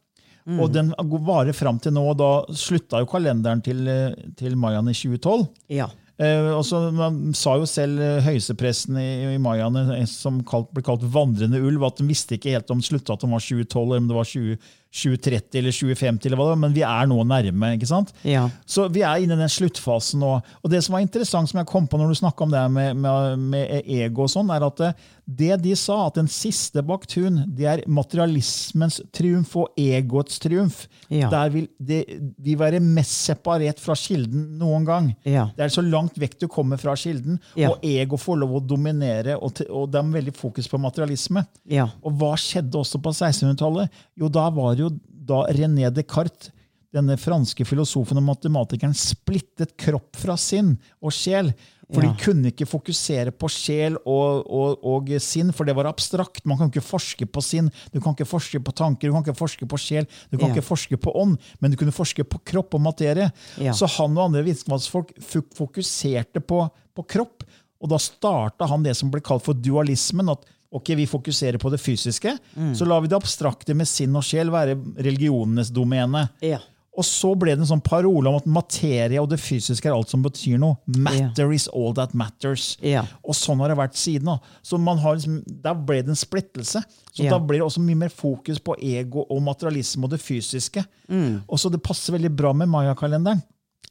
Og 0.56 0.72
den 0.72 0.94
varer 1.28 1.56
fram 1.56 1.80
til 1.84 1.92
nå, 1.96 2.04
og 2.14 2.20
da 2.22 2.32
slutta 2.56 3.02
jo 3.04 3.10
kalenderen 3.12 3.64
til, 3.64 3.82
eh, 3.92 4.14
til 4.40 4.56
mayaene 4.60 4.94
i 4.94 5.00
2012. 5.00 5.48
Ja. 5.76 5.90
Eh, 6.18 6.48
og 6.50 6.64
så 6.66 6.80
Man 6.96 7.34
sa 7.38 7.54
jo 7.62 7.68
selv 7.70 8.02
eh, 8.02 8.24
høyestepresten 8.26 8.98
i, 8.98 9.10
i 9.36 9.42
mayaene, 9.42 9.84
eh, 10.00 10.08
som 10.10 10.40
kalt, 10.48 10.72
ble 10.74 10.82
kalt 10.86 11.06
vandrende 11.14 11.62
ulv, 11.62 11.84
at 11.86 12.00
de 12.00 12.08
visste 12.10 12.38
ikke 12.38 12.56
helt 12.56 12.74
om 12.74 12.82
slutta 12.82 13.14
at 13.14 13.22
de 13.22 13.30
var 13.30 13.44
2012, 13.44 13.84
eller 13.84 14.02
om 14.02 14.10
det 14.10 14.18
var 14.18 14.32
20, 14.32 14.58
2030 14.94 15.60
eller 15.60 15.76
2050, 15.76 16.28
eller 16.28 16.40
hva 16.40 16.48
det 16.48 16.54
var, 16.54 16.62
men 16.64 16.76
vi 16.76 16.84
er 16.88 17.10
nå 17.10 17.20
nærme. 17.28 17.74
ikke 17.76 17.90
sant? 17.90 18.14
Ja. 18.28 18.48
Så 18.66 18.88
vi 18.94 19.04
er 19.06 19.24
inne 19.24 19.38
i 19.38 19.44
den 19.44 19.52
sluttfasen 19.52 20.24
nå. 20.24 20.38
Og 20.64 20.72
det 20.72 20.84
som 20.86 20.96
var 20.98 21.04
interessant, 21.06 21.52
som 21.52 21.62
jeg 21.62 21.70
kom 21.70 21.88
på 21.90 22.00
når 22.00 22.14
du 22.14 22.22
snakka 22.22 22.48
om 22.48 22.56
det 22.56 22.64
med, 22.74 22.98
med, 23.04 23.46
med 23.52 23.84
ego, 23.84 24.26
og 24.26 24.32
sånn, 24.32 24.52
er 24.54 24.66
at 24.68 24.82
det, 24.82 24.92
det 25.28 25.58
de 25.66 25.76
sa, 25.76 26.00
at 26.08 26.18
den 26.18 26.30
siste 26.32 26.82
baktun, 26.88 27.42
det 27.58 27.68
er 27.68 27.84
materialismens 27.92 29.02
triumf 29.16 29.58
og 29.60 29.76
egoets 29.80 30.40
triumf. 30.44 30.86
Ja. 31.12 31.28
Der 31.34 31.52
vil 31.52 31.68
det, 31.78 32.00
de 32.40 32.56
være 32.60 32.80
mest 32.84 33.28
separert 33.28 33.82
fra 33.84 33.96
kilden 34.00 34.54
noen 34.62 34.88
gang. 34.88 35.12
Ja. 35.28 35.50
Det 35.58 35.68
er 35.68 35.74
så 35.74 35.84
langt 35.84 36.16
vekk 36.20 36.40
du 36.40 36.48
kommer 36.52 36.80
fra 36.80 36.96
kilden, 37.00 37.42
og 37.68 37.84
ego 37.86 38.20
får 38.22 38.40
lov 38.40 38.56
å 38.62 38.64
dominere, 38.64 39.36
og, 39.36 39.60
og 39.68 39.92
det 39.92 40.00
er 40.00 40.16
veldig 40.16 40.36
fokus 40.38 40.72
på 40.72 40.80
materialisme. 40.82 41.44
Ja. 41.68 41.90
Og 42.08 42.16
hva 42.22 42.34
skjedde 42.40 42.80
også 42.80 43.02
på 43.04 43.12
1600-tallet? 43.12 44.04
Jo, 44.18 44.32
da 44.32 44.48
var 44.54 44.77
jo 44.86 44.92
da 45.28 45.46
René 45.52 45.90
Descartes, 45.94 46.52
denne 46.94 47.18
franske 47.20 47.66
filosofen 47.68 48.18
og 48.18 48.24
matematikeren, 48.24 48.94
splittet 48.96 49.76
kropp 49.78 50.16
fra 50.18 50.38
sinn 50.40 50.78
og 51.04 51.12
sjel. 51.12 51.52
For 51.88 52.04
Ja. 52.04 52.12
de 52.12 52.20
kunne 52.20 52.50
ikke 52.52 52.66
fokusere 52.68 53.32
på 53.32 53.48
sjel 53.48 53.96
og, 54.06 54.44
og, 54.52 54.82
og 54.84 55.12
sinn, 55.24 55.54
for 55.56 55.64
det 55.64 55.76
var 55.76 55.88
abstrakt. 55.88 56.42
Man 56.46 56.58
kan 56.60 56.68
ikke 56.72 56.84
forske 56.84 57.24
på 57.32 57.40
sinn, 57.44 57.70
du 57.94 58.02
kan 58.04 58.12
ikke 58.16 58.28
forske 58.28 58.60
på 58.60 58.74
tanker, 58.76 59.08
du 59.08 59.14
kan 59.16 59.24
ikke 59.24 59.38
forske 59.40 59.68
på 59.72 59.78
sjel, 59.80 60.08
du 60.32 60.36
kan 60.38 60.50
Ja. 60.50 60.56
ikke 60.56 60.66
forske 60.68 60.98
på 61.00 61.14
ånd, 61.16 61.38
men 61.62 61.72
du 61.72 61.78
kunne 61.80 61.96
forske 61.96 62.26
på 62.28 62.42
kropp 62.44 62.76
og 62.76 62.82
materie. 62.82 63.30
Ja. 63.58 63.72
Så 63.72 63.88
han 63.88 64.18
og 64.18 64.26
andre 64.34 64.44
vitenskapsfolk 64.44 65.14
fokuserte 65.56 66.42
på, 66.44 66.66
på 66.96 67.08
kropp, 67.08 67.44
og 67.80 67.90
da 67.94 68.00
starta 68.02 68.68
han 68.68 68.84
det 68.84 68.96
som 68.98 69.12
ble 69.14 69.22
kalt 69.22 69.44
for 69.46 69.54
dualismen. 69.54 70.30
at 70.34 70.44
ok, 70.72 70.90
vi 71.00 71.06
fokuserer 71.08 71.58
på 71.62 71.72
det 71.74 71.80
fysiske, 71.82 72.38
så 72.76 72.86
lar 72.88 73.02
vi 73.02 73.12
det 73.12 73.16
abstrakte 73.18 73.76
med 73.78 73.88
sinn 73.88 74.16
og 74.16 74.26
sjel 74.28 74.52
være 74.54 74.76
religionenes 74.98 75.70
domene. 75.74 76.28
Ja. 76.44 76.60
Og 76.98 77.06
så 77.06 77.30
ble 77.38 77.54
det 77.54 77.62
en 77.62 77.70
sånn 77.70 77.84
parole 77.86 78.26
om 78.32 78.40
at 78.40 78.48
materie 78.50 79.22
og 79.22 79.30
det 79.30 79.38
fysiske 79.38 79.86
er 79.86 79.94
alt 79.94 80.10
som 80.10 80.24
betyr 80.26 80.58
noe. 80.62 80.80
Matter 80.98 81.52
is 81.54 81.68
all 81.70 81.94
that 81.98 82.16
matters. 82.18 82.72
Ja. 82.82 83.04
Og 83.22 83.38
sånn 83.38 83.62
har 83.62 83.70
det 83.70 83.78
vært 83.78 84.00
siden. 84.00 84.32
Da. 84.32 84.40
Så 84.66 84.80
man 84.82 84.98
har 85.04 85.20
liksom, 85.20 85.44
Der 85.46 85.78
ble 85.78 86.00
det 86.02 86.16
en 86.16 86.18
splittelse. 86.18 86.82
Så 87.14 87.24
Ja. 87.24 87.36
Da 87.36 87.40
blir 87.40 87.62
det 87.62 87.68
også 87.68 87.86
mye 87.86 88.02
mer 88.02 88.10
fokus 88.10 88.58
på 88.58 88.76
ego 88.82 89.28
og 89.30 89.44
materialisme 89.46 90.06
og 90.06 90.10
det 90.10 90.22
fysiske. 90.22 90.84
Mm. 91.08 91.44
Og 91.48 91.60
så 91.60 91.70
Det 91.70 91.84
passer 91.84 92.14
veldig 92.18 92.36
bra 92.36 92.54
med 92.54 92.68
mayakalenderen. 92.68 93.44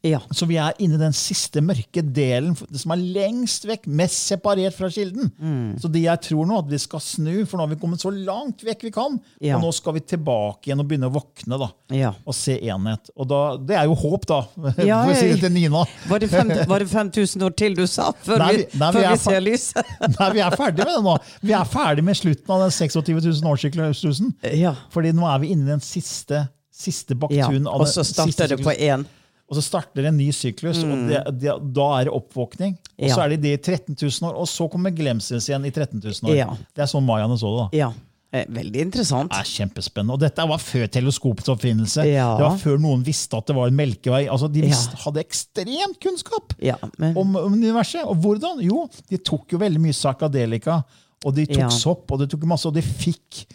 Ja. 0.07 0.21
Så 0.31 0.47
vi 0.49 0.59
er 0.61 0.77
inne 0.83 0.99
i 0.99 1.03
den 1.03 1.15
siste 1.17 1.63
mørke 1.65 2.03
delen, 2.05 2.55
det 2.71 2.81
som 2.83 2.95
er 2.95 3.03
lengst 3.03 3.67
vekk, 3.69 3.87
mest 3.99 4.27
separert 4.31 4.77
fra 4.77 4.91
kilden. 4.93 5.31
Mm. 5.39 5.77
Så 5.83 5.91
det 5.93 6.05
jeg 6.05 6.23
tror 6.29 6.49
nå, 6.49 6.61
at 6.63 6.71
vi 6.71 6.81
skal 6.83 7.03
snu, 7.03 7.33
for 7.45 7.59
nå 7.59 7.67
har 7.67 7.73
vi 7.75 7.79
kommet 7.81 8.03
så 8.03 8.13
langt 8.15 8.65
vekk 8.67 8.87
vi 8.89 8.93
kan. 8.95 9.19
Ja. 9.43 9.57
Og 9.59 9.67
nå 9.67 9.73
skal 9.77 9.97
vi 9.99 10.05
tilbake 10.07 10.71
igjen 10.71 10.83
og 10.83 10.89
begynne 10.91 11.11
å 11.11 11.15
våkne 11.17 11.59
da, 11.61 11.71
Ja. 11.97 12.13
og 12.27 12.35
se 12.37 12.59
enhet. 12.61 13.11
Og 13.17 13.29
da, 13.31 13.41
Det 13.57 13.77
er 13.77 13.85
jo 13.91 13.95
håp, 13.99 14.27
da, 14.29 14.41
Ja, 14.87 15.03
for 15.05 15.13
å 15.15 15.19
si 15.19 15.33
det 15.35 15.41
til 15.43 15.55
Nina. 15.57 15.85
Var 16.09 16.23
det, 16.23 16.31
fem, 16.31 16.53
var 16.69 16.83
det 16.85 16.89
5000 16.91 17.47
år 17.47 17.57
til 17.57 17.77
du 17.79 17.87
sa, 17.91 18.13
før 18.27 18.43
Nei, 18.43 18.53
vi, 18.57 18.67
nei, 18.79 18.91
vi 18.93 19.01
før 19.01 19.11
vi 19.11 19.23
ser 19.27 19.45
lyset? 19.45 19.95
Nei, 20.19 20.31
Vi 20.37 20.43
er 20.45 20.57
ferdig 20.59 20.85
med 20.85 20.93
det 20.95 21.05
nå. 21.07 21.17
Vi 21.43 21.55
er 21.57 21.71
ferdig 21.71 22.05
med 22.07 22.19
slutten 22.19 22.55
av 22.57 22.67
den 22.67 22.75
26 22.75 23.15
000 23.43 23.53
årssyklusen. 23.53 24.35
Ja. 24.57 24.75
Fordi 24.95 25.13
nå 25.17 25.27
er 25.31 25.43
vi 25.43 25.53
inne 25.55 25.67
i 25.69 25.75
den 25.75 25.85
siste, 25.85 26.47
siste 26.73 27.17
ja. 27.33 27.49
Og 27.73 27.87
så 27.89 28.05
starter 28.07 28.53
det 28.55 28.61
på 28.65 28.75
én. 28.75 29.07
Og 29.47 29.55
så 29.55 29.63
starter 29.63 30.09
en 30.09 30.17
ny 30.19 30.33
syklus, 30.35 30.81
og 30.83 31.05
det, 31.07 31.21
det, 31.39 31.53
da 31.77 31.85
er 32.01 32.09
det 32.09 32.13
oppvåkning. 32.17 32.73
Og 32.99 33.11
så 33.13 33.21
er 33.23 33.29
det 33.37 33.43
det 33.45 33.53
i 33.55 33.61
13 33.63 33.95
000 33.95 34.27
år, 34.31 34.35
og 34.43 34.49
så 34.51 34.67
kommer 34.73 34.91
glemsels 34.91 35.47
igjen 35.49 35.65
i 35.69 35.71
13 35.71 36.01
000 36.03 36.33
år. 36.33 36.35
Ja. 36.35 36.49
Det 36.75 36.83
er 36.83 36.91
sånn 36.91 37.07
mayaene 37.07 37.37
så 37.39 37.53
det. 37.55 37.61
da. 37.61 37.69
Ja. 37.79 37.93
Eh, 38.35 38.43
Veldig 38.51 38.81
interessant. 38.83 39.31
Det 39.31 39.39
er 39.39 39.51
kjempespennende. 39.53 40.17
Og 40.17 40.21
dette 40.25 40.43
var 40.51 40.59
før 40.59 40.89
teleskopets 40.91 41.49
oppfinnelse. 41.55 42.03
Ja. 42.11 42.33
Det 42.41 42.43
var 42.49 42.59
før 42.59 42.83
noen 42.83 43.05
visste 43.07 43.39
at 43.39 43.47
det 43.47 43.55
var 43.55 43.71
en 43.71 43.79
melkevei. 43.79 44.25
Altså, 44.27 44.51
de 44.51 44.65
Ja. 44.67 44.81
hadde 45.05 45.23
ekstremt 45.23 46.01
kunnskap 46.03 46.57
Ja, 46.59 46.75
men, 46.99 47.15
om, 47.17 47.37
om 47.39 47.55
universet. 47.55 48.03
Og 48.03 48.19
hvordan? 48.27 48.59
Jo, 48.67 48.89
de 49.09 49.17
tok 49.23 49.55
jo 49.55 49.59
veldig 49.63 49.81
mye 49.87 49.95
sakadelika. 49.95 50.81
og 51.25 51.35
de 51.39 51.47
tok 51.47 51.63
Ja. 51.63 51.69
sopp, 51.71 52.11
og 52.13 52.19
de 52.21 52.27
tok 52.35 52.43
masse, 52.51 52.67
og 52.67 52.75
de 52.75 52.83
fikk 52.83 53.47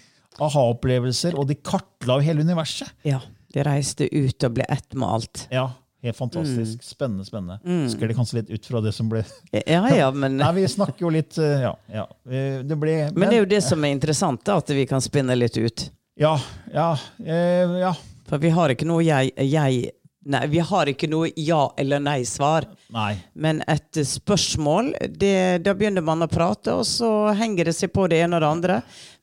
aha-opplevelser, 0.42 1.36
og 1.38 1.48
de 1.52 1.56
kartla 1.56 2.18
jo 2.20 2.26
hele 2.32 2.42
universet. 2.48 2.90
ja. 3.04 3.20
De 3.52 3.60
reiste 3.68 4.06
ut 4.08 4.44
og 4.48 4.54
ble 4.56 4.64
ett 4.72 4.94
med 4.96 5.04
alt. 5.10 5.42
Ja, 5.52 5.66
helt 6.04 6.18
fantastisk. 6.18 6.80
Mm. 6.82 6.88
Spennende, 6.88 7.26
spennende. 7.28 7.88
Skal 7.94 8.08
det 8.12 8.18
kanskje 8.18 8.40
litt 8.42 8.50
ut 8.50 8.66
fra 8.66 8.82
det 8.82 8.94
som 8.98 9.10
ble 9.12 9.24
Ja, 9.54 9.84
ja, 9.94 10.12
men, 10.12 10.38
Nei, 10.42 10.52
vi 10.60 10.68
snakker 10.68 11.06
jo 11.06 11.12
litt 11.14 11.38
eh, 11.38 11.62
Ja. 11.68 11.76
ja. 11.94 12.06
Det 12.26 12.78
ble 12.80 12.96
men 13.16 13.30
det 13.30 13.36
er 13.38 13.44
jo 13.44 13.50
det 13.54 13.64
som 13.66 13.84
er 13.86 13.94
interessant, 13.96 14.44
da, 14.48 14.58
at 14.62 14.70
vi 14.74 14.86
kan 14.90 15.02
spinne 15.04 15.36
litt 15.38 15.58
ut. 15.62 15.90
Ja. 16.20 16.36
Ja. 16.74 16.92
eh, 17.24 17.80
ja. 17.86 17.94
For 18.30 18.42
vi 18.42 18.50
har 18.54 18.74
ikke 18.74 18.88
noe 18.88 19.04
jeg, 19.04 19.34
jeg 19.38 19.92
Nei, 20.22 20.44
vi 20.54 20.60
har 20.62 20.86
ikke 20.86 21.08
noe 21.10 21.32
ja- 21.36 21.72
eller 21.82 21.98
nei-svar. 22.00 22.68
Nei. 22.94 23.16
Men 23.34 23.64
et 23.68 23.98
spørsmål, 24.06 24.92
det, 25.18 25.64
da 25.66 25.74
begynner 25.74 26.04
man 26.06 26.22
å 26.22 26.28
prate, 26.30 26.76
og 26.78 26.86
så 26.86 27.34
henger 27.34 27.66
det 27.66 27.74
seg 27.74 27.90
på 27.96 28.06
det 28.12 28.20
ene 28.22 28.38
og 28.38 28.44
det 28.44 28.52
andre. 28.52 28.76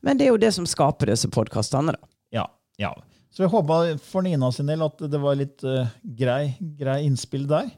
Men 0.02 0.18
det 0.18 0.26
er 0.26 0.32
jo 0.32 0.40
det 0.42 0.50
som 0.56 0.66
skaper 0.66 1.12
disse 1.12 1.30
podkastene. 1.30 1.94
Ja. 2.34 2.48
ja. 2.82 2.90
Så 3.38 3.44
jeg 3.44 3.52
håpa 3.52 3.74
for 4.02 4.26
Nina 4.26 4.48
sin 4.50 4.66
del 4.66 4.80
at 4.82 4.98
det 5.06 5.18
var 5.22 5.36
litt 5.38 5.62
uh, 5.62 5.86
grei, 6.02 6.56
grei 6.58 7.04
innspill 7.06 7.44
der. 7.46 7.68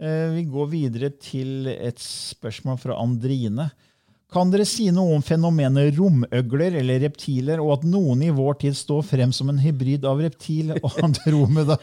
Uh, 0.00 0.32
vi 0.32 0.46
går 0.48 0.70
videre 0.72 1.10
til 1.20 1.68
et 1.68 2.00
spørsmål 2.00 2.78
fra 2.80 2.96
Andrine. 3.02 3.66
Kan 4.32 4.48
dere 4.48 4.64
si 4.64 4.86
noe 4.88 5.18
om 5.18 5.20
fenomenet 5.22 5.98
romøgler 5.98 6.78
eller 6.80 7.04
reptiler, 7.04 7.60
og 7.60 7.74
at 7.74 7.84
noen 7.92 8.24
i 8.24 8.30
vår 8.32 8.56
tid 8.64 8.78
står 8.80 9.04
frem 9.04 9.34
som 9.36 9.52
en 9.52 9.60
hybrid 9.60 10.08
av 10.08 10.22
reptil 10.24 10.72
og 10.78 10.96
andromeda? 11.04 11.76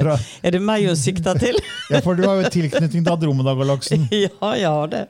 Fra, 0.00 0.18
Er 0.42 0.58
det 0.58 0.62
meg 0.66 0.88
hun 0.90 0.98
sikter 0.98 1.38
til? 1.38 1.62
ja, 1.86 2.02
for 2.02 2.18
du 2.18 2.26
har 2.26 2.42
jo 2.42 2.50
tilknytning 2.50 3.06
til 3.06 3.14
Andromeda-galaksen. 3.14 4.10
ja, 4.26 4.50
jeg 4.58 4.74
har 4.74 4.90
det. 4.90 5.04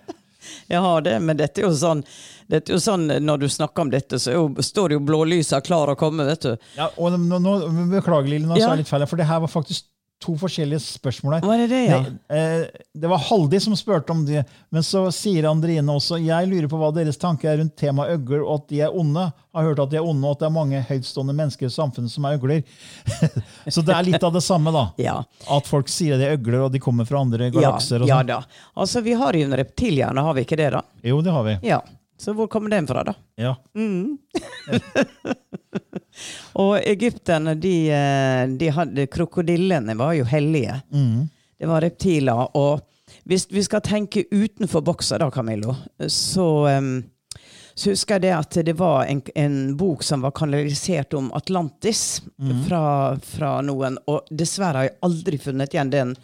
Jeg 0.69 0.81
har 0.85 1.01
det, 1.07 1.17
men 1.23 1.37
dette 1.37 1.63
er 1.63 1.69
jo 1.69 1.73
sånn, 1.79 2.03
er 2.51 2.63
jo 2.69 2.79
sånn 2.83 3.07
når 3.25 3.41
du 3.45 3.49
snakker 3.49 3.87
om 3.87 3.91
dette, 3.91 4.19
så 4.21 4.35
jo, 4.37 4.45
står 4.61 4.97
jo 4.97 5.01
blålysa 5.01 5.63
klar 5.65 5.93
å 5.93 5.97
komme, 5.97 6.27
vet 6.29 6.41
du. 6.47 6.57
Ja, 6.77 6.91
og 6.97 7.17
nå, 7.19 7.39
nå, 7.41 7.57
beklager, 7.95 8.29
Lille, 8.35 8.47
nå 8.47 8.57
Ja. 8.59 8.67
sa 8.69 8.75
jeg 8.75 8.85
litt 8.85 8.89
feil, 8.93 9.07
for 9.07 9.17
det 9.17 9.27
her 9.31 9.41
var 9.41 9.49
faktisk 9.49 9.87
to 10.25 10.35
forskjellige 10.41 10.81
spørsmål 10.81 11.37
her. 11.37 11.47
Var 11.47 11.63
det 11.63 11.69
det, 11.69 11.83
ja? 11.85 11.99
Det, 12.01 12.41
eh, 12.41 12.85
det 13.01 13.11
var 13.11 13.21
Haldi 13.27 13.61
som 13.61 13.77
spurte 13.77 14.13
om 14.13 14.25
det, 14.27 14.45
men 14.73 14.85
så 14.87 15.05
sier 15.13 15.49
Andrine 15.51 15.93
også 15.93 16.19
jeg 16.23 16.49
lurer 16.49 16.69
på 16.71 16.81
hva 16.81 16.91
deres 16.97 17.21
tanker 17.21 17.51
er 17.53 17.59
rundt 17.61 17.77
temaet 17.81 18.17
øgler, 18.17 18.45
og 18.45 18.63
at 18.63 18.69
de 18.73 18.81
er 18.87 18.97
onde. 18.97 19.27
Jeg 19.29 19.61
Har 19.61 19.69
hørt 19.69 19.83
at 19.85 19.91
de 19.93 19.99
er 20.01 20.07
onde, 20.09 20.27
og 20.27 20.37
at 20.37 20.41
det 20.41 20.47
er 20.49 20.55
mange 20.55 20.81
høytstående 20.89 21.35
mennesker 21.37 21.69
i 21.69 21.75
samfunnet 21.75 22.11
som 22.15 22.25
er 22.27 22.39
øgler. 22.39 22.63
så 23.77 23.85
det 23.85 23.95
er 23.95 24.09
litt 24.09 24.25
av 24.25 24.33
det 24.35 24.45
samme, 24.47 24.73
da. 24.75 24.87
Ja. 25.05 25.19
At 25.53 25.69
folk 25.69 25.93
sier 25.93 26.19
de 26.19 26.27
er 26.29 26.39
øgler, 26.39 26.65
og 26.67 26.73
de 26.73 26.81
kommer 26.83 27.07
fra 27.09 27.21
andre 27.21 27.51
galakser. 27.53 28.07
Ja, 28.07 28.15
ja 28.15 28.23
sånn. 28.23 28.33
da. 28.33 28.65
Altså, 28.81 29.05
vi 29.05 29.19
har 29.21 29.37
jo 29.37 29.45
en 29.45 29.59
reptilhjerne, 29.61 30.25
har 30.25 30.39
vi 30.39 30.47
ikke 30.49 30.59
det, 30.59 30.71
da? 30.79 30.83
Jo, 31.05 31.21
det 31.25 31.35
har 31.37 31.45
vi. 31.47 31.59
Ja. 31.69 31.83
Så 32.19 32.33
hvor 32.33 32.47
kommer 32.47 32.71
den 32.71 32.87
fra, 32.87 33.03
da? 33.05 33.15
Ja. 33.41 33.55
Og 36.63 36.77
egypterne, 36.79 37.55
de, 37.59 37.91
eh, 37.91 38.45
de 38.49 38.69
hadde 38.71 39.07
Krokodillene 39.11 39.97
var 39.99 40.13
jo 40.15 40.25
hellige. 40.25 40.81
Det 41.59 41.67
var 41.67 41.83
reptiler. 41.83 42.57
Og 42.57 42.81
hvis 43.25 43.49
vi 43.51 43.65
skal 43.65 43.83
tenke 43.85 44.25
utenfor 44.31 44.81
boksa, 44.87 45.19
da, 45.19 45.31
Camillo, 45.35 45.75
så, 46.07 46.47
så 47.75 47.91
husker 47.91 48.15
jeg 48.15 48.23
det 48.27 48.33
at 48.37 48.59
det 48.69 48.77
var 48.79 49.05
en, 49.11 49.23
en 49.35 49.59
bok 49.81 50.03
som 50.07 50.23
var 50.23 50.35
kanalisert 50.37 51.15
om 51.19 51.33
Atlantis 51.35 52.23
fra, 52.69 53.17
fra 53.19 53.57
noen. 53.67 53.99
Og 54.07 54.31
dessverre 54.31 54.77
har 54.85 54.91
jeg 54.91 54.99
aldri 55.09 55.39
funnet 55.43 55.75
igjen 55.75 55.91
den 55.95 56.15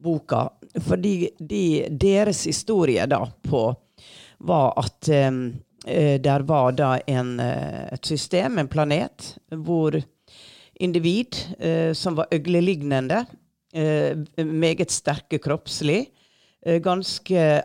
boka. 0.00 0.46
Fordi 0.88 1.30
de, 1.38 1.64
deres 1.90 2.44
historie 2.48 3.04
da 3.10 3.24
på 3.48 3.66
var 4.44 4.74
at 4.80 5.08
eh, 5.10 6.16
der 6.20 6.44
var 6.48 6.72
da 6.76 6.96
en, 7.06 7.38
eh, 7.40 7.92
et 7.94 8.04
system, 8.06 8.58
en 8.58 8.68
planet, 8.68 9.34
hvor 9.50 9.96
individ 10.80 11.36
eh, 11.58 11.92
som 11.92 12.16
var 12.18 12.32
øglelignende, 12.34 13.24
eh, 13.74 14.16
meget 14.44 14.90
sterke 14.90 15.38
kroppslig, 15.38 16.06
eh, 16.66 16.80
ganske 16.82 17.62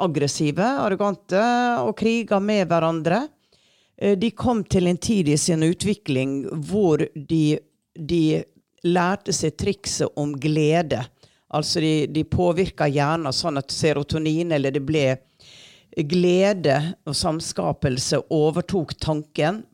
aggressive, 0.00 0.66
arrogante 0.84 1.42
og 1.84 1.96
kriga 1.98 2.40
med 2.40 2.68
hverandre. 2.70 3.26
Eh, 4.00 4.16
de 4.18 4.30
kom 4.30 4.64
til 4.64 4.86
en 4.86 4.98
tid 4.98 5.28
i 5.28 5.36
sin 5.36 5.62
utvikling 5.66 6.44
hvor 6.70 7.04
de, 7.14 7.58
de 7.94 8.42
lærte 8.86 9.32
seg 9.36 9.58
trikset 9.60 10.16
om 10.16 10.32
glede. 10.40 11.02
Altså 11.50 11.82
de, 11.82 12.06
de 12.06 12.24
påvirka 12.24 12.86
hjernen 12.88 13.34
sånn 13.34 13.58
at 13.60 13.74
serotonin, 13.74 14.54
eller 14.54 14.72
det 14.72 14.84
ble 14.86 15.18
glede 15.96 16.76
og 17.08 17.16
samskapelse, 17.16 18.22
overtok 18.30 18.94
tanken 19.00 19.64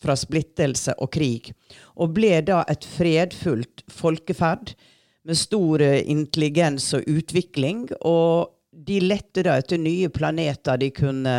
fra 0.00 0.16
splittelse 0.16 0.94
og 0.98 1.12
krig. 1.14 1.52
Og 2.00 2.14
ble 2.16 2.40
da 2.46 2.62
et 2.70 2.86
fredfullt 2.88 3.84
folkeferd 3.92 4.74
med 5.28 5.38
stor 5.38 5.82
intelligens 5.84 6.88
og 6.96 7.08
utvikling. 7.10 7.86
Og 8.00 8.50
de 8.72 9.00
lette 9.04 9.44
da 9.46 9.58
etter 9.60 9.80
nye 9.80 10.08
planeter 10.12 10.80
de 10.80 10.90
kunne 10.94 11.36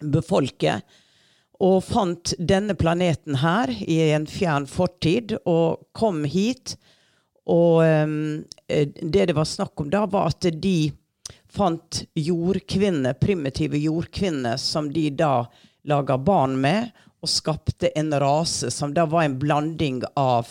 befolke. 0.00 0.78
Og 1.64 1.78
fant 1.86 2.34
denne 2.38 2.74
planeten 2.78 3.38
her 3.42 3.70
i 3.70 4.00
en 4.14 4.26
fjern 4.28 4.66
fortid, 4.70 5.36
og 5.46 5.86
kom 5.96 6.24
hit. 6.28 6.76
Og 7.50 7.84
um, 7.84 8.44
det 8.68 9.28
det 9.30 9.36
var 9.36 9.48
snakk 9.48 9.80
om 9.80 9.90
da, 9.92 10.04
var 10.10 10.32
at 10.32 10.48
de 10.62 10.92
fant 11.54 12.02
jordkvinner, 12.18 13.14
primitive 13.14 13.78
jordkvinner, 13.78 14.56
som 14.56 14.92
de 14.92 15.08
da 15.10 15.46
laga 15.84 16.18
barn 16.18 16.56
med, 16.60 16.90
og 17.24 17.30
skapte 17.30 17.88
en 17.98 18.12
rase 18.20 18.70
som 18.70 18.92
da 18.94 19.06
var 19.08 19.24
en 19.24 19.38
blanding 19.40 20.02
av, 20.18 20.50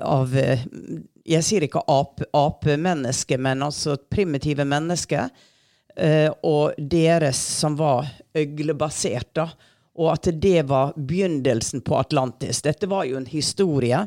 av 0.00 0.36
eh, 0.36 0.62
Jeg 1.28 1.44
sier 1.44 1.66
ikke 1.66 1.82
apemenneske, 1.86 3.36
ape 3.36 3.42
men 3.42 3.62
altså 3.62 3.98
primitive 4.10 4.64
mennesker. 4.64 5.28
Uh, 6.00 6.30
og 6.46 6.78
deres 6.78 7.36
som 7.36 7.74
var 7.76 8.06
øglebasert, 8.38 9.28
da 9.36 9.50
og 10.00 10.14
at 10.14 10.30
det 10.40 10.62
var 10.70 10.94
begynnelsen 10.96 11.82
på 11.84 11.98
Atlantis. 12.00 12.62
Dette 12.64 12.88
var 12.88 13.04
jo 13.04 13.18
en 13.20 13.28
historie. 13.28 14.06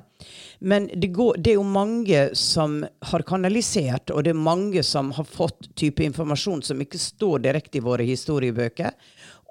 Men 0.60 0.90
det, 0.96 1.12
går, 1.14 1.38
det, 1.38 1.52
er 1.52 1.60
jo 1.60 1.68
mange 1.70 2.24
som 2.40 2.80
har 3.12 3.26
kanalisert, 3.30 4.10
og 4.10 4.26
det 4.26 4.34
er 4.34 4.42
mange 4.42 4.82
som 4.84 5.12
har 5.14 5.28
fått 5.30 5.70
type 5.78 6.02
informasjon 6.02 6.66
som 6.66 6.82
ikke 6.82 6.98
står 6.98 7.46
direkte 7.46 7.78
i 7.78 7.86
våre 7.86 8.08
historiebøker, 8.08 8.90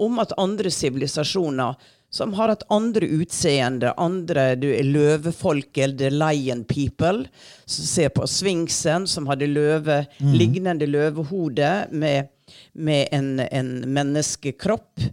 om 0.02 0.18
at 0.18 0.35
andre 0.40 0.72
sivilisasjoner 0.72 1.78
som 2.12 2.35
har 2.37 2.50
hatt 2.52 2.66
andre 2.68 3.07
utseende, 3.07 3.94
andre 3.96 4.50
du 4.61 4.66
er 4.74 4.85
løvefolk 4.85 5.78
eller 5.81 6.12
lion 6.12 6.66
people, 6.68 7.28
som 7.64 7.87
ser 7.88 8.11
på 8.12 8.26
sfinksen, 8.28 9.07
som 9.09 9.31
hadde 9.31 9.48
løve, 9.48 10.02
mm. 10.18 10.33
lignende 10.37 10.90
løvehode 10.90 11.70
med, 11.88 12.35
med 12.74 13.07
en, 13.16 13.37
en 13.46 13.76
menneskekropp. 13.87 15.07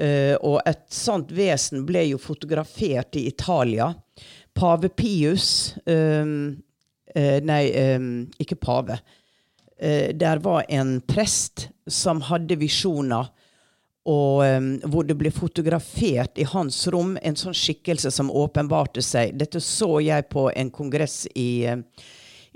Uh, 0.00 0.34
og 0.40 0.62
et 0.64 0.86
sånt 0.92 1.32
vesen 1.36 1.84
ble 1.84 2.06
jo 2.08 2.20
fotografert 2.20 3.16
i 3.20 3.26
Italia. 3.28 3.90
Pave 4.54 4.88
Pius 4.88 5.74
um, 5.84 6.62
uh, 7.16 7.38
Nei, 7.44 7.64
um, 7.96 8.08
ikke 8.40 8.56
pave. 8.56 8.96
Uh, 9.76 10.08
der 10.16 10.40
var 10.44 10.64
en 10.68 11.00
prest 11.04 11.68
som 11.86 12.22
hadde 12.24 12.56
visjoner, 12.56 13.28
og 14.08 14.40
um, 14.42 14.70
hvor 14.88 15.04
det 15.06 15.18
ble 15.20 15.30
fotografert 15.30 16.40
i 16.40 16.48
hans 16.48 16.80
rom 16.90 17.14
en 17.22 17.36
sånn 17.38 17.54
skikkelse 17.54 18.10
som 18.10 18.32
åpenbarte 18.32 19.04
seg. 19.04 19.36
Dette 19.38 19.60
så 19.62 20.00
jeg 20.02 20.30
på 20.32 20.48
en 20.50 20.72
kongress 20.74 21.26
i, 21.36 21.68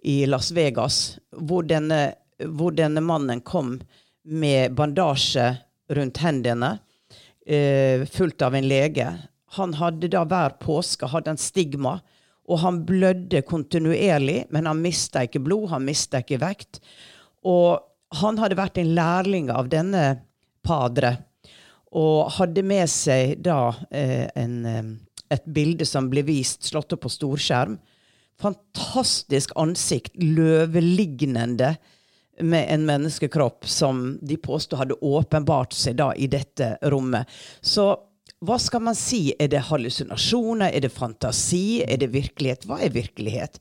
i 0.03 0.17
Las 0.27 0.51
Vegas, 0.57 1.19
hvor 1.37 1.69
denne, 1.69 2.17
hvor 2.41 2.75
denne 2.75 3.05
mannen 3.05 3.45
kom 3.45 3.77
med 4.27 4.75
bandasje 4.75 5.53
rundt 5.95 6.19
hendene 6.25 6.79
eh, 7.47 8.05
fulgt 8.11 8.43
av 8.43 8.55
en 8.55 8.69
lege. 8.69 9.07
Han 9.57 9.75
hadde 9.79 10.11
da 10.13 10.25
hver 10.29 10.59
påske 10.61 11.09
hadde 11.11 11.35
en 11.35 11.41
stigma, 11.41 11.99
og 12.47 12.61
han 12.63 12.83
blødde 12.87 13.43
kontinuerlig, 13.47 14.45
men 14.55 14.69
han 14.71 14.83
mista 14.83 15.25
ikke 15.27 15.43
blod, 15.43 15.71
han 15.73 15.87
mista 15.87 16.23
ikke 16.23 16.41
vekt. 16.43 16.81
Og 17.47 17.81
han 18.21 18.39
hadde 18.39 18.59
vært 18.59 18.79
en 18.79 18.95
lærling 18.95 19.51
av 19.51 19.71
denne 19.73 20.05
padre, 20.67 21.17
og 21.97 22.31
hadde 22.37 22.63
med 22.67 22.91
seg 22.91 23.39
da 23.47 23.73
eh, 23.91 24.27
en, 24.37 24.57
eh, 24.67 24.89
et 25.33 25.47
bilde 25.47 25.87
som 25.89 26.11
ble 26.13 26.23
vist, 26.27 26.67
slått 26.69 26.95
opp 26.95 27.07
på 27.07 27.13
storskjerm. 27.15 27.79
Fantastisk 28.43 29.55
ansikt, 29.57 30.13
løvelignende 30.21 31.77
med 32.41 32.67
en 32.75 32.87
menneskekropp 32.87 33.69
som 33.69 34.19
de 34.23 34.37
påsto 34.37 34.77
hadde 34.77 34.99
åpenbart 35.01 35.73
seg 35.77 35.97
da 36.01 36.13
i 36.15 36.29
dette 36.31 36.77
rommet. 36.91 37.31
Så 37.61 37.95
hva 38.45 38.59
skal 38.61 38.83
man 38.85 38.97
si? 38.99 39.31
Er 39.41 39.49
det 39.49 39.63
hallusinasjoner? 39.71 40.69
Er 40.69 40.85
det 40.85 40.91
fantasi? 40.93 41.81
Er 41.87 41.97
det 42.03 42.11
virkelighet? 42.13 42.67
Hva 42.69 42.77
er 42.85 42.93
virkelighet? 42.93 43.57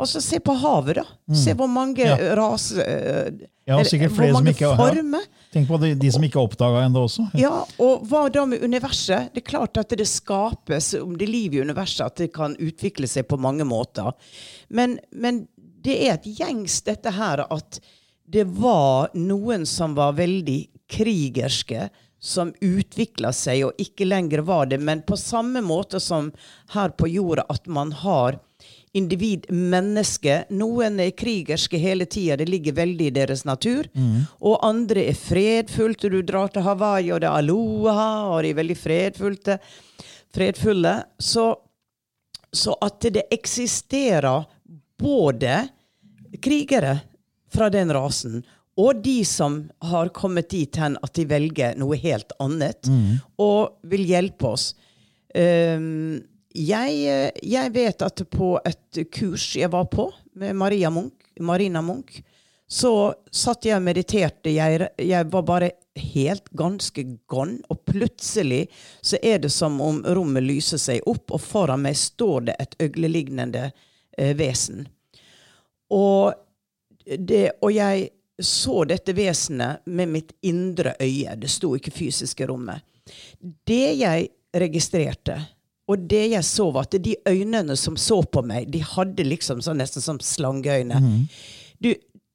Altså, 0.00 0.22
se 0.24 0.40
på 0.40 0.54
havet, 0.62 0.96
da. 1.02 1.04
Mm. 1.28 1.36
Se 1.42 1.54
hvor 1.58 1.68
mange 1.68 2.06
ja. 2.06 2.16
raser 2.38 3.34
Ja, 3.68 3.76
og 3.76 3.86
sikkert 3.88 4.14
flere 4.16 4.32
som 4.36 4.48
ikke 4.48 4.72
former. 4.78 5.26
Ja. 5.26 5.42
Tenk 5.54 5.68
på 5.68 5.78
de, 5.82 5.92
de 6.00 6.12
som 6.12 6.24
ikke 6.24 6.40
oppdaga 6.40 6.86
ennå 6.86 7.04
også. 7.06 7.28
Ja. 7.36 7.42
ja, 7.44 7.82
og 7.84 8.06
hva 8.08 8.24
da 8.32 8.46
med 8.48 8.64
universet? 8.64 9.30
Det 9.34 9.44
er 9.44 9.50
klart 9.52 9.78
at 9.80 9.92
det 9.92 10.08
skapes, 10.08 10.94
om 10.98 11.14
det 11.20 11.28
er 11.28 11.32
liv 11.32 11.58
i 11.58 11.62
universet, 11.62 12.06
at 12.08 12.24
det 12.24 12.32
kan 12.34 12.56
utvikle 12.56 13.08
seg 13.10 13.28
på 13.28 13.38
mange 13.40 13.66
måter. 13.68 14.08
Men, 14.72 14.98
men 15.12 15.44
det 15.84 16.00
er 16.08 16.16
et 16.16 16.26
gjengs, 16.40 16.80
dette 16.88 17.12
her, 17.12 17.44
at 17.44 17.80
det 18.26 18.44
var 18.44 19.10
noen 19.14 19.66
som 19.66 19.94
var 19.94 20.16
veldig 20.18 20.60
krigerske, 20.90 21.88
som 22.24 22.54
utvikla 22.64 23.34
seg 23.36 23.66
og 23.66 23.80
ikke 23.80 24.06
lenger 24.08 24.44
var 24.48 24.70
det. 24.70 24.78
Men 24.80 25.02
på 25.04 25.16
samme 25.20 25.60
måte 25.60 26.00
som 26.00 26.30
her 26.72 26.94
på 26.96 27.08
jorda, 27.12 27.44
at 27.52 27.66
man 27.66 27.92
har 27.92 28.38
individ, 28.94 29.44
menneske. 29.50 30.44
Noen 30.54 31.00
er 31.02 31.12
krigerske 31.18 31.76
hele 31.82 32.06
tida, 32.06 32.38
det 32.40 32.46
ligger 32.48 32.78
veldig 32.78 33.10
i 33.10 33.14
deres 33.16 33.44
natur. 33.44 33.90
Mm. 33.92 34.24
Og 34.40 34.62
andre 34.64 35.08
er 35.10 35.18
fredfulte. 35.18 36.08
Du 36.08 36.22
drar 36.22 36.52
til 36.54 36.64
Hawaii, 36.64 37.10
og 37.12 37.20
det 37.20 37.28
er 37.28 37.42
aloha, 37.42 38.08
og 38.30 38.44
de 38.46 38.54
er 38.54 38.60
veldig 38.62 38.78
fredfulle 38.78 39.58
fredfulle. 40.34 41.04
Så, 41.18 41.56
så 42.52 42.76
at 42.80 43.06
det 43.14 43.26
eksisterer 43.34 44.44
både 44.98 45.58
krigere 46.42 46.98
fra 47.54 47.70
den 47.72 47.92
rasen. 47.94 48.42
Og 48.80 49.02
de 49.04 49.20
som 49.28 49.60
har 49.86 50.10
kommet 50.14 50.50
dit 50.50 50.76
hen 50.76 50.98
at 51.02 51.14
de 51.14 51.26
velger 51.30 51.76
noe 51.78 51.98
helt 52.00 52.34
annet, 52.42 52.88
mm. 52.90 53.18
og 53.38 53.76
vil 53.90 54.02
hjelpe 54.08 54.50
oss. 54.50 54.72
Um, 55.34 56.18
jeg, 56.54 57.30
jeg, 57.42 57.74
vet 57.74 58.02
at 58.06 58.22
på 58.30 58.54
et 58.62 59.00
kurs 59.14 59.48
jeg 59.58 59.70
var 59.72 59.88
på 59.90 60.08
med 60.38 60.54
Maria 60.58 60.90
Munch, 60.90 61.18
Marina 61.42 61.82
Munch, 61.82 62.20
så 62.70 63.12
satt 63.30 63.66
jeg 63.66 63.76
og 63.76 63.84
mediterte. 63.86 64.50
Jeg, 64.54 64.88
jeg, 64.98 65.26
var 65.30 65.46
bare 65.46 65.70
helt 65.98 66.48
ganske 66.56 67.04
gone. 67.30 67.58
Og 67.70 67.82
plutselig 67.86 68.64
så 69.04 69.20
er 69.22 69.42
det 69.44 69.52
som 69.54 69.80
om 69.84 70.00
rommet 70.16 70.46
lyser 70.46 70.80
seg 70.82 71.04
opp, 71.10 71.34
og 71.34 71.42
foran 71.42 71.84
meg 71.84 71.98
står 71.98 72.48
det 72.48 72.56
et 72.62 72.78
øglelignende 72.88 73.68
eh, 73.68 74.32
vesen. 74.38 74.86
Og 75.94 76.32
det, 77.04 77.50
og 77.62 77.74
jeg 77.74 78.08
så 78.42 78.84
dette 78.88 79.14
vesenet 79.14 79.84
med 79.86 80.10
mitt 80.10 80.32
indre 80.42 80.94
øye. 81.00 81.36
Det 81.38 81.50
sto 81.50 81.74
ikke 81.76 81.92
fysisk 81.94 82.40
i 82.40 82.48
rommet. 82.50 82.82
Det 83.66 83.94
jeg 83.98 84.28
registrerte, 84.54 85.36
og 85.88 86.06
det 86.08 86.24
jeg 86.32 86.44
så, 86.48 86.70
var 86.72 86.88
at 86.88 86.96
de 87.04 87.16
øynene 87.28 87.76
som 87.76 87.96
så 88.00 88.22
på 88.22 88.42
meg, 88.46 88.70
de 88.72 88.80
hadde 88.82 89.26
liksom 89.26 89.60
sånn, 89.62 89.78
nesten 89.82 90.02
som 90.02 90.20
slangeøyne. 90.22 91.00
Mm. 91.00 91.22
Du, 91.84 91.90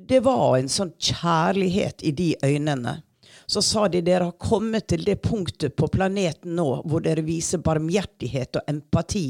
det 0.10 0.22
var 0.24 0.60
en 0.60 0.70
sånn 0.72 0.94
kjærlighet 1.02 2.06
i 2.06 2.14
de 2.16 2.34
øynene 2.46 3.00
så 3.50 3.62
sa 3.62 3.88
de 3.90 4.02
dere 4.06 4.28
har 4.28 4.38
kommet 4.38 4.88
til 4.92 5.02
det 5.08 5.16
punktet 5.26 5.74
på 5.76 5.88
planeten 5.90 6.54
nå 6.60 6.68
hvor 6.86 7.02
dere 7.02 7.24
viser 7.26 7.64
barmhjertighet 7.66 8.60
og 8.60 8.70
empati 8.70 9.24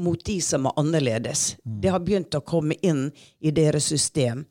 mot 0.00 0.22
de 0.24 0.38
som 0.40 0.64
er 0.70 0.78
annerledes. 0.80 1.42
Mm. 1.60 1.74
Det 1.82 1.92
har 1.92 2.04
begynt 2.06 2.38
å 2.38 2.40
komme 2.40 2.78
inn 2.80 3.10
i 3.44 3.52
deres 3.52 3.90
system. 3.92 4.46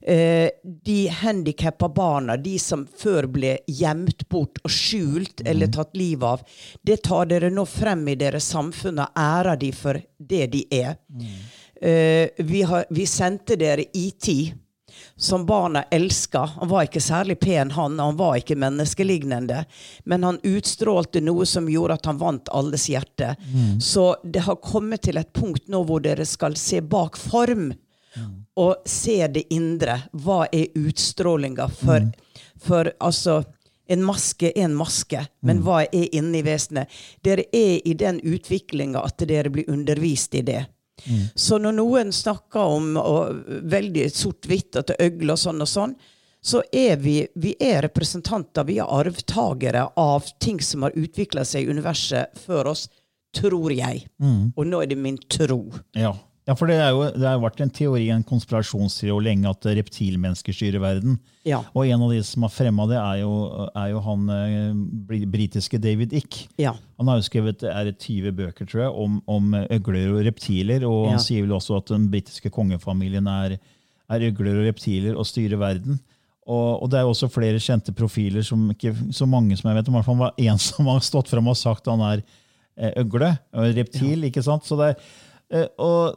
Eh, 0.00 0.48
de 0.64 0.96
handikappa 1.12 1.90
barna, 1.92 2.38
de 2.40 2.54
som 2.58 2.86
før 2.86 3.28
ble 3.34 3.58
gjemt 3.68 4.24
bort 4.32 4.62
og 4.64 4.72
skjult 4.72 5.44
eller 5.44 5.68
mm. 5.68 5.76
tatt 5.76 5.92
livet 6.00 6.28
av, 6.30 6.48
det 6.80 6.96
tar 7.04 7.28
dere 7.28 7.52
nå 7.52 7.66
frem 7.68 8.08
i 8.08 8.16
deres 8.24 8.48
samfunn 8.56 9.04
og 9.04 9.20
ærer 9.20 9.60
de 9.60 9.72
for 9.76 10.00
det 10.16 10.46
de 10.56 10.64
er. 10.80 10.96
Mm. 11.12 11.36
Eh, 11.76 12.44
vi, 12.48 12.64
har, 12.72 12.88
vi 12.88 13.06
sendte 13.06 13.60
dere 13.60 13.84
IT 13.92 14.32
som 15.16 15.46
barna 15.46 15.82
elska. 15.82 16.38
Han 16.38 16.68
var 16.68 16.82
ikke 16.88 17.00
særlig 17.00 17.38
pen, 17.40 17.70
han. 17.70 17.98
Han 17.98 18.16
var 18.16 18.36
ikke 18.36 18.56
menneskelignende. 18.56 19.64
Men 20.04 20.24
han 20.24 20.40
utstrålte 20.42 21.20
noe 21.20 21.46
som 21.46 21.68
gjorde 21.70 21.94
at 22.00 22.10
han 22.10 22.18
vant 22.18 22.48
alles 22.48 22.88
hjerte. 22.90 23.34
Mm. 23.52 23.80
Så 23.80 24.16
det 24.24 24.46
har 24.48 24.60
kommet 24.62 25.02
til 25.06 25.20
et 25.20 25.32
punkt 25.32 25.68
nå 25.68 25.84
hvor 25.86 26.02
dere 26.02 26.26
skal 26.26 26.56
se 26.56 26.80
bak 26.80 27.16
form. 27.20 27.72
Mm. 28.16 28.32
Og 28.56 28.84
se 28.86 29.20
det 29.32 29.46
indre. 29.54 30.00
Hva 30.12 30.44
er 30.52 30.74
utstrålinga 30.78 31.68
for, 31.72 32.08
mm. 32.08 32.46
for 32.66 32.92
altså 33.00 33.42
en 33.92 34.04
maske 34.04 34.52
er 34.54 34.64
en 34.64 34.74
maske, 34.78 35.20
men 35.44 35.58
hva 35.66 35.82
er 35.84 36.14
inni 36.16 36.40
vesenet? 36.46 36.88
Dere 37.20 37.44
er 37.52 37.82
i 37.84 37.94
den 37.98 38.20
utviklinga 38.22 39.02
at 39.04 39.24
dere 39.28 39.50
blir 39.52 39.68
undervist 39.68 40.34
i 40.38 40.44
det. 40.46 40.62
Så 41.34 41.58
når 41.58 41.76
noen 41.76 42.12
snakker 42.14 42.74
om 42.76 42.96
og, 43.00 43.44
veldig 43.72 44.08
sort-hvitt 44.14 44.76
at 44.80 44.90
det 44.92 44.96
er 44.98 45.10
øgle 45.10 45.36
og 45.36 45.40
sånn 45.42 45.64
og 45.64 45.70
sånn, 45.70 45.94
så 46.42 46.62
er 46.74 46.96
vi, 46.98 47.20
vi 47.38 47.52
er 47.62 47.84
representanter, 47.86 48.66
vi 48.66 48.80
er 48.82 48.90
arvtakere 48.90 49.84
av 49.96 50.26
ting 50.42 50.58
som 50.60 50.82
har 50.82 50.96
utvikla 50.98 51.44
seg 51.46 51.68
i 51.68 51.70
universet 51.70 52.34
før 52.46 52.72
oss, 52.72 52.88
tror 53.36 53.70
jeg. 53.70 54.08
Og 54.56 54.66
nå 54.66 54.80
er 54.82 54.90
det 54.90 54.98
min 54.98 55.20
tro. 55.30 55.60
Ja. 55.94 56.16
Ja, 56.48 56.54
for 56.58 56.66
det, 56.66 56.74
er 56.82 56.90
jo, 56.90 57.04
det 57.14 57.22
har 57.28 57.38
vært 57.42 57.60
en 57.62 57.70
teori, 57.70 58.08
en 58.10 58.24
konspirasjonsteori 58.26 59.22
lenge, 59.28 59.50
at 59.50 59.66
reptilmennesker 59.78 60.56
styrer 60.56 60.82
verden. 60.82 61.18
Ja. 61.46 61.60
Og 61.74 61.86
en 61.86 62.02
av 62.02 62.10
de 62.10 62.18
som 62.26 62.42
har 62.46 62.50
fremma 62.54 62.86
det, 62.90 62.98
er 62.98 63.20
jo, 63.22 63.32
er 63.78 63.92
jo 63.92 64.00
han 64.06 64.24
eh, 64.34 65.22
britiske 65.30 65.78
David 65.82 66.12
Ick. 66.18 66.40
Ja. 66.58 66.72
Han 66.98 67.10
har 67.12 67.20
jo 67.20 67.26
skrevet 67.28 67.62
er 67.66 67.86
det 67.90 67.96
20 68.02 68.34
bøker 68.38 68.66
tror 68.66 68.82
jeg, 68.86 68.92
om, 69.04 69.20
om 69.30 69.54
øgler 69.62 70.16
og 70.16 70.24
reptiler. 70.26 70.86
Og 70.88 71.04
Ja. 71.06 71.14
han 71.14 71.22
sier 71.22 71.46
vel 71.46 71.54
også 71.58 71.78
at 71.78 71.94
den 71.94 72.08
britiske 72.10 72.50
kongefamilien 72.54 73.26
er, 73.30 73.56
er 74.10 74.26
øgler 74.32 74.58
og 74.62 74.66
reptiler 74.72 75.14
og 75.18 75.26
styrer 75.30 75.58
verden. 75.62 76.00
Og, 76.42 76.82
og 76.82 76.88
det 76.90 76.98
er 76.98 77.04
jo 77.06 77.12
også 77.14 77.30
flere 77.30 77.60
kjente 77.62 77.92
profiler, 77.94 78.42
som 78.42 78.64
ikke 78.74 78.90
så 79.14 79.28
mange 79.30 79.54
som 79.56 79.68
jeg 79.70 79.78
vet 79.78 79.88
om. 79.90 79.94
I 79.94 80.00
hvert 80.00 80.10
fall 80.10 80.22
var 80.26 80.34
en 80.42 80.58
som 80.70 80.90
har 80.90 81.04
stått 81.06 81.30
frem 81.30 81.46
og 81.54 81.58
sagt 81.58 81.86
han 81.86 82.02
er 82.02 82.22
eh, 82.76 82.90
øgle 83.04 83.36
og 83.54 83.76
reptil. 83.78 84.26
ikke 84.26 84.42
sant? 84.42 84.66
Så, 84.66 84.74
det 84.80 84.88
er, 84.90 84.96
eh, 84.98 85.20
og, 85.80 86.16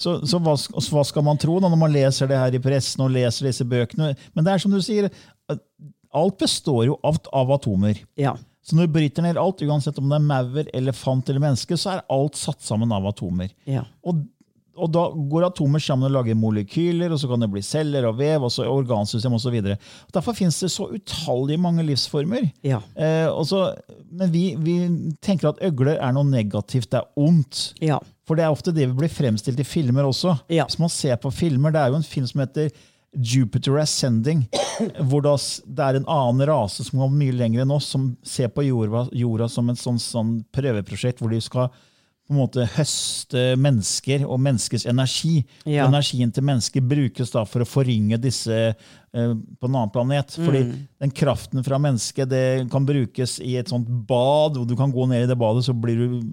så, 0.00 0.16
så 0.24 0.40
hva, 0.40 0.56
hva 0.56 1.04
skal 1.04 1.24
man 1.26 1.40
tro 1.40 1.58
da, 1.60 1.68
når 1.68 1.80
man 1.80 1.92
leser 1.92 2.30
det 2.30 2.40
her 2.40 2.56
i 2.56 2.62
pressen 2.62 3.04
og 3.04 3.12
leser 3.12 3.50
disse 3.50 3.66
bøkene? 3.68 4.14
Men 4.32 4.46
det 4.46 4.54
er 4.54 4.62
som 4.62 4.72
du 4.72 4.80
sier, 4.84 5.10
alt 6.10 6.40
består 6.40 6.86
jo 6.88 6.98
av, 7.06 7.20
av 7.36 7.52
atomer. 7.58 8.00
Ja. 8.18 8.34
Så 8.64 8.76
når 8.76 8.88
du 8.88 8.96
bryter 8.96 9.24
ned 9.24 9.40
alt, 9.40 9.62
uansett 9.64 9.98
om 10.00 10.10
det 10.10 10.18
er 10.18 10.26
maur, 10.26 10.66
elefant 10.76 11.30
eller 11.30 11.42
menneske, 11.42 11.78
så 11.80 11.94
er 11.94 12.04
alt 12.12 12.38
satt 12.38 12.62
sammen 12.64 12.92
av 12.94 13.08
atomer. 13.08 13.52
Ja. 13.68 13.82
Og, 14.06 14.20
og 14.80 14.92
da 14.94 15.06
går 15.32 15.46
atomer 15.48 15.82
sammen 15.82 16.08
og 16.08 16.14
lager 16.18 16.38
molekyler, 16.38 17.12
og 17.12 17.20
så 17.20 17.30
kan 17.30 17.44
det 17.44 17.50
bli 17.52 17.62
celler 17.64 18.08
og 18.08 18.18
vev, 18.20 18.44
og 18.46 18.52
så 18.54 18.68
organsystem 18.70 19.36
osv. 19.36 19.58
Derfor 20.14 20.36
finnes 20.36 20.60
det 20.62 20.72
så 20.74 20.90
utallige 20.92 21.60
mange 21.60 21.84
livsformer. 21.88 22.50
Ja. 22.66 22.82
Eh, 22.94 23.28
og 23.28 23.48
så, 23.50 23.66
men 24.12 24.32
vi, 24.34 24.44
vi 24.60 24.76
tenker 25.24 25.52
at 25.52 25.62
øgler 25.70 25.96
er 25.96 26.16
noe 26.16 26.28
negativt, 26.28 26.92
det 26.92 27.02
er 27.02 27.10
ondt. 27.20 27.70
Ja. 27.84 28.00
For 28.30 28.38
det 28.38 28.44
er 28.46 28.54
ofte 28.54 28.70
det 28.70 28.86
vi 28.86 28.94
blir 28.94 29.10
fremstilt 29.10 29.58
i 29.58 29.66
filmer 29.66 30.06
også. 30.06 30.36
Ja. 30.54 30.68
Hvis 30.70 30.78
man 30.78 30.92
ser 30.94 31.16
på 31.18 31.32
filmer, 31.34 31.72
Det 31.74 31.80
er 31.82 31.90
jo 31.90 31.98
en 31.98 32.06
film 32.06 32.28
som 32.30 32.44
heter 32.44 32.70
Jupiter 33.10 33.74
Ascending, 33.82 34.44
hvor 35.02 35.24
det 35.26 35.82
er 35.82 35.96
en 35.98 36.06
annen 36.06 36.46
rase 36.46 36.84
som 36.86 37.00
går 37.02 37.10
mye 37.10 37.34
lenger 37.34 37.64
enn 37.64 37.72
oss, 37.74 37.88
som 37.90 38.12
ser 38.22 38.52
på 38.54 38.62
jorda, 38.68 39.08
jorda 39.18 39.48
som 39.50 39.68
et 39.72 39.80
sånn, 39.82 39.98
sånn 39.98 40.36
prøveprosjekt 40.54 41.18
hvor 41.18 41.34
de 41.34 41.40
skal 41.42 41.72
på 41.74 42.36
en 42.36 42.38
måte 42.38 42.62
høste 42.76 43.56
mennesker 43.58 44.22
og 44.22 44.38
menneskers 44.38 44.84
energi. 44.86 45.40
Ja. 45.66 45.88
Energien 45.90 46.30
til 46.30 46.46
mennesker 46.46 46.84
brukes 46.86 47.32
da 47.34 47.42
for 47.50 47.64
å 47.64 47.66
forringe 47.66 48.20
disse 48.22 48.54
eh, 48.70 49.32
på 49.58 49.66
en 49.66 49.74
annen 49.74 49.90
planet. 49.90 50.36
Fordi 50.38 50.60
Mm. 50.62 50.76
den 51.02 51.10
kraften 51.10 51.64
fra 51.66 51.80
mennesket 51.82 52.30
det 52.30 52.70
kan 52.70 52.86
brukes 52.86 53.40
i 53.42 53.56
et 53.58 53.66
sånt 53.74 53.88
bad, 54.06 54.56
og 54.56 54.68
du 54.70 54.76
kan 54.76 54.92
gå 54.94 55.08
ned 55.10 55.24
i 55.24 55.26
det 55.26 55.36
badet, 55.36 55.64
så 55.66 55.74
blir 55.74 55.96
du 55.98 56.30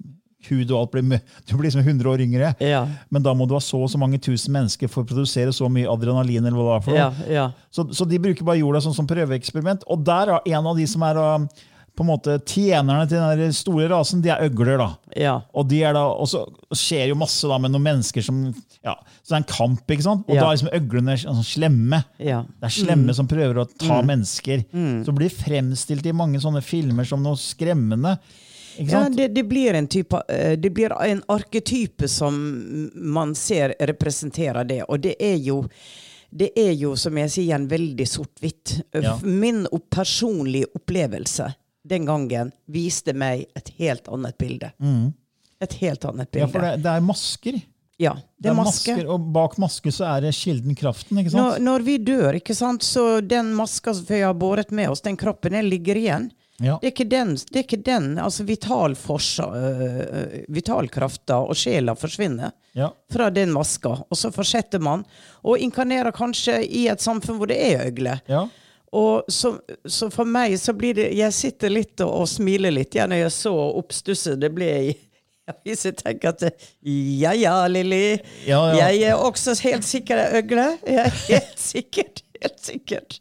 hud 0.48 0.70
og 0.70 0.76
alt 0.80 0.92
blir, 0.94 1.22
du 1.48 1.54
blir 1.56 1.66
liksom 1.68 1.82
100 1.82 2.10
år 2.12 2.22
yngre. 2.24 2.52
Ja. 2.62 2.84
Men 3.10 3.24
da 3.26 3.34
må 3.34 3.46
du 3.48 3.56
ha 3.56 3.62
så 3.64 3.80
og 3.82 3.90
så 3.90 3.98
mange 4.00 4.20
tusen 4.22 4.54
mennesker 4.54 4.90
for 4.92 5.02
å 5.02 5.08
produsere 5.08 5.52
så 5.54 5.66
mye 5.72 5.90
adrenalin. 5.90 6.44
eller 6.46 6.58
hva 6.58 6.68
det 6.68 6.76
er 6.76 6.84
for 6.86 6.94
noe. 6.94 7.26
Ja. 7.28 7.32
Ja. 7.38 7.48
Så, 7.74 7.88
så 7.94 8.06
de 8.08 8.20
bruker 8.22 8.46
bare 8.46 8.60
jorda 8.62 8.82
sånn 8.84 8.96
som 8.96 9.08
prøveeksperiment. 9.10 9.82
Og 9.90 10.04
der 10.06 10.36
er 10.36 10.54
en 10.54 10.70
av 10.70 10.78
de 10.78 10.86
som 10.88 11.02
er 11.08 11.18
på 11.98 12.04
en 12.04 12.10
måte 12.12 12.36
tjenerne 12.46 13.08
til 13.10 13.18
den 13.40 13.54
store 13.56 13.88
rasen, 13.90 14.20
de 14.22 14.30
er 14.30 14.44
øgler. 14.46 14.78
da. 14.78 14.86
Ja. 15.18 15.32
Og 15.50 15.66
de 15.66 15.80
er 15.82 15.96
da, 15.96 16.04
og 16.14 16.28
så 16.30 16.44
skjer 16.70 17.08
jo 17.10 17.16
masse 17.18 17.48
da 17.50 17.56
med 17.58 17.72
noen 17.74 17.88
mennesker 17.88 18.22
som 18.22 18.36
ja, 18.86 18.92
Så 19.24 19.32
det 19.32 19.34
er 19.34 19.40
en 19.40 19.48
kamp, 19.50 19.82
ikke 19.90 20.04
sant? 20.06 20.22
Og 20.30 20.38
da 20.38 20.44
er 20.46 20.54
liksom 20.54 20.70
øglene 20.78 21.16
sånn 21.18 21.42
slemme. 21.42 21.98
Ja. 22.22 22.44
Det 22.60 22.68
er 22.70 22.74
slemme 22.76 23.16
som 23.18 23.26
prøver 23.26 23.58
å 23.64 23.66
ta 23.82 23.98
mennesker. 24.06 24.62
Så 25.02 25.14
blir 25.18 25.34
fremstilt 25.34 26.06
i 26.06 26.14
mange 26.14 26.38
sånne 26.38 26.62
filmer 26.62 27.08
som 27.10 27.26
noe 27.26 27.34
skremmende. 27.42 28.14
Ja, 28.78 29.08
det, 29.08 29.28
det 29.34 29.42
blir 29.42 29.74
en 29.74 29.88
type 29.90 30.20
eh, 30.28 30.52
Det 30.58 30.70
blir 30.70 30.92
en 31.02 31.22
arketype 31.26 32.08
som 32.08 32.36
man 32.94 33.34
ser 33.34 33.74
representerer 33.80 34.64
det, 34.64 34.82
og 34.88 35.00
det 35.00 35.16
er 35.18 35.36
jo 35.36 35.64
det 36.30 36.50
er 36.60 36.74
jo, 36.76 36.90
som 36.96 37.16
jeg 37.16 37.30
sier, 37.32 37.54
en 37.56 37.68
veldig 37.70 38.04
sort-hvitt. 38.04 38.74
Ja. 38.92 39.14
Min 39.24 39.62
personlige 39.90 40.68
opplevelse 40.76 41.54
den 41.88 42.04
gangen 42.04 42.52
viste 42.68 43.14
meg 43.16 43.46
et 43.56 43.70
helt 43.78 44.10
annet 44.12 44.36
bilde. 44.38 44.68
Et 45.64 45.74
helt 45.80 46.04
annet 46.04 46.30
bilde. 46.30 46.44
ja, 46.44 46.52
for 46.52 46.66
det, 46.66 46.74
det 46.84 46.92
er 46.92 47.06
masker. 47.06 47.60
Ja, 47.98 48.12
det 48.38 48.52
er 48.52 48.54
maske. 48.54 48.94
Og 49.10 49.30
bak 49.34 49.56
masker 49.58 49.94
så 49.94 50.04
er 50.06 50.28
det 50.28 50.34
kilden 50.38 50.76
kraften. 50.78 51.18
ikke 51.18 51.32
sant? 51.34 51.64
når 51.64 51.86
vi 51.86 51.96
dør, 51.98 52.36
ikke 52.38 52.54
sant, 52.54 52.84
så 52.86 53.20
den 53.24 53.50
maska 53.58 53.96
vi 54.04 54.20
har 54.22 54.36
båret 54.38 54.70
med 54.70 54.92
oss, 54.92 55.02
den 55.02 55.16
kroppen, 55.18 55.56
den 55.56 55.66
ligger 55.72 55.98
igjen. 55.98 56.28
Ja. 56.60 56.78
Det 56.82 56.88
er 56.88 56.90
ikke 56.92 57.04
den, 57.10 57.34
det 57.36 57.56
er 57.60 57.64
ikke 57.66 57.82
den 57.86 58.06
altså 58.18 58.42
vital 58.44 58.94
forsa, 58.98 59.44
øh, 59.54 60.38
vitalkrafta 60.50 61.36
og 61.46 61.54
sjela 61.56 61.94
forsvinner 61.94 62.50
Ja. 62.74 62.88
fra 63.12 63.28
den 63.30 63.52
maska. 63.54 63.92
Og 64.10 64.16
så 64.18 64.30
fortsetter 64.34 64.78
man 64.82 65.04
og 65.44 65.58
inkarnerer 65.62 66.10
kanskje 66.12 66.58
i 66.66 66.86
et 66.90 67.00
samfunn 67.02 67.38
hvor 67.38 67.46
det 67.50 67.58
er 67.72 67.86
øgle. 67.86 68.20
ja. 68.28 68.46
Og 68.90 69.26
så, 69.28 69.50
så 69.84 70.06
for 70.10 70.24
meg 70.24 70.54
så 70.56 70.72
blir 70.72 70.94
det 70.96 71.10
Jeg 71.12 71.32
sitter 71.36 71.68
litt 71.68 72.00
og, 72.00 72.22
og 72.22 72.28
smiler 72.30 72.72
litt 72.72 72.94
ja, 72.96 73.04
når 73.06 73.18
jeg 73.26 73.32
så 73.34 73.52
oppstusset 73.76 74.38
det 74.40 74.48
ble 74.56 74.68
i 74.86 74.94
Hvis 75.66 75.84
jeg 75.84 75.98
tenker 76.00 76.30
at 76.32 76.64
Ja 76.88 77.34
ja, 77.36 77.66
Lilly. 77.68 78.16
Ja, 78.46 78.62
ja. 78.72 78.88
Jeg 78.88 79.10
er 79.10 79.20
også 79.20 79.52
helt 79.66 79.84
sikkert 79.84 80.24
ei 80.32 80.40
øgle. 80.40 80.64
Jeg 80.88 81.04
er 81.04 81.20
helt 81.28 81.60
sikkert. 81.72 82.22
Helt 82.40 82.58
sikkert. 82.64 83.18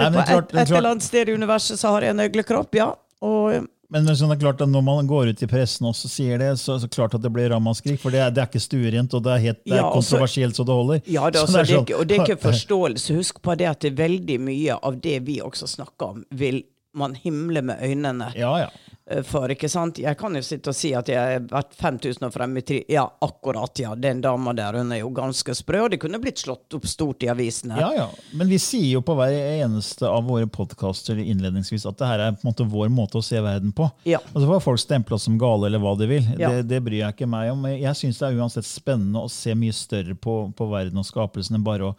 Nei, 0.00 0.10
men 0.10 0.16
På 0.16 0.24
det 0.24 0.30
klart- 0.32 0.44
et, 0.44 0.52
det 0.56 0.60
et 0.64 0.70
eller 0.78 0.90
annet 0.94 1.02
sted 1.06 1.28
i 1.28 1.34
universet 1.36 1.78
så 1.80 1.92
har 1.94 2.06
jeg 2.06 2.10
en 2.16 2.24
øglekropp, 2.26 2.74
ja. 2.80 2.88
Og 3.22 3.68
Men 3.90 4.04
det 4.06 4.12
er 4.12 4.18
sånn, 4.20 4.30
det 4.30 4.36
er 4.38 4.44
klart 4.46 4.60
at 4.62 4.68
når 4.70 4.82
man 4.86 5.06
går 5.10 5.30
ut 5.34 5.40
i 5.42 5.46
pressen 5.50 5.86
og 5.88 5.96
sier 5.98 6.38
det, 6.38 6.52
så 6.62 6.76
er 6.76 6.84
det 6.84 6.90
klart 6.94 7.14
at 7.18 7.22
det 7.24 7.32
blir 7.34 7.48
ramaskrik. 7.50 7.98
For 7.98 8.10
det 8.14 8.20
er, 8.22 8.30
det 8.30 8.38
er 8.44 8.46
ikke 8.46 8.60
stuerent, 8.62 9.14
og 9.18 9.24
det 9.24 9.32
er, 9.34 9.38
helt, 9.48 9.64
det 9.64 9.72
er 9.72 9.76
Ja, 9.80 9.88
altså- 9.90 10.14
kontroversielt 10.14 10.54
så 10.60 10.64
det 10.64 10.74
holder. 10.78 11.00
Ja, 11.06 11.30
det, 11.30 11.40
Så 11.40 11.46
altså, 11.46 11.52
det, 11.56 11.60
er 11.70 11.74
sånn- 11.74 11.86
det, 11.86 11.94
og 11.96 12.06
det 12.06 12.18
er 12.18 12.24
ikke 12.24 12.42
forståelse. 12.50 13.16
Husk 13.16 13.42
på 13.42 13.56
det 13.58 13.66
at 13.66 13.80
det 13.80 13.92
er 13.92 13.96
veldig 14.08 14.38
mye 14.40 14.78
av 14.82 15.00
det 15.00 15.16
vi 15.26 15.40
også 15.40 15.66
snakker 15.66 16.06
om, 16.14 16.24
vil 16.30 16.62
man 16.94 17.14
himle 17.14 17.62
med 17.62 17.78
øynene 17.82 18.32
Ja, 18.36 18.56
ja. 18.58 18.68
Eh, 19.10 19.22
for. 19.26 19.50
ikke 19.50 19.68
sant? 19.68 19.98
Jeg 20.02 20.18
kan 20.18 20.36
jo 20.36 20.42
sitte 20.44 20.72
og 20.72 20.76
si 20.76 20.92
at 20.96 21.10
jeg 21.10 21.18
har 21.18 21.46
vært 21.50 21.74
5000 21.78 22.26
år 22.28 22.34
fremme 22.34 22.62
i 22.62 22.66
tid. 22.66 22.88
Ja, 22.92 23.04
akkurat, 23.26 23.78
ja. 23.82 23.94
Den 23.98 24.22
dama 24.24 24.54
der, 24.56 24.78
hun 24.80 24.92
er 24.94 25.02
jo 25.02 25.10
ganske 25.14 25.54
sprø. 25.56 25.84
Og 25.84 25.94
det 25.94 26.00
kunne 26.02 26.20
blitt 26.22 26.42
slått 26.42 26.76
opp 26.76 26.86
stort 26.90 27.26
i 27.26 27.30
avisene. 27.32 27.78
Ja, 27.80 27.90
ja. 27.96 28.06
Men 28.36 28.50
vi 28.52 28.60
sier 28.62 28.88
jo 28.96 29.02
på 29.06 29.16
hver 29.18 29.34
eneste 29.34 30.08
av 30.08 30.28
våre 30.30 30.48
podkaster 30.50 31.18
innledningsvis 31.20 31.88
at 31.90 31.98
det 32.00 32.10
her 32.10 32.24
er 32.26 32.38
på 32.38 32.44
en 32.44 32.52
måte 32.52 32.68
vår 32.70 32.92
måte 32.94 33.20
å 33.20 33.24
se 33.24 33.40
verden 33.42 33.74
på. 33.76 33.90
Ja. 34.08 34.22
Og 34.32 34.40
så 34.40 34.46
får 34.48 34.64
folk 34.68 34.84
stemple 34.84 35.18
oss 35.18 35.28
som 35.28 35.38
gale 35.40 35.68
eller 35.70 35.82
hva 35.82 35.96
de 35.98 36.08
vil. 36.10 36.30
Ja. 36.38 36.52
Det, 36.54 36.68
det 36.70 36.82
bryr 36.86 37.02
jeg 37.04 37.18
ikke 37.18 37.30
meg 37.30 37.52
om. 37.52 37.68
Jeg 37.72 37.96
syns 37.98 38.22
det 38.22 38.30
er 38.30 38.40
uansett 38.40 38.68
spennende 38.68 39.26
å 39.26 39.32
se 39.32 39.54
mye 39.58 39.76
større 39.76 40.16
på, 40.16 40.40
på 40.56 40.70
verden 40.70 41.00
og 41.00 41.08
skapelsen 41.08 41.58
enn 41.58 41.66
bare 41.66 41.90
å 41.90 41.94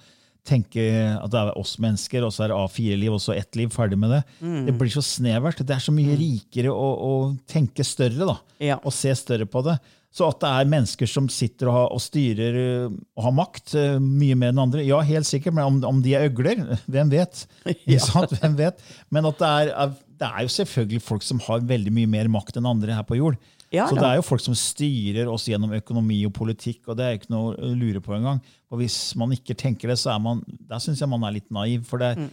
tenke 0.48 0.82
at 1.22 1.32
det 1.32 1.40
er 1.40 1.52
oss 1.60 1.76
mennesker, 1.82 2.24
og 2.26 2.34
så 2.34 2.46
er 2.46 2.52
det 2.52 2.58
A4-liv, 2.58 3.14
og 3.14 3.22
så 3.22 3.36
ett 3.38 3.56
liv. 3.60 3.70
Ferdig 3.74 3.98
med 4.02 4.10
det. 4.16 4.22
Mm. 4.42 4.66
Det 4.68 4.74
blir 4.80 4.90
så 4.94 5.04
snevert. 5.06 5.62
Det 5.62 5.76
er 5.76 5.84
så 5.84 5.94
mye 5.96 6.16
rikere 6.18 6.74
å, 6.74 6.88
å 7.08 7.12
tenke 7.50 7.86
større 7.88 8.26
da, 8.34 8.38
Ja. 8.64 8.80
og 8.84 8.94
se 8.96 9.14
større 9.16 9.46
på 9.50 9.62
det. 9.70 9.78
Så 10.12 10.26
at 10.28 10.42
det 10.44 10.50
er 10.52 10.68
mennesker 10.68 11.08
som 11.08 11.30
sitter 11.32 11.70
og, 11.70 11.74
har, 11.78 11.86
og 11.96 12.02
styrer 12.04 12.58
øh, 12.60 12.96
og 13.16 13.24
har 13.30 13.32
makt 13.38 13.76
øh, 13.80 13.94
mye 14.04 14.36
mer 14.36 14.52
enn 14.52 14.60
andre, 14.60 14.82
ja, 14.84 14.98
helt 15.08 15.30
sikkert. 15.30 15.56
Men 15.56 15.70
om, 15.70 15.78
om 15.88 16.02
de 16.04 16.18
er 16.18 16.26
øgler, 16.28 16.66
hvem 16.92 17.14
vet? 17.14 17.46
Sant? 18.10 18.34
Hvem 18.42 18.58
vet? 18.60 18.82
Men 19.10 19.30
at 19.32 19.40
det 19.40 19.52
er- 19.78 20.00
det 20.22 20.28
er 20.30 20.44
jo 20.46 20.52
selvfølgelig 20.54 21.02
folk 21.02 21.24
som 21.26 21.40
har 21.48 21.64
veldig 21.66 21.90
mye 21.96 22.10
mer 22.12 22.28
makt 22.30 22.60
enn 22.60 22.68
andre 22.70 22.94
her 22.94 23.02
på 23.08 23.16
jord. 23.18 23.40
Ja 23.72 23.86
så 23.88 23.96
det 23.96 24.04
er 24.04 24.18
jo 24.20 24.22
folk 24.28 24.42
som 24.44 24.56
styrer 24.58 25.30
oss 25.32 25.46
gjennom 25.48 25.72
økonomi 25.78 26.26
og 26.28 26.34
politikk, 26.36 26.82
og 26.92 26.98
det 27.00 27.06
er 27.06 27.18
ikke 27.20 27.32
noe 27.32 27.54
å 27.56 27.70
lure 27.76 28.02
på 28.04 28.14
engang. 28.18 28.42
Og 28.72 28.80
hvis 28.82 29.16
man 29.16 29.32
ikke 29.32 29.56
tenker 29.56 29.88
det, 29.88 29.96
så 30.02 30.12
er 30.16 30.20
man, 30.20 30.42
der 30.68 30.82
syns 30.84 31.00
jeg 31.00 31.08
man 31.10 31.24
er 31.24 31.32
litt 31.38 31.50
naiv. 31.52 31.86
For 31.88 31.98
det, 31.98 32.18
Mm. 32.18 32.30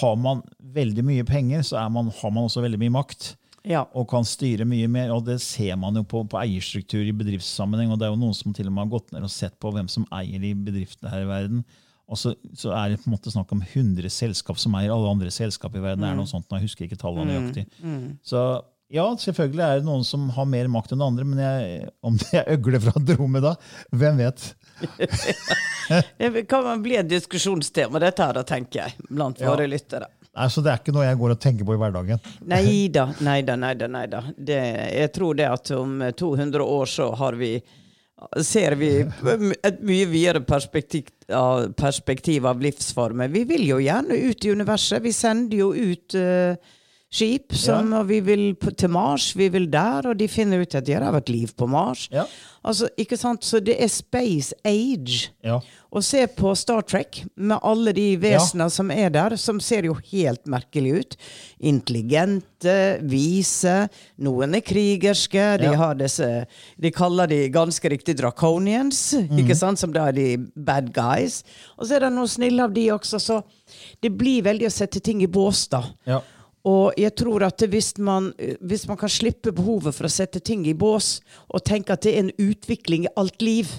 har 0.00 0.16
man 0.16 0.42
veldig 0.62 1.02
mye 1.04 1.24
penger, 1.26 1.60
så 1.62 1.78
er 1.84 1.88
man, 1.90 2.10
har 2.10 2.30
man 2.30 2.44
også 2.48 2.62
veldig 2.62 2.78
mye 2.78 2.90
makt 2.94 3.36
Ja. 3.66 3.84
og 3.94 4.08
kan 4.08 4.22
styre 4.24 4.64
mye 4.66 4.88
mer. 4.88 5.10
og 5.12 5.24
Det 5.26 5.40
ser 5.40 5.76
man 5.76 5.94
jo 5.94 6.02
på, 6.02 6.24
på 6.28 6.38
eierstruktur 6.42 7.06
i 7.06 7.12
bedriftssammenheng. 7.12 7.90
og 7.92 7.98
Det 7.98 8.06
er 8.06 8.10
jo 8.14 8.20
noen 8.20 8.34
som 8.34 8.52
til 8.52 8.66
og 8.66 8.72
med 8.72 8.84
har 8.90 8.98
gått 9.00 9.12
ned 9.12 9.22
og 9.22 9.30
sett 9.30 9.58
på 9.60 9.72
hvem 9.72 9.88
som 9.88 10.06
eier 10.10 10.40
de 10.40 10.54
bedriftene 10.54 11.10
her 11.10 11.22
i 11.22 11.26
verden. 11.26 11.64
Og 12.08 12.16
så, 12.18 12.34
så 12.54 12.72
er 12.74 12.88
det 12.90 12.98
på 13.04 13.06
en 13.10 13.14
måte 13.16 13.30
snakk 13.30 13.52
om 13.52 13.62
100 13.62 14.10
selskap 14.10 14.58
som 14.58 14.72
eier 14.74 14.90
alle 14.90 15.10
andre 15.10 15.30
selskap 15.30 15.74
i 15.76 15.78
verden. 15.78 16.00
Det 16.02 16.10
er 16.10 16.16
noe 16.16 16.26
sånt, 16.26 16.46
Jeg 16.50 16.62
husker 16.62 16.86
ikke 16.88 16.98
tallene 16.98 17.30
nøyaktig. 17.30 17.66
Så 18.26 18.62
ja, 18.90 19.04
selvfølgelig 19.22 19.62
er 19.66 19.80
det 19.80 19.86
noen 19.86 20.04
som 20.06 20.28
har 20.34 20.48
mer 20.50 20.68
makt 20.72 20.92
enn 20.96 21.02
andre, 21.06 21.24
men 21.24 21.38
jeg, 21.42 21.90
om 22.02 22.16
det 22.18 22.30
er 22.40 22.48
øgle 22.56 22.80
fra 22.82 23.02
Dromeda, 23.06 23.54
hvem 23.94 24.18
vet? 24.24 24.48
Det 26.18 26.44
kan 26.48 26.82
bli 26.82 26.94
et 27.00 27.08
diskusjonstema, 27.10 27.98
dette 28.02 28.22
her, 28.22 28.36
da, 28.38 28.44
tenker 28.46 28.84
jeg, 28.84 28.94
blant 29.10 29.40
Ja. 29.42 29.50
våre 29.50 29.66
lyttere. 29.66 30.06
Nei, 30.30 30.46
så 30.48 30.62
Det 30.62 30.70
er 30.70 30.78
ikke 30.78 30.92
noe 30.94 31.04
jeg 31.08 31.18
går 31.18 31.32
og 31.34 31.40
tenker 31.42 31.66
på 31.66 31.74
i 31.74 31.80
hverdagen. 31.80 32.20
Nei 32.46 32.86
da, 32.94 33.08
nei 33.26 33.40
da, 33.42 33.56
nei 33.58 33.72
da. 33.74 33.88
Nei 33.90 34.04
da. 34.06 34.20
Det, 34.38 34.60
jeg 34.94 35.10
tror 35.16 35.34
det 35.34 35.48
at 35.50 35.70
om 35.74 35.96
200 36.14 36.62
år 36.62 36.86
så 36.86 37.08
har 37.18 37.34
vi 37.40 37.56
ser 38.44 38.76
vi 38.76 38.90
et 39.64 39.80
mye 39.82 40.06
videre 40.06 40.42
perspektiv, 40.46 41.08
perspektiv 41.80 42.46
av 42.46 42.60
livsformer. 42.62 43.28
Vi 43.32 43.44
vil 43.48 43.66
jo 43.66 43.78
gjerne 43.82 44.14
ut 44.30 44.44
i 44.44 44.52
universet. 44.52 45.02
Vi 45.02 45.12
sender 45.16 45.56
jo 45.64 45.72
ut 45.74 46.14
eh, 46.14 46.54
skip, 47.10 47.52
som, 47.58 47.88
og 47.98 48.06
vi 48.06 48.20
vil 48.22 48.42
på, 48.54 48.70
til 48.78 48.92
Mars. 48.94 49.32
Vi 49.34 49.48
vil 49.50 49.66
der, 49.70 50.06
og 50.12 50.16
de 50.20 50.28
finner 50.30 50.62
ut 50.62 50.74
at 50.78 50.86
ja, 50.88 51.00
det 51.00 51.08
har 51.08 51.16
vært 51.16 51.32
liv 51.32 51.50
på 51.58 51.66
Mars. 51.66 52.04
Ja. 52.14 52.22
Altså, 52.62 52.86
ikke 53.00 53.16
sant? 53.18 53.42
Så 53.42 53.58
det 53.64 53.74
er 53.82 53.88
space 53.90 54.54
age. 54.68 55.30
Ja. 55.42 55.56
Og 55.90 56.04
se 56.06 56.20
på 56.36 56.52
Star 56.54 56.84
Trek, 56.86 57.24
med 57.34 57.58
alle 57.66 57.90
de 57.96 58.12
vesenene 58.22 58.68
som 58.70 58.92
er 58.94 59.10
der, 59.10 59.34
som 59.40 59.58
ser 59.64 59.88
jo 59.88 59.96
helt 60.12 60.46
merkelig 60.46 60.92
ut. 61.00 61.16
Intelligente, 61.90 62.74
vise. 63.10 63.74
Noen 64.22 64.54
er 64.54 64.62
krigerske. 64.64 65.58
De 65.58 65.64
Ja. 65.72 65.74
har 65.76 65.94
disse 65.94 66.46
De 66.78 66.90
kaller 66.90 67.26
de 67.26 67.48
ganske 67.48 67.88
riktig 67.90 68.16
draconians, 68.16 69.14
ikke 69.14 69.56
sant? 69.56 69.78
som 69.78 69.92
da 69.92 70.06
er 70.08 70.12
de 70.12 70.36
bad 70.56 70.92
guys. 70.92 71.42
Og 71.78 71.86
så 71.86 71.96
er 71.96 72.00
det 72.06 72.12
noen 72.12 72.28
snille 72.28 72.62
av 72.62 72.72
de 72.72 72.86
også, 72.90 73.18
så 73.20 73.42
det 74.02 74.12
blir 74.16 74.42
veldig 74.42 74.66
å 74.66 74.70
sette 74.72 75.00
ting 75.02 75.22
i 75.22 75.26
bås, 75.26 75.66
da. 75.68 75.82
Ja. 76.06 76.20
Og 76.68 76.92
jeg 77.00 77.14
tror 77.16 77.42
at 77.46 77.62
hvis 77.72 77.94
man, 77.98 78.32
hvis 78.60 78.86
man 78.88 78.96
kan 79.00 79.08
slippe 79.08 79.52
behovet 79.56 79.94
for 79.96 80.04
å 80.04 80.12
sette 80.12 80.40
ting 80.44 80.66
i 80.68 80.74
bås, 80.76 81.20
og 81.48 81.64
tenke 81.64 81.94
at 81.94 82.02
det 82.04 82.12
er 82.14 82.18
en 82.26 82.32
utvikling 82.50 83.06
i 83.08 83.12
alt 83.16 83.40
liv, 83.40 83.70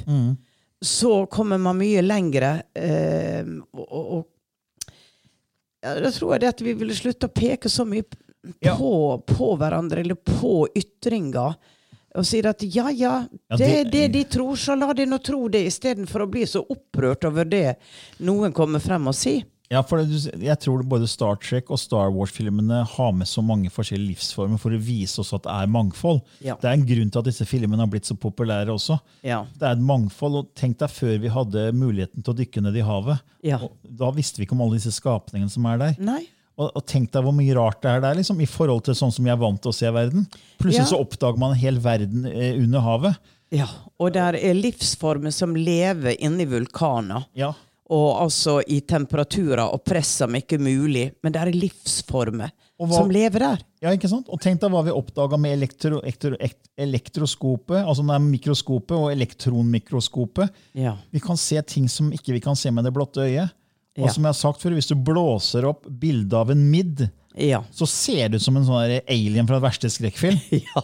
så 0.81 1.27
kommer 1.29 1.59
man 1.61 1.77
mye 1.77 2.01
lengre. 2.01 2.63
Eh, 2.73 3.45
og, 3.77 3.91
og, 4.01 4.23
ja, 5.83 5.93
da 6.01 6.09
tror 6.13 6.33
jeg 6.33 6.41
det 6.41 6.49
at 6.55 6.61
vi 6.65 6.73
ville 6.77 6.97
slutte 6.97 7.29
å 7.29 7.33
peke 7.33 7.69
så 7.69 7.85
mye 7.85 8.03
på, 8.03 8.17
Ja. 8.65 8.73
på, 8.75 9.51
hverandre, 9.57 9.99
eller 10.01 10.15
på 10.17 10.65
ytringer. 10.75 11.53
Og 12.17 12.25
sier 12.25 12.47
at 12.49 12.63
ja, 12.65 12.89
ja, 12.89 13.27
det 13.55 13.61
er 13.67 13.83
det- 13.83 13.91
det 13.91 14.07
de 14.11 14.23
tror, 14.25 14.55
så 14.57 14.73
la 14.75 14.91
de 14.93 15.05
nå 15.05 15.19
tro 15.23 15.47
det, 15.47 15.67
istedenfor 15.67 16.25
å 16.25 16.29
bli 16.31 16.41
så 16.49 16.65
opprørt 16.67 17.23
over 17.29 17.45
det 17.45 17.77
noen 18.19 18.51
kommer 18.51 18.79
frem 18.81 19.07
og 19.07 19.13
sier. 19.13 19.43
Ja, 19.71 19.79
for 19.87 20.01
det, 20.03 20.33
jeg 20.43 20.59
tror 20.59 20.81
både 20.83 21.07
Star 21.07 21.37
Trek 21.39 21.69
og 21.71 21.79
Star 21.79 22.09
Wars-filmene 22.11 22.81
har 22.91 23.13
med 23.15 23.29
så 23.29 23.39
mange 23.45 23.71
forskjellige 23.71 24.17
livsformer 24.17 24.59
for 24.59 24.75
å 24.75 24.79
vise 24.83 25.21
oss 25.23 25.31
at 25.37 25.45
det 25.45 25.53
er 25.53 25.71
mangfold. 25.71 26.19
Ja. 26.43 26.57
Det 26.59 26.67
er 26.67 26.75
en 26.75 26.83
grunn 26.89 27.13
til 27.13 27.21
at 27.21 27.29
disse 27.29 27.47
filmene 27.47 27.79
har 27.79 27.91
blitt 27.91 28.09
så 28.09 28.17
populære 28.19 28.73
også. 28.73 28.99
Ja. 29.23 29.45
Det 29.55 29.69
er 29.69 29.77
et 29.77 29.87
mangfold, 29.87 30.41
og 30.41 30.51
Tenk 30.59 30.75
deg 30.81 30.91
før 30.91 31.15
vi 31.23 31.31
hadde 31.31 31.65
muligheten 31.77 32.19
til 32.19 32.33
å 32.33 32.37
dykke 32.41 32.65
ned 32.67 32.81
i 32.81 32.85
havet. 32.85 33.23
Ja. 33.47 33.61
Da 33.87 34.11
visste 34.13 34.41
vi 34.41 34.49
ikke 34.49 34.57
om 34.59 34.65
alle 34.67 34.81
disse 34.81 34.91
skapningene 34.97 35.53
som 35.53 35.65
er 35.71 35.79
der. 35.79 35.97
Nei. 36.03 36.25
Og, 36.59 36.67
og 36.67 36.83
tenk 36.85 37.13
deg 37.15 37.23
hvor 37.23 37.33
mye 37.33 37.55
rart 37.55 37.79
det 37.81 37.95
er 37.95 38.03
der, 38.03 38.19
liksom, 38.19 38.43
i 38.43 38.49
forhold 38.49 38.83
til 38.85 38.97
sånn 38.97 39.15
som 39.15 39.25
jeg 39.25 39.37
er 39.37 39.41
vant 39.41 39.63
til 39.63 39.71
å 39.71 39.77
se 39.79 39.95
verden. 39.95 40.27
Plutselig 40.59 40.91
så 40.91 40.99
oppdager 40.99 41.39
man 41.39 41.55
en 41.55 41.63
hel 41.63 41.79
verden 41.81 42.27
eh, 42.27 42.57
under 42.59 42.83
havet. 42.83 43.31
Ja, 43.55 43.71
og 43.99 44.13
der 44.15 44.35
er 44.39 44.55
livsformer 44.55 45.31
som 45.35 45.55
lever 45.55 46.19
inni 46.19 46.45
vulkaner. 46.47 47.25
Ja, 47.39 47.55
Og 47.91 48.21
altså 48.23 48.61
i 48.71 48.79
temperaturer 48.87 49.65
og 49.65 49.81
press 49.83 50.13
som 50.21 50.35
ikke 50.37 50.55
er 50.55 50.63
mulig. 50.63 51.05
Men 51.23 51.33
det 51.35 51.41
er 51.41 51.51
livsformer 51.51 52.51
hva- 52.79 52.95
som 53.01 53.11
lever 53.11 53.43
der. 53.43 53.59
Ja, 53.83 53.91
ikke 53.93 54.07
sant? 54.09 54.29
Og 54.31 54.39
tenk 54.41 54.61
deg 54.61 54.71
hva 54.71 54.83
vi 54.87 54.93
oppdaga 54.95 55.37
med 55.37 55.53
elektro, 55.57 55.99
elektro, 56.01 56.31
elektroskopet, 56.79 57.81
altså 57.83 58.05
det 58.07 58.15
er 58.15 58.23
mikroskopet 58.25 58.95
og 58.97 59.11
elektronmikroskopet. 59.11 60.49
Ja. 60.77 60.95
Vi 61.11 61.19
kan 61.23 61.37
se 61.37 61.61
ting 61.67 61.89
som 61.91 62.11
ikke 62.15 62.33
vi 62.35 62.41
kan 62.43 62.55
se 62.57 62.71
med 62.71 62.85
det 62.87 62.93
blotte 62.95 63.21
øyet. 63.27 63.51
Og 63.99 64.05
Ja. 64.07 64.11
som 64.13 64.23
jeg 64.23 64.29
har 64.29 64.39
sagt 64.39 64.61
før, 64.61 64.71
hvis 64.77 64.87
du 64.87 64.95
blåser 64.95 65.65
opp 65.67 65.85
bildet 65.99 66.33
av 66.33 66.49
en 66.49 66.63
midd, 66.71 67.09
Ja. 67.35 67.61
så 67.71 67.87
ser 67.87 68.29
det 68.29 68.39
ut 68.41 68.43
som 68.43 68.57
en 68.59 68.65
sånn 68.67 68.97
alien 69.07 69.47
fra 69.47 69.55
den 69.59 69.63
verste 69.63 69.89
skrekkfilm. 69.89 70.39
Ja. 70.51 70.83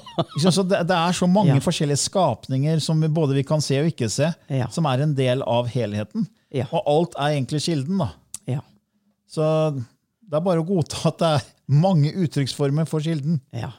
Så 0.52 0.64
det, 0.64 0.84
det 0.88 0.95
er 0.95 1.12
så 1.18 1.28
mange 1.28 1.56
Ja. 1.58 1.64
forskjellige 1.64 2.00
skapninger 2.08 2.80
som 2.84 3.02
vi 3.04 3.08
både 3.12 3.36
vi 3.36 3.43
kan 3.43 3.62
se 3.62 3.80
og 3.82 3.89
ikke 3.91 4.10
se, 4.10 4.30
som 4.72 4.86
er 4.89 5.04
en 5.04 5.14
del 5.18 5.43
av 5.43 5.68
helheten. 5.74 6.28
Og 6.72 6.82
alt 6.88 7.18
er 7.20 7.36
egentlig 7.36 7.64
kilden. 7.68 7.98
da. 8.00 8.10
Ja. 8.48 8.62
Så 9.28 9.43
det 9.76 10.36
er 10.39 10.43
bare 10.43 10.64
å 10.64 10.68
godta 10.68 11.10
at 11.12 11.20
det 11.20 11.32
er 11.38 11.45
mange 11.68 12.14
uttrykksformer 12.16 12.88
for 12.88 13.04
kilden. 13.04 13.41
ja. 13.52 13.74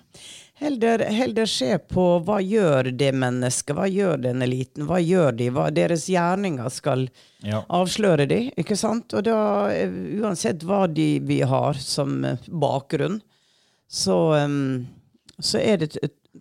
Heller, 0.59 0.99
heller 1.15 1.47
se 1.47 1.77
på 1.79 2.05
hva 2.27 2.41
gjør 2.43 2.89
det 2.99 3.13
mennesket, 3.15 3.77
hva 3.79 3.85
gjør 3.87 4.17
den 4.25 4.43
eliten, 4.43 4.89
hva 4.89 4.99
gjør 4.99 5.37
de, 5.39 5.51
hva 5.55 5.69
deres 5.71 6.09
gjerninger 6.11 6.69
skal 6.75 7.09
Ja. 7.47 7.61
avsløre 7.71 8.27
de, 8.27 8.41
ikke 8.59 8.75
sant? 8.77 9.15
Og 9.15 9.23
da, 9.29 9.37
eh, 9.71 9.89
uansett 10.19 10.65
hva 10.67 10.87
de 10.93 11.21
vi 11.23 11.41
har 11.47 11.75
som 11.79 12.25
eh, 12.25 12.37
bakgrunn, 12.51 13.21
så, 13.89 14.17
em, 14.41 14.89
så 15.39 15.61
er 15.63 15.77
det 15.85 15.93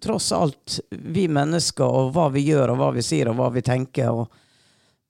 tross 0.02 0.32
alt 0.34 0.80
vi 0.90 1.28
mennesker 1.28 1.86
og 1.86 2.12
hva 2.18 2.28
vi 2.34 2.42
gjør 2.50 2.74
og 2.74 2.78
hva 2.82 2.90
vi 2.98 3.06
sier 3.06 3.30
og 3.30 3.38
hva 3.38 3.52
vi 3.54 3.62
tenker, 3.62 4.26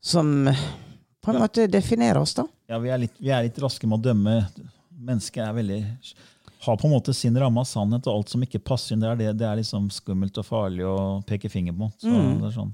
som 0.03 0.47
eh, 0.51 0.65
på 1.23 1.31
en 1.31 1.39
måte 1.41 1.65
definerer 1.71 2.19
oss, 2.19 2.33
da. 2.35 2.43
Ja, 2.67 2.77
vi 2.83 2.89
er, 2.91 2.97
litt, 2.99 3.15
vi 3.19 3.31
er 3.31 3.43
litt 3.47 3.57
raske 3.63 3.87
med 3.87 3.99
å 4.01 4.09
dømme. 4.11 4.35
Mennesket 5.07 5.43
er 5.47 5.53
veldig, 5.55 5.79
har 6.67 6.77
på 6.81 6.87
en 6.89 6.93
måte 6.93 7.13
sin 7.15 7.37
ramme 7.39 7.61
av 7.63 7.67
sannhet, 7.69 8.07
og 8.07 8.19
alt 8.19 8.29
som 8.33 8.43
ikke 8.45 8.59
passer 8.63 8.93
inn, 8.95 9.01
det 9.03 9.09
er, 9.09 9.19
det, 9.21 9.31
det 9.41 9.47
er 9.49 9.59
liksom 9.61 9.89
skummelt 9.93 10.37
og 10.41 10.45
farlig 10.47 10.85
å 10.87 10.97
peke 11.27 11.49
finger 11.51 11.73
på. 11.79 11.89
Så, 12.01 12.11
Mm. 12.13 12.37
det, 12.41 12.51
er 12.51 12.55
sånn. 12.59 12.71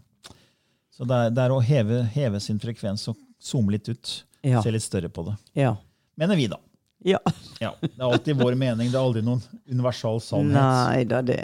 så 0.98 1.08
det, 1.10 1.16
er, 1.28 1.34
det 1.38 1.46
er 1.48 1.56
å 1.56 1.62
heve, 1.64 2.02
heve 2.14 2.40
sin 2.44 2.60
frekvens 2.62 3.08
og 3.14 3.18
zoome 3.44 3.76
litt 3.78 3.90
ut. 3.90 4.14
Ja. 4.44 4.62
Se 4.66 4.72
litt 4.76 4.84
større 4.84 5.10
på 5.14 5.24
det. 5.30 5.38
Ja. 5.62 5.76
Mener 6.20 6.36
vi, 6.40 6.48
da. 6.52 6.58
ja. 7.04 7.20
Ja, 7.64 7.72
det 7.82 7.94
er 7.98 8.06
alltid 8.10 8.36
vår 8.42 8.56
mening. 8.60 8.90
Det 8.92 8.98
er 9.00 9.04
aldri 9.06 9.22
noen 9.24 9.42
universal 9.72 10.20
sannhet. 10.22 10.58
Nei 10.58 11.04
da, 11.08 11.22
det, 11.24 11.38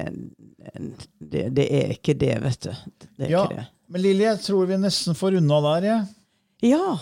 det, 1.19 1.45
det 1.55 1.65
er 1.79 1.93
ikke 1.95 2.15
det, 2.19 2.33
vet 2.43 2.67
du. 2.67 2.73
Det 3.19 3.29
Ja, 3.31 3.45
men 3.89 4.03
Lilly, 4.03 4.25
jeg 4.27 4.41
tror 4.43 4.67
vi 4.69 4.77
nesten 4.77 5.15
får 5.17 5.39
unna 5.39 5.61
der. 5.65 5.87
Ja. 5.89 5.99
Ja, 6.61 6.97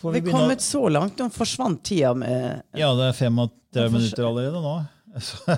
får 0.00 0.14
vi 0.14 0.22
er 0.22 0.30
kommet 0.32 0.62
så 0.64 0.84
langt. 0.88 1.18
Nå 1.18 1.26
forsvant 1.34 1.82
tida 1.84 2.14
med 2.16 2.62
Ja, 2.78 2.92
det 2.96 3.10
er 3.10 3.18
35 3.18 3.50
får 3.50 3.50
se- 3.74 3.92
minutter 3.92 4.24
allerede 4.28 4.60
nå. 4.64 4.74
Så 5.20 5.56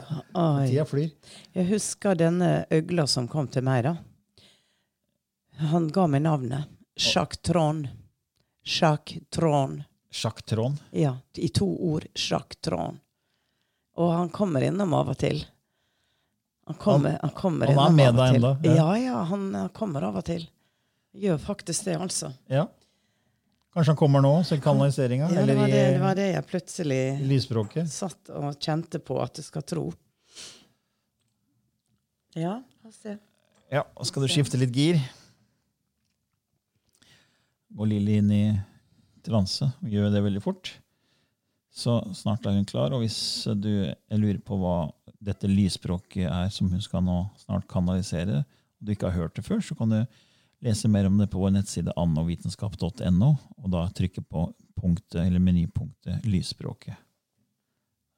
Tida 0.68 0.84
flyr. 0.84 1.10
Jeg 1.56 1.66
husker 1.70 2.14
denne 2.18 2.66
øgla 2.70 3.06
som 3.08 3.28
kom 3.28 3.48
til 3.48 3.64
meg, 3.64 3.84
da. 3.86 3.96
Han 5.72 5.88
ga 5.88 6.06
meg 6.12 6.22
navnet. 6.26 6.66
Jacques 6.96 7.40
Tron. 7.42 7.86
Jacques 8.64 9.22
Tron. 9.30 9.82
Trond? 10.46 10.78
Ja, 10.96 11.16
i 11.36 11.48
to 11.48 11.66
ord. 11.92 12.06
Jacques 12.14 12.60
Tron. 12.64 13.00
Og 13.96 14.12
han 14.12 14.28
kommer 14.32 14.64
innom 14.64 14.92
av 14.96 15.08
og 15.12 15.18
til. 15.20 15.42
Han 16.66 16.76
kommer, 16.80 17.18
han 17.22 17.30
kommer 17.36 17.66
han 17.70 17.76
er 17.78 17.82
innom 17.86 17.96
med 17.96 18.08
av 18.08 18.14
og 18.14 18.20
deg 18.20 18.36
ennå? 18.40 18.52
ja. 18.64 18.74
Ja, 18.76 18.96
ja, 18.98 19.22
han 19.30 19.68
kommer 19.76 20.02
av 20.08 20.16
og 20.20 20.24
til. 20.26 20.48
Gjør 21.16 21.38
faktisk 21.40 21.84
det, 21.88 21.96
altså. 22.00 22.32
Ja. 22.52 22.66
Kanskje 23.76 23.92
han 23.92 23.96
kommer 24.00 24.22
nå, 24.24 24.32
så 24.40 24.56
i 24.56 24.60
kanaliseringa? 24.64 25.26
Ja, 25.28 25.42
det, 25.44 25.54
var 25.54 25.68
det, 25.68 25.80
det 25.92 26.00
var 26.00 26.16
det 26.16 26.30
jeg 26.30 26.44
plutselig 26.48 27.00
lysspråket? 27.28 27.90
satt 27.92 28.30
og 28.32 28.54
kjente 28.56 28.96
på 29.04 29.18
at 29.20 29.36
du 29.36 29.42
skal 29.44 29.66
tro. 29.68 29.90
Ja, 32.32 32.54
la 32.64 32.88
oss 32.88 33.02
se. 33.04 33.18
Ja, 33.68 33.82
og 33.92 34.08
skal 34.08 34.24
du 34.24 34.32
skifte 34.32 34.56
litt 34.56 34.72
gir? 34.72 34.96
Går 37.76 37.92
Lilly 37.92 38.16
inn 38.22 38.32
i 38.32 38.42
transe 39.28 39.68
og 39.68 39.92
gjør 39.92 40.08
det 40.14 40.24
veldig 40.24 40.44
fort. 40.46 40.72
Så 41.68 41.98
snart 42.16 42.48
er 42.48 42.56
hun 42.56 42.64
klar. 42.64 42.96
Og 42.96 43.04
hvis 43.04 43.18
du 43.60 43.92
lurer 44.16 44.40
på 44.40 44.56
hva 44.56 44.86
dette 45.20 45.52
lysspråket 45.52 46.30
er 46.30 46.48
som 46.48 46.72
hun 46.72 46.80
skal 46.80 47.04
nå 47.04 47.26
snart 47.44 47.68
kanalisere, 47.68 48.40
og 48.40 48.88
du 48.88 48.96
ikke 48.96 49.10
har 49.10 49.26
hørt 49.26 49.36
det 49.36 49.44
før, 49.44 49.60
så 49.60 49.76
kan 49.76 49.92
du 49.92 50.00
lese 50.64 50.88
mer 50.88 51.06
om 51.08 51.18
det 51.18 51.28
på 51.32 51.40
vår 51.40 51.54
nettside 51.56 51.92
annovitenskap.no, 51.96 53.30
og 53.56 53.72
da 53.72 53.86
trykke 53.96 54.22
på 54.22 54.48
punktet, 54.76 55.20
eller 55.22 55.42
menypunktet 55.42 56.26
lysspråket. 56.26 56.96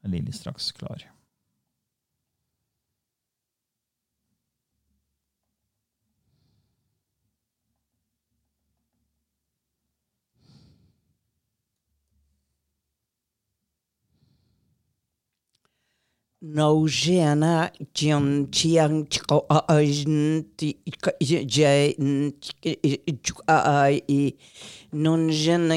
Lilly 0.09 0.33
straks 0.33 0.73
klar? 0.73 1.03
No 16.51 16.87
jena 16.89 17.71
jam 17.93 18.49
chiang 18.51 19.05
chko 19.13 19.45
a 19.51 19.59
ajn 19.69 20.45
ti 20.57 20.79
jay 21.45 21.95
non 25.03 25.29
in 25.29 25.69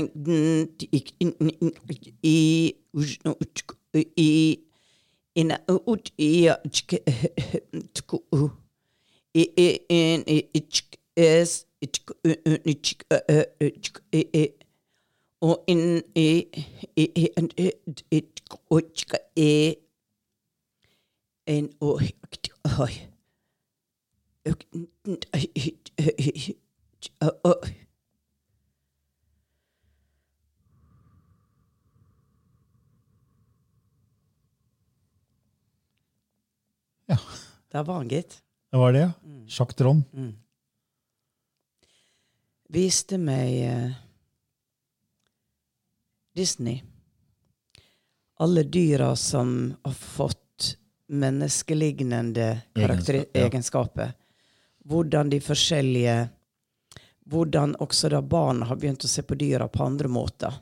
es 11.17 11.65
es 11.65 11.65
og 15.41 15.63
in 15.67 16.01
i 19.35 19.75
en. 21.51 21.71
Ja. 37.11 37.17
Der 37.71 37.83
var 37.83 37.93
han, 37.93 38.07
gitt. 38.07 38.43
Det 38.71 38.77
var 38.77 38.93
det, 38.93 38.99
ja. 38.99 39.11
Sjakk 39.47 39.73
Trond. 39.75 40.03
Mm. 40.15 40.31
Viste 42.71 43.17
meg 43.19 43.55
uh, 43.67 43.97
Disney. 46.35 46.79
Alle 48.39 48.63
dyra 48.63 49.15
som 49.19 49.73
har 49.83 49.93
fått 49.93 50.40
menneskelignende 51.11 52.47
Egenskap, 52.73 53.15
ja. 53.15 53.45
egenskaper. 53.45 54.13
Hvordan 54.87 55.29
de 55.29 55.41
forskjellige 55.43 56.21
Hvordan 57.31 57.75
også 57.79 58.09
da 58.09 58.19
barn 58.25 58.63
har 58.65 58.79
begynt 58.81 59.05
å 59.05 59.09
se 59.09 59.21
på 59.23 59.35
dyra 59.39 59.67
på 59.71 59.83
andre 59.85 60.09
måter. 60.11 60.55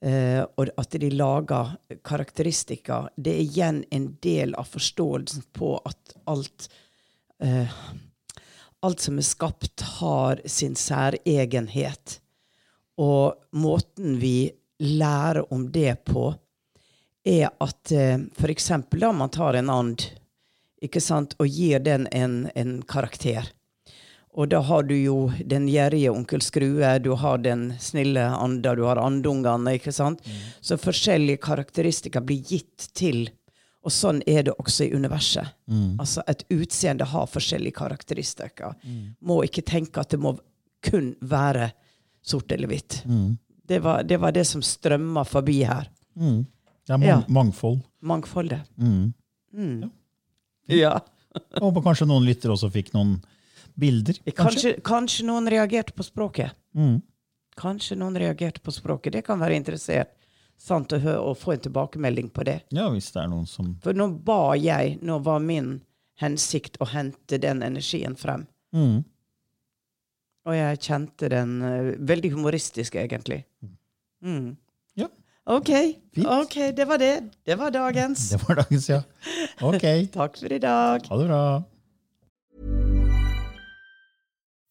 Eh, 0.00 0.42
og 0.44 0.68
at 0.78 0.94
de 1.00 1.08
lager 1.10 1.72
karakteristikker. 2.06 3.08
Det 3.16 3.32
er 3.32 3.40
igjen 3.42 3.80
en 3.90 4.12
del 4.22 4.52
av 4.54 4.68
forståelsen 4.70 5.48
på 5.56 5.72
at 5.80 6.14
alt 6.30 6.68
eh, 7.42 7.80
Alt 8.86 9.00
som 9.02 9.16
er 9.18 9.26
skapt, 9.26 9.82
har 9.98 10.38
sin 10.46 10.76
særegenhet. 10.78 12.20
Og 13.02 13.34
måten 13.58 14.20
vi 14.22 14.52
lærer 14.78 15.52
om 15.52 15.64
det 15.74 15.96
på, 16.06 16.28
er 17.28 17.50
at 17.60 17.92
eh, 17.92 18.18
eksempel 18.48 19.04
da 19.04 19.12
man 19.12 19.30
tar 19.34 19.58
en 19.60 19.70
and 19.70 20.02
ikke 20.82 21.00
sant, 21.02 21.34
og 21.42 21.48
gir 21.50 21.80
den 21.82 22.06
en, 22.14 22.50
en 22.54 22.82
karakter. 22.86 23.48
Og 24.38 24.46
da 24.52 24.60
har 24.62 24.84
du 24.86 24.94
jo 24.94 25.16
den 25.50 25.64
gjerrige 25.66 26.12
onkel 26.14 26.40
Skrue, 26.44 26.92
du 27.02 27.14
har 27.18 27.40
den 27.42 27.72
snille 27.82 28.22
anda, 28.22 28.74
du 28.78 28.84
har 28.86 29.00
andungene, 29.02 29.72
ikke 29.74 29.90
sant? 29.92 30.22
Så 30.60 30.78
forskjellige 30.78 31.40
karakteristikker 31.42 32.22
blir 32.22 32.44
gitt 32.46 32.86
til, 32.94 33.24
og 33.82 33.90
sånn 33.94 34.22
er 34.30 34.44
det 34.46 34.54
også 34.58 34.84
i 34.86 34.92
universet. 34.94 35.50
Altså 35.98 36.22
et 36.30 36.44
utseende 36.54 37.04
har 37.10 37.26
forskjellige 37.26 37.74
karakteristikker. 37.80 38.76
Må 39.20 39.40
ikke 39.48 39.62
tenke 39.66 40.00
at 40.00 40.10
det 40.14 40.20
må 40.22 40.36
kun 40.86 41.16
være 41.20 41.72
sort 42.22 42.52
eller 42.52 42.68
hvitt. 42.70 43.02
Det, 43.68 43.80
var, 43.82 44.04
det 44.06 44.20
var 44.22 44.32
det 44.32 44.44
som 44.46 44.62
strømma 44.62 45.24
forbi 45.26 45.64
her. 45.66 45.90
Det 46.88 46.94
er 46.96 47.00
mang 47.02 47.08
Ja. 47.10 47.18
mangfold. 47.28 47.82
Mangfoldet. 48.00 48.64
Mm. 48.80 49.12
Mm. 49.52 49.90
Ja. 50.72 50.94
Jeg 51.36 51.60
håper 51.64 51.84
kanskje 51.84 52.06
noen 52.08 52.24
lyttere 52.26 52.54
også 52.56 52.70
fikk 52.72 52.94
noen 52.96 53.18
bilder. 53.78 54.16
Kanskje, 54.34 54.78
kanskje 54.84 55.26
noen 55.28 55.46
reagerte 55.52 55.92
på 55.94 56.06
språket. 56.06 56.56
Mm. 56.74 57.02
Kanskje 57.58 57.98
noen 58.00 58.16
reagerte 58.18 58.62
på 58.64 58.72
språket. 58.72 59.12
Det 59.18 59.22
kan 59.26 59.38
være 59.42 59.58
interessert 59.60 60.14
sant, 60.58 60.92
å, 60.92 60.98
høre, 60.98 61.20
å 61.20 61.34
få 61.38 61.52
en 61.54 61.60
tilbakemelding 61.68 62.30
på 62.34 62.46
det. 62.48 62.56
Ja, 62.74 62.88
hvis 62.90 63.12
det 63.14 63.20
er 63.22 63.28
noen 63.30 63.46
som 63.46 63.74
For 63.84 63.94
nå 63.94 64.08
ba 64.26 64.56
jeg, 64.58 64.96
nå 65.04 65.20
var 65.22 65.38
min 65.44 65.76
hensikt 66.18 66.80
å 66.82 66.88
hente 66.90 67.38
den 67.38 67.62
energien 67.62 68.16
frem. 68.18 68.46
mm. 68.74 69.04
Og 70.48 70.54
jeg 70.56 70.78
kjente 70.80 71.28
den 71.28 71.50
uh, 71.60 71.88
veldig 72.08 72.30
humoristisk, 72.32 72.94
egentlig. 72.96 73.42
Mm. 74.24 74.54
Ja. 75.48 75.56
OK. 75.56 75.68
Fint. 76.14 76.26
ok, 76.26 76.54
Det 76.76 76.84
var 76.84 76.98
det. 76.98 77.30
Det 77.46 77.54
var 77.58 77.70
dagens. 77.70 78.30
Det 78.32 78.48
var 78.48 78.54
dagens, 78.54 78.88
ja. 78.90 79.02
Ok. 79.60 79.82
Takk 80.12 80.38
for 80.38 80.52
i 80.52 80.58
dag. 80.58 81.06
Ha 81.08 81.16
det 81.16 81.26
bra. 81.26 81.62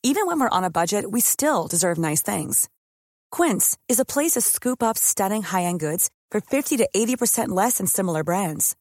Even 0.03 0.27
when 0.27 0.39
we're 0.39 0.57
on 0.57 0.63
a 0.63 0.69
budget, 0.69 1.11
we 1.11 1.19
still 1.19 1.67
deserve 1.67 1.97
nice 1.97 2.21
things. 2.21 2.69
Quince 3.31 3.77
is 3.89 3.99
a 3.99 4.05
place 4.05 4.31
to 4.33 4.41
scoop 4.41 4.81
up 4.83 4.97
stunning 4.97 5.43
high-end 5.43 5.79
goods 5.79 6.09
for 6.31 6.39
50 6.39 6.77
to 6.77 6.87
80% 6.95 7.49
less 7.49 7.77
than 7.77 7.87
similar 7.87 8.23
brands. 8.23 8.75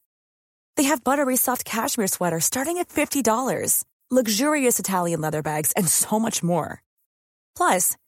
They 0.77 0.83
have 0.83 1.03
buttery 1.03 1.35
soft 1.35 1.65
cashmere 1.65 2.07
sweaters 2.07 2.45
starting 2.45 2.77
at 2.77 2.87
$50, 2.89 3.83
luxurious 4.11 4.79
Italian 4.79 5.19
leather 5.21 5.41
bags, 5.41 5.73
and 5.75 5.87
so 5.89 6.19
much 6.19 6.43
more. 6.43 6.81
Plus, 7.57 7.97